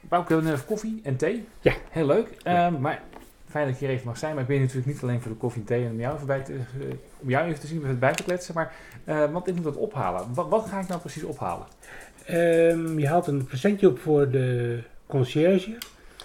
Bouke, 0.00 0.28
we 0.28 0.34
hebben 0.34 0.52
even 0.52 0.64
koffie 0.66 1.00
en 1.04 1.16
thee. 1.16 1.48
Ja. 1.60 1.72
Heel 1.90 2.06
leuk. 2.06 2.28
Ehm, 2.42 2.80
maar 2.80 3.02
fijn 3.50 3.64
dat 3.66 3.74
ik 3.74 3.80
hier 3.80 3.88
even 3.90 4.06
mag 4.06 4.18
zijn. 4.18 4.32
Maar 4.32 4.42
ik 4.42 4.48
ben 4.48 4.56
hier 4.56 4.66
natuurlijk 4.66 4.92
niet 4.92 5.02
alleen 5.02 5.20
voor 5.20 5.30
de 5.30 5.36
koffie 5.36 5.60
en 5.60 5.66
thee 5.66 5.84
en 5.84 5.90
om 5.90 6.00
jou 6.00 6.14
even, 6.14 6.26
bij 6.26 6.40
te, 6.40 6.52
eh, 6.52 6.86
om 7.18 7.28
jou 7.30 7.46
even 7.48 7.60
te 7.60 7.66
zien, 7.66 7.78
om 7.78 7.84
even 7.84 7.98
bij 7.98 8.12
te 8.14 8.22
kletsen. 8.22 8.54
Maar, 8.54 8.72
eh, 9.04 9.30
want 9.32 9.48
ik 9.48 9.54
moet 9.54 9.64
dat 9.64 9.76
ophalen. 9.76 10.34
Wat, 10.34 10.48
wat 10.48 10.66
ga 10.68 10.80
ik 10.80 10.88
nou 10.88 11.00
precies 11.00 11.22
ophalen? 11.22 11.66
Ehm, 12.24 12.98
je 12.98 13.08
haalt 13.08 13.26
een 13.26 13.44
presentje 13.44 13.88
op 13.88 13.98
voor 13.98 14.30
de 14.30 14.82
conciërge. 15.06 15.76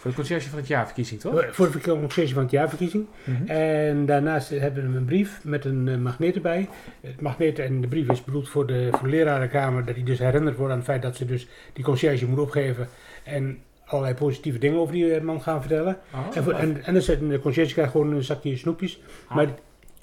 Voor 0.03 0.11
de 0.11 0.17
conciërge 0.17 0.49
van 0.49 0.59
het 0.59 0.67
jaarverkiezing, 0.67 1.19
toch? 1.19 1.41
Eh, 1.41 1.51
Voor 1.51 1.71
de 1.71 1.79
conciërge 1.79 2.33
van 2.33 2.43
het 2.43 2.51
jaarverkiezing. 2.51 3.05
Mhm. 3.23 3.47
En 3.47 4.05
daarnaast 4.05 4.49
hebben 4.49 4.91
we 4.91 4.97
een 4.97 5.05
brief 5.05 5.39
met 5.43 5.65
een 5.65 5.87
eh, 5.87 5.97
magneet 5.97 6.35
erbij. 6.35 6.69
Het 7.01 7.21
magneet 7.21 7.59
en 7.59 7.81
de 7.81 7.87
brief 7.87 8.09
is 8.09 8.23
bedoeld 8.23 8.49
voor 8.49 8.67
de, 8.67 8.87
voor 8.91 9.03
de 9.03 9.09
lerarenkamer. 9.09 9.85
Dat 9.85 9.95
die 9.95 10.03
dus 10.03 10.19
herinnerd 10.19 10.57
wordt 10.57 10.71
aan 10.71 10.77
het 10.77 10.87
feit 10.87 11.01
dat 11.01 11.15
ze 11.15 11.25
dus 11.25 11.47
die 11.73 11.83
conciërge 11.83 12.25
moet 12.25 12.39
opgeven. 12.39 12.87
En 13.23 13.59
allerlei 13.85 14.15
positieve 14.15 14.57
dingen 14.57 14.79
over 14.79 14.93
die 14.93 15.13
eh, 15.13 15.21
man 15.21 15.41
gaan 15.41 15.59
vertellen. 15.59 15.97
Oh, 16.13 16.35
En, 16.35 16.43
voor, 16.43 16.53
en, 16.53 16.83
en 16.83 16.93
de 17.29 17.39
conciërge 17.41 17.73
krijgt 17.73 17.91
gewoon 17.91 18.11
een 18.11 18.23
zakje 18.23 18.57
snoepjes. 18.57 19.01
Ah. 19.27 19.35
Maar 19.35 19.45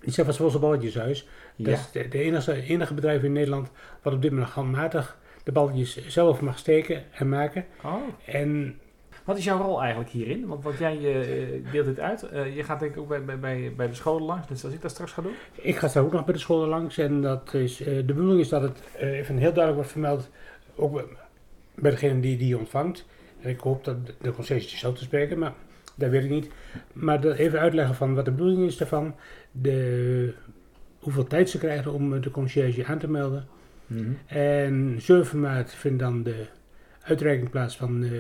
die 0.01 0.13
zijn 0.13 0.27
van 0.27 0.35
Zwolse 0.35 0.59
balletjeshuis. 0.59 1.29
Dat 1.57 1.67
ja. 1.67 1.73
is 1.73 1.91
de, 1.93 2.09
de 2.09 2.19
enige, 2.19 2.63
enige 2.63 2.95
bedrijf 2.95 3.23
in 3.23 3.33
Nederland 3.33 3.71
wat 4.03 4.13
op 4.13 4.23
dit 4.23 4.31
moment 4.31 4.51
handmatig 4.51 5.19
de 5.45 5.53
balletjes 5.53 6.07
zelf 6.09 6.41
mag 6.41 6.59
steken 6.59 7.03
en 7.13 7.29
maken. 7.29 7.65
Oh. 7.83 7.95
En 8.25 8.79
Wat 9.31 9.39
is 9.39 9.45
jouw 9.45 9.63
rol 9.63 9.81
eigenlijk 9.81 10.11
hierin? 10.11 10.47
Want, 10.47 10.63
want 10.65 10.79
jij 10.79 10.97
eh, 10.97 11.73
deelt 11.73 11.87
dit 11.87 12.01
uit. 12.01 12.23
Eh, 12.23 12.57
je 12.57 12.63
gaat 12.63 12.81
denk 12.81 12.93
ik 12.93 12.99
ook 13.01 13.09
bij, 13.09 13.25
bij, 13.25 13.39
bij, 13.39 13.73
bij 13.77 13.89
de 13.89 13.95
scholen 13.95 14.23
langs, 14.23 14.49
net 14.49 14.59
zoals 14.59 14.75
ik 14.75 14.81
dat 14.83 14.91
straks 14.91 15.13
ga 15.13 15.23
doen. 15.23 15.33
ik 15.55 15.77
ga 15.77 15.89
straks 15.89 16.07
ook 16.07 16.13
nog 16.13 16.25
bij 16.25 16.35
de 16.35 16.41
scholen 16.41 16.69
langs. 16.69 16.99
En 16.99 17.21
dat 17.21 17.55
is, 17.55 17.81
eh, 17.81 17.87
de 17.97 18.03
bedoeling 18.05 18.41
is 18.41 18.49
dat 18.49 18.63
het 18.63 18.83
even 18.99 19.37
heel 19.37 19.53
duidelijk 19.53 19.75
wordt 19.75 19.91
vermeld, 19.91 20.31
ook 20.77 20.93
bij- 21.75 21.91
degene 21.91 22.21
die 22.21 22.37
die 22.37 22.59
ontvangt. 22.59 23.07
En 23.41 23.51
ik 23.51 23.61
hoop 23.61 23.85
dat 23.85 24.07
de- 24.07 24.15
de 24.21 24.33
concessie 24.33 24.79
zo 24.79 24.93
te 24.93 25.03
spreken, 25.03 25.39
maar 25.39 25.53
dat 25.95 26.11
weet 26.11 26.25
ik 26.25 26.31
niet. 26.31 26.51
Maar 26.93 27.21
dat 27.21 27.37
even 27.37 27.61
uitleggen 27.61 27.95
van 27.95 28.15
wat 28.15 28.25
de 28.25 28.31
bedoeling 28.31 28.67
is 28.67 28.77
daarvan. 28.77 29.15
De, 29.53 30.35
hoeveel 30.99 31.25
tijd 31.27 31.51
ze 31.51 31.59
krijgen 31.59 31.93
om 31.93 32.21
de 32.21 32.31
conciërge 32.31 32.85
aan 32.85 32.99
te 32.99 33.09
melden. 33.11 33.47
En 34.27 34.97
7 35.01 35.41
maart 35.41 35.75
vindt 35.75 35.99
dan 35.99 36.23
de 36.23 36.47
uitreiking 37.03 37.51
plaats 37.51 37.77
van, 37.77 38.03
eh, 38.05 38.11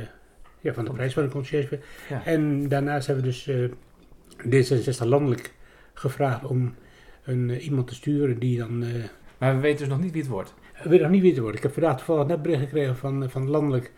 ja, 0.61 0.73
van 0.73 0.85
de 0.85 0.92
prijs 0.92 1.12
van 1.12 1.23
de 1.23 1.29
conciërge. 1.29 1.79
Ja. 2.09 2.25
En 2.25 2.68
daarnaast 2.68 3.07
hebben 3.07 3.25
we 3.25 3.31
dus 3.31 3.46
eh, 3.46 5.05
D66 5.05 5.07
landelijk 5.09 5.53
gevraagd 5.94 6.44
om 6.44 6.75
een, 7.25 7.51
eh, 7.51 7.64
iemand 7.64 7.87
te 7.87 7.94
sturen 7.94 8.38
die 8.38 8.59
dan... 8.59 8.83
eh 8.83 8.88
Maar 9.38 9.55
we 9.55 9.61
weten 9.61 9.79
dus 9.79 9.88
nog 9.88 10.01
niet 10.03 10.12
wie 10.12 10.23
het 10.23 10.31
wordt. 10.31 10.55
ik 10.83 10.90
weet 10.90 11.01
nog 11.01 11.11
niet 11.11 11.23
wie 11.23 11.31
het 11.31 11.40
wordt. 11.40 11.57
Ik 11.57 11.62
heb 11.62 11.73
vandaag 11.73 11.96
toevallig 11.96 12.27
net 12.27 12.42
bericht 12.42 12.61
gekregen 12.61 12.96
van, 12.96 13.31
van 13.31 13.49
landelijk 13.49 13.92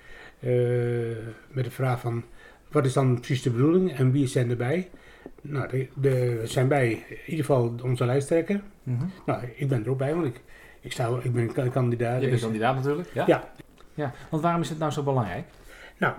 met 1.48 1.64
de 1.64 1.70
vraag 1.70 2.00
van 2.00 2.24
wat 2.72 2.84
is 2.84 2.92
dan 2.92 3.14
precies 3.14 3.42
de 3.42 3.50
bedoeling 3.50 3.92
en 3.92 4.12
wie 4.12 4.26
zijn 4.26 4.50
erbij? 4.50 4.90
Nou, 5.40 5.68
de, 5.68 5.88
de 5.94 6.40
zijn 6.44 6.68
bij 6.68 6.90
in 6.90 7.16
ieder 7.26 7.44
geval 7.44 7.74
onze 7.82 8.04
lijsttrekker. 8.04 8.60
Mhm. 8.82 9.04
Nou, 9.26 9.42
ik 9.56 9.68
ben 9.68 9.84
er 9.84 9.90
ook 9.90 9.98
bij, 9.98 10.14
want 10.14 10.26
ik, 10.26 10.40
ik, 10.80 10.92
sta, 10.92 11.18
ik 11.22 11.32
ben 11.32 11.70
kandidaat. 11.70 12.22
Je 12.22 12.28
bent 12.28 12.40
kandidaat 12.40 12.74
natuurlijk. 12.74 13.10
Ja? 13.14 13.24
Ja. 13.26 13.52
ja. 13.94 14.12
Want 14.30 14.42
waarom 14.42 14.60
is 14.60 14.68
het 14.68 14.78
nou 14.78 14.92
zo 14.92 15.02
belangrijk? 15.02 15.44
Nou, 15.98 16.14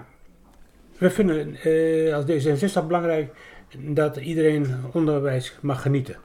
we 1.03 1.09
vinden 1.09 1.55
eh, 1.55 2.15
als 2.15 2.25
D66 2.25 2.87
belangrijk 2.87 3.33
dat 3.79 4.17
iedereen 4.17 4.67
onderwijs 4.91 5.57
mag 5.61 5.81
genieten. 5.81 6.15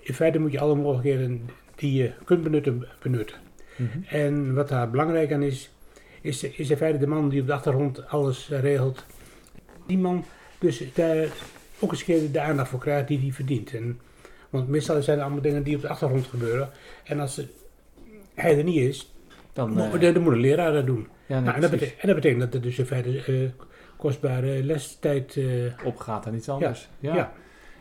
In 0.00 0.14
feite 0.14 0.38
moet 0.38 0.52
je 0.52 0.60
alle 0.60 0.74
mogelijkheden 0.74 1.48
die 1.74 1.94
je 1.94 2.12
kunt 2.24 2.42
benutten, 2.42 2.86
benutten. 3.02 3.36
En 4.06 4.54
wat 4.54 4.68
daar 4.68 4.90
belangrijk 4.90 5.32
aan 5.32 5.42
is, 5.42 5.70
is, 6.20 6.42
is 6.42 6.70
in 6.70 6.76
feite 6.76 6.98
de 6.98 7.06
man 7.06 7.28
die 7.28 7.40
op 7.40 7.46
de 7.46 7.52
achtergrond 7.52 8.08
alles 8.08 8.48
regelt. 8.48 9.04
Die 9.86 9.98
man 9.98 10.24
dus 10.58 10.84
daar 10.94 11.28
ook 11.78 11.90
eens 11.90 12.00
een 12.00 12.06
keer 12.06 12.32
de 12.32 12.40
aandacht 12.40 12.68
voor 12.68 12.80
krijgt 12.80 13.08
die 13.08 13.18
hij 13.18 13.32
verdient. 13.32 13.74
En, 13.74 14.00
want 14.50 14.68
meestal 14.68 15.02
zijn 15.02 15.18
er 15.18 15.24
allemaal 15.24 15.42
dingen 15.42 15.62
die 15.62 15.76
op 15.76 15.82
de 15.82 15.88
achtergrond 15.88 16.26
gebeuren. 16.26 16.70
En 17.04 17.20
als 17.20 17.40
hij 18.34 18.58
er 18.58 18.64
niet 18.64 18.80
is, 18.80 19.12
Dan, 19.52 19.70
eh, 19.70 19.90
dan, 19.90 20.12
dan 20.12 20.22
moet 20.22 20.32
een 20.32 20.40
leraar 20.40 20.72
dat 20.72 20.86
doen. 20.86 21.06
Ja, 21.32 21.40
Nou, 21.40 21.54
en, 21.54 21.60
dat 21.60 21.70
betekent, 21.70 22.00
en 22.00 22.06
dat 22.06 22.16
betekent 22.16 22.40
dat 22.40 22.54
er 22.54 22.60
dus 22.60 22.78
in 22.78 22.86
feite 22.86 23.22
eh, 23.24 23.66
kostbare 23.96 24.62
lestijd... 24.64 25.36
eh, 25.36 25.44
opgaat 25.84 26.26
en 26.26 26.34
iets 26.34 26.48
anders. 26.48 26.88
Ja. 26.98 27.14
ja. 27.14 27.32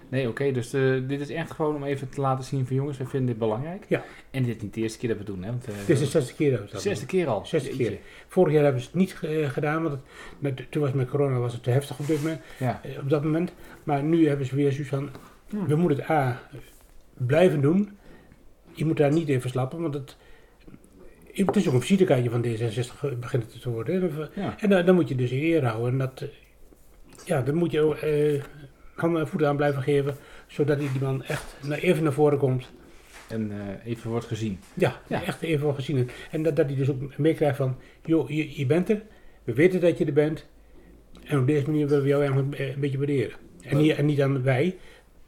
Nee, 0.09 0.27
oké, 0.29 0.51
dus 0.51 0.73
eh, 0.73 0.93
dit 1.07 1.19
is 1.21 1.29
echt 1.29 1.51
gewoon 1.51 1.75
om 1.75 1.83
even 1.83 2.09
te 2.09 2.21
laten 2.21 2.43
zien 2.45 2.65
van 2.67 2.75
jongens, 2.75 2.97
wij 2.97 3.07
vinden 3.07 3.27
dit 3.29 3.37
belangrijk. 3.37 3.85
Ja. 3.87 4.03
En 4.31 4.43
dit 4.43 4.55
is 4.55 4.61
niet 4.61 4.73
de 4.73 4.81
eerste 4.81 4.97
keer 4.99 5.09
dat 5.09 5.17
we 5.17 5.23
het 5.23 5.33
doen, 5.33 5.43
hè? 5.43 5.49
Want, 5.49 5.65
Het 5.65 5.89
is 5.89 5.99
de 5.99 6.05
zesde 6.05 6.33
keer 6.33 6.51
dat 6.51 6.59
we 6.59 6.71
dat 6.71 6.81
zesde 6.81 7.05
keer 7.05 7.27
al. 7.27 7.45
Zesde 7.45 7.69
keer. 7.69 7.97
Vorig 8.27 8.53
jaar 8.53 8.63
hebben 8.63 8.81
ze 8.81 8.87
het 8.87 8.95
niet 8.97 9.11
gedaan, 9.51 9.81
want 9.83 9.93
het, 9.93 10.01
met, 10.39 10.71
toen 10.71 10.81
was 10.81 10.91
met 10.91 11.09
corona 11.09 11.37
was 11.37 11.53
het 11.53 11.63
te 11.63 11.69
heftig 11.69 11.99
op, 11.99 12.07
dit 12.07 12.17
moment, 12.21 12.41
Ja. 12.59 12.81
op 13.01 13.09
dat 13.09 13.23
moment. 13.23 13.53
Maar 13.83 14.03
nu 14.03 14.27
hebben 14.27 14.45
ze 14.45 14.55
weer 14.55 14.71
zoiets 14.71 14.89
van, 14.89 15.09
Hmm. 15.49 15.67
we 15.67 15.75
moeten 15.75 15.99
het 15.99 16.09
A, 16.09 16.41
blijven 17.13 17.61
doen. 17.61 17.97
Je 18.71 18.85
moet 18.85 18.97
daar 18.97 19.11
niet 19.11 19.29
in 19.29 19.41
verslappen, 19.41 19.81
want 19.81 19.93
het, 19.93 20.15
het 21.33 21.55
is 21.55 21.67
ook 21.67 21.73
een 21.73 21.81
visitekaartje 21.81 22.29
van 22.29 22.45
D66 22.45 23.19
begint 23.19 23.43
het 23.53 23.61
te 23.61 23.69
worden. 23.69 24.29
Ja. 24.35 24.55
En 24.59 24.69
dan, 24.69 24.85
dan 24.85 24.95
moet 24.95 25.09
je 25.09 25.15
dus 25.15 25.31
in 25.31 25.41
eer 25.43 25.65
houden. 25.65 25.91
En 25.91 25.97
dat, 25.97 26.21
eh, 26.21 26.27
ja, 27.25 27.41
dan 27.41 27.55
moet 27.55 27.71
je 27.71 27.81
ook 27.81 27.95
eh, 27.95 28.41
handen 28.95 29.21
en 29.21 29.27
voeten 29.27 29.47
aan 29.47 29.55
blijven 29.55 29.81
geven, 29.81 30.15
zodat 30.47 30.79
die 30.79 30.89
man 31.01 31.23
echt 31.23 31.55
naar, 31.63 31.77
even 31.77 32.03
naar 32.03 32.13
voren 32.13 32.37
komt. 32.37 32.71
En 33.27 33.51
eh, 33.51 33.91
even 33.91 34.09
wordt 34.09 34.25
gezien. 34.25 34.59
Ja, 34.73 35.01
Ja. 35.07 35.23
echt 35.23 35.41
even 35.41 35.65
wel 35.65 35.73
gezien. 35.73 36.09
En 36.31 36.43
dat, 36.43 36.55
dat 36.55 36.65
hij 36.65 36.75
dus 36.75 36.89
ook 36.89 37.17
meekrijgt 37.17 37.57
van, 37.57 37.77
joh, 38.05 38.29
je, 38.29 38.59
je 38.59 38.65
bent 38.65 38.89
er, 38.89 39.01
we 39.43 39.53
weten 39.53 39.81
dat 39.81 39.97
je 39.97 40.05
er 40.05 40.13
bent. 40.13 40.47
En 41.23 41.39
op 41.39 41.47
deze 41.47 41.65
manier 41.65 41.87
willen 41.87 42.03
we 42.03 42.09
jou 42.09 42.23
eigenlijk 42.23 42.59
een, 42.59 42.69
een 42.73 42.79
beetje 42.79 42.97
waarderen. 42.97 43.37
En 43.61 43.77
niet, 43.77 43.95
en 43.95 44.05
niet 44.05 44.21
aan 44.21 44.43
wij, 44.43 44.77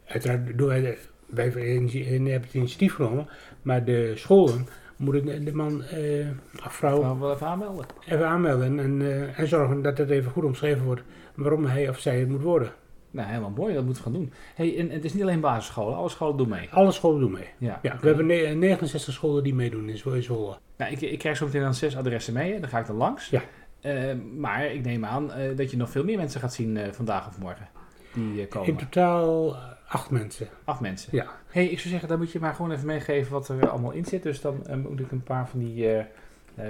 uiteraard 0.05 0.57
doen 0.57 0.67
wij, 0.67 0.97
wij 1.25 1.45
hebben 1.45 2.25
het 2.25 2.53
initiatief 2.53 2.93
genomen, 2.93 3.27
maar 3.61 3.85
de 3.85 4.11
scholen 4.15 4.67
moeten 5.03 5.25
de, 5.25 5.43
de 5.43 5.53
man 5.55 5.83
eh, 5.83 6.27
of 6.65 6.73
vrouw 6.73 7.01
Nou, 7.01 7.19
wel 7.19 7.33
even 7.33 7.47
aanmelden. 7.47 7.85
even 8.05 8.27
aanmelden 8.27 8.65
en, 8.65 8.79
en, 8.79 9.01
eh, 9.01 9.39
en 9.39 9.47
zorgen 9.47 9.81
dat 9.81 9.97
het 9.97 10.09
even 10.09 10.31
goed 10.31 10.43
omschreven 10.43 10.83
wordt 10.85 11.01
waarom 11.35 11.65
hij 11.65 11.89
of 11.89 11.99
zij 11.99 12.19
het 12.19 12.29
moet 12.29 12.41
worden. 12.41 12.71
Nou, 13.11 13.27
helemaal 13.27 13.49
mooi, 13.55 13.73
dat 13.73 13.83
moeten 13.85 14.03
we 14.03 14.09
gaan 14.09 14.19
doen. 14.19 14.33
Hey, 14.55 14.77
en, 14.77 14.89
en 14.89 14.95
het 14.95 15.03
is 15.05 15.13
niet 15.13 15.21
alleen 15.21 15.39
basisscholen, 15.39 15.95
alle 15.97 16.09
scholen 16.09 16.37
doen 16.37 16.49
mee. 16.49 16.67
Alle 16.71 16.91
scholen 16.91 17.19
doen 17.19 17.31
mee. 17.31 17.47
Ja, 17.57 17.79
we 17.81 18.07
hebben 18.07 18.25
ne- 18.25 18.53
69 18.53 19.13
scholen 19.13 19.43
die 19.43 19.53
meedoen 19.53 19.89
in 19.89 19.97
Zwo- 19.97 20.11
in 20.11 20.23
Zwolle. 20.23 20.57
Nou, 20.77 20.91
ik, 20.91 21.01
ik 21.01 21.19
krijg 21.19 21.37
zo 21.37 21.45
meteen 21.45 21.61
dan 21.61 21.73
zes 21.73 21.97
adressen 21.97 22.33
mee, 22.33 22.53
hè. 22.53 22.59
daar 22.59 22.69
ga 22.69 22.79
ik 22.79 22.87
dan 22.87 22.95
langs. 22.95 23.29
Ja. 23.29 23.41
Eh, 23.81 24.13
maar 24.37 24.65
ik 24.65 24.85
neem 24.85 25.05
aan 25.05 25.31
dat 25.55 25.71
je 25.71 25.77
nog 25.77 25.89
veel 25.89 26.03
meer 26.03 26.17
mensen 26.17 26.39
gaat 26.39 26.53
zien 26.53 26.79
vandaag 26.91 27.27
of 27.27 27.39
morgen. 27.39 27.67
Die 28.13 28.47
komen. 28.47 28.67
In 28.69 28.75
totaal 28.77 29.55
acht 29.93 30.10
mensen. 30.10 30.47
Acht 30.63 30.79
mensen. 30.79 31.10
Ja. 31.12 31.25
hey, 31.47 31.65
ik 31.65 31.77
zou 31.79 31.89
zeggen, 31.89 32.10
dan 32.10 32.17
moet 32.17 32.32
je 32.32 32.39
maar 32.39 32.53
gewoon 32.53 32.71
even 32.71 32.86
meegeven 32.86 33.32
wat 33.32 33.49
er 33.49 33.69
allemaal 33.69 33.91
in 33.91 34.06
zit. 34.06 34.23
Dus 34.23 34.41
dan 34.41 34.67
eh, 34.67 34.75
moet 34.75 34.99
ik 34.99 35.12
een 35.12 35.23
paar 35.23 35.47
van 35.49 35.60
die 35.60 35.89
eh, 35.93 36.03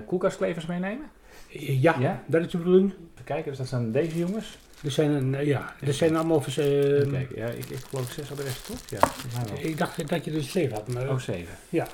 koelkastklevers 0.08 0.66
meenemen. 0.66 1.06
Ja, 1.50 1.96
Ja? 2.00 2.24
dat 2.26 2.46
is 2.46 2.52
de 2.52 2.58
bedoeling. 2.58 2.90
Even 3.14 3.24
kijken, 3.26 3.50
dus 3.50 3.58
dat 3.58 3.68
zijn 3.68 3.92
deze 3.92 4.18
jongens. 4.18 4.58
Er 4.84 4.92
zijn, 4.92 5.10
een, 5.12 5.46
ja, 5.46 5.74
er 5.82 5.94
zijn 5.94 6.16
allemaal... 6.16 6.42
vers- 6.42 6.58
eh, 6.58 6.66
Even 6.84 7.12
kijken, 7.12 7.36
ja, 7.38 7.48
ik, 7.48 7.66
ik 7.70 7.78
geloof 7.90 8.12
zes 8.12 8.32
adressen, 8.32 8.64
toch? 8.64 8.80
Ja, 8.90 9.00
ik 9.60 9.78
dacht 9.78 10.08
dat 10.10 10.26
je 10.26 10.32
er 10.32 10.42
zeven 10.44 10.76
had, 10.76 10.88
maar, 10.88 11.10
Oh, 11.10 11.20
zeven. 11.20 11.54
Ja. 11.70 11.88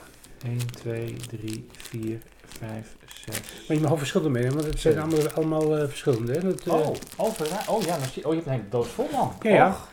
1, 0.46 0.58
2, 0.72 1.16
3, 1.30 1.66
4, 1.72 2.20
5, 2.48 2.96
6. 3.26 3.42
maar 3.68 3.78
je 3.78 3.84
mag 3.84 3.92
ook 3.92 3.98
verschillen 3.98 4.32
mee, 4.32 4.50
want 4.52 4.64
het 4.66 4.80
zijn 4.80 5.00
allemaal, 5.00 5.30
allemaal 5.30 5.78
eh, 5.78 5.88
verschillende. 5.88 6.32
Hè? 6.34 6.40
Dat, 6.42 6.66
eh, 6.68 6.74
Oh, 6.74 6.80
oh, 6.88 6.96
oh 7.18 7.38
ja, 7.48 7.64
oh, 7.68 7.82
je 7.84 7.90
hebt 7.90 8.46
een 8.46 8.52
hele 8.52 8.64
doos 8.70 8.88
vol, 8.88 9.08
man. 9.12 9.34
Ja, 9.42 9.50
ja. 9.52 9.68
Och. 9.70 9.88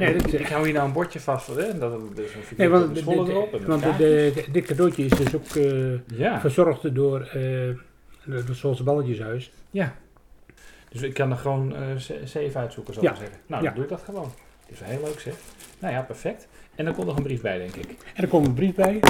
Nee, 0.00 0.16
dat, 0.16 0.32
ik 0.32 0.46
hou 0.48 0.64
hier 0.64 0.74
nou 0.74 0.86
een 0.86 0.92
bordje 0.92 1.20
vast 1.20 1.46
hè? 1.46 1.78
Dat, 1.78 2.16
dus 2.16 2.34
een 2.34 2.40
nee, 2.56 2.68
want, 2.68 2.94
de 2.94 3.00
erop. 3.10 3.54
en 3.54 3.66
want 3.66 3.82
de, 3.82 3.96
de- 4.34 4.44
dit 4.52 4.64
cadeautje 4.66 5.04
is 5.04 5.10
dus 5.10 5.34
ook 5.34 5.46
eh, 5.46 6.18
ja, 6.18 6.40
verzorgd 6.40 6.94
door 6.94 7.20
uh, 7.20 7.32
de 7.32 8.44
Zoals 8.52 8.82
Balletjeshuis. 8.82 9.52
ja. 9.70 9.94
Dus 10.90 11.02
ik 11.02 11.14
kan 11.14 11.30
er 11.30 11.36
gewoon 11.36 11.74
eh, 11.76 11.96
ze- 11.96 12.20
zeven 12.24 12.60
uitzoeken, 12.60 12.94
zou 12.94 13.06
ik 13.06 13.12
Ja. 13.12 13.18
zeggen. 13.18 13.38
Nou, 13.46 13.62
Ja. 13.62 13.66
dan 13.68 13.74
doe 13.76 13.84
ik 13.84 13.90
dat 13.90 14.02
gewoon. 14.02 14.32
Dat 14.60 14.70
is 14.70 14.80
wel 14.80 14.88
heel 14.88 15.02
leuk, 15.04 15.20
zeg. 15.20 15.34
Nou 15.78 15.94
ja, 15.94 16.02
perfect. 16.02 16.48
En 16.74 16.84
dan 16.84 16.94
komt 16.94 17.06
nog 17.06 17.16
een 17.16 17.22
brief 17.22 17.40
bij, 17.40 17.58
denk 17.58 17.74
ik. 17.74 17.88
En 18.14 18.22
er 18.22 18.28
komt 18.28 18.46
een 18.46 18.54
brief 18.54 18.74
bij. 18.74 19.00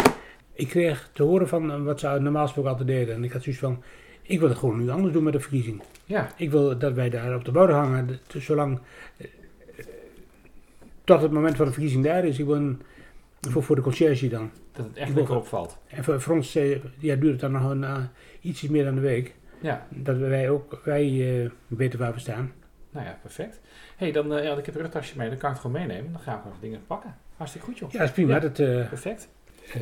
Ik 0.53 0.69
kreeg 0.69 1.11
te 1.13 1.23
horen 1.23 1.49
van 1.49 1.73
eh, 1.73 1.83
wat 1.83 2.01
ze 2.01 2.07
normaal 2.21 2.43
gesproken 2.45 2.71
altijd 2.71 2.89
deden. 2.89 3.15
En 3.15 3.25
ik 3.25 3.33
had 3.33 3.43
zoiets 3.43 3.61
van, 3.63 3.83
ik 4.23 4.41
wil 4.41 4.49
het 4.49 4.59
gewoon 4.59 4.79
nu 4.85 4.91
anders 4.91 5.13
doen 5.13 5.23
met 5.23 5.33
de 5.33 5.41
verkiezing. 5.41 5.83
Ja, 6.05 6.29
Ik 6.37 6.51
wil 6.51 6.79
dat 6.79 6.93
wij 6.93 7.11
daar 7.11 7.35
op 7.35 7.45
de 7.45 7.51
bouw 7.53 7.69
hangen, 7.69 8.19
zolang 8.39 8.81
eh, 9.17 9.27
eh, 9.27 9.31
tot 11.15 11.23
het 11.23 11.31
moment 11.33 11.57
van 11.57 11.67
de 11.67 11.73
verkiezing 11.73 12.05
daar 12.05 12.25
is. 12.25 12.39
Ik 12.39 12.45
wil 12.47 12.55
een, 12.55 12.83
voor, 13.41 13.63
voor 13.63 13.77
de 13.77 13.83
conciërge 13.83 14.29
dan. 14.29 14.51
dat 14.73 14.87
het 14.87 14.97
echt 14.97 15.15
lekker 15.15 15.37
opvalt. 15.37 15.79
En 15.87 16.05
voor, 16.05 16.21
voor 16.21 16.35
ons 16.35 16.55
eh, 16.55 16.71
ja, 16.99 17.15
duurt 17.17 17.33
het 17.33 17.41
dan 17.41 17.53
nog 17.53 17.71
een, 17.71 18.09
ietsjes 18.41 18.71
meer 18.71 18.85
dan 18.85 18.97
een 18.97 19.03
week. 19.03 19.35
Ja, 19.61 19.87
Dat 19.89 20.17
wij 20.17 20.51
ook 20.51 20.81
wij, 20.85 21.43
eh, 21.45 21.51
weten 21.67 21.99
waar 21.99 22.13
we 22.13 22.19
staan. 22.21 22.53
nou 22.91 23.07
ja, 23.07 23.19
perfect. 23.23 23.61
hey, 23.97 24.13
dan, 24.13 24.29
ja, 24.29 24.57
ik 24.57 24.67
heb 24.67 24.75
een 24.75 24.81
rugtasje 24.81 25.17
mee, 25.17 25.29
dan 25.29 25.39
kan 25.39 25.51
ik 25.51 25.57
het 25.57 25.65
gewoon 25.67 25.87
meenemen. 25.87 26.13
Dan 26.13 26.21
ga 26.21 26.37
ik 26.39 26.45
nog 26.45 26.55
dingen 26.61 26.81
pakken. 26.87 27.17
Hartstikke 27.37 27.67
goed, 27.67 27.79
joh. 27.79 27.91
Ja, 27.91 27.99
dat 27.99 28.09
is 28.09 28.15
prima. 28.15 28.35
Ja. 28.35 28.41
Dat, 28.41 28.53
Perfect. 28.89 29.29
eh, 29.73 29.81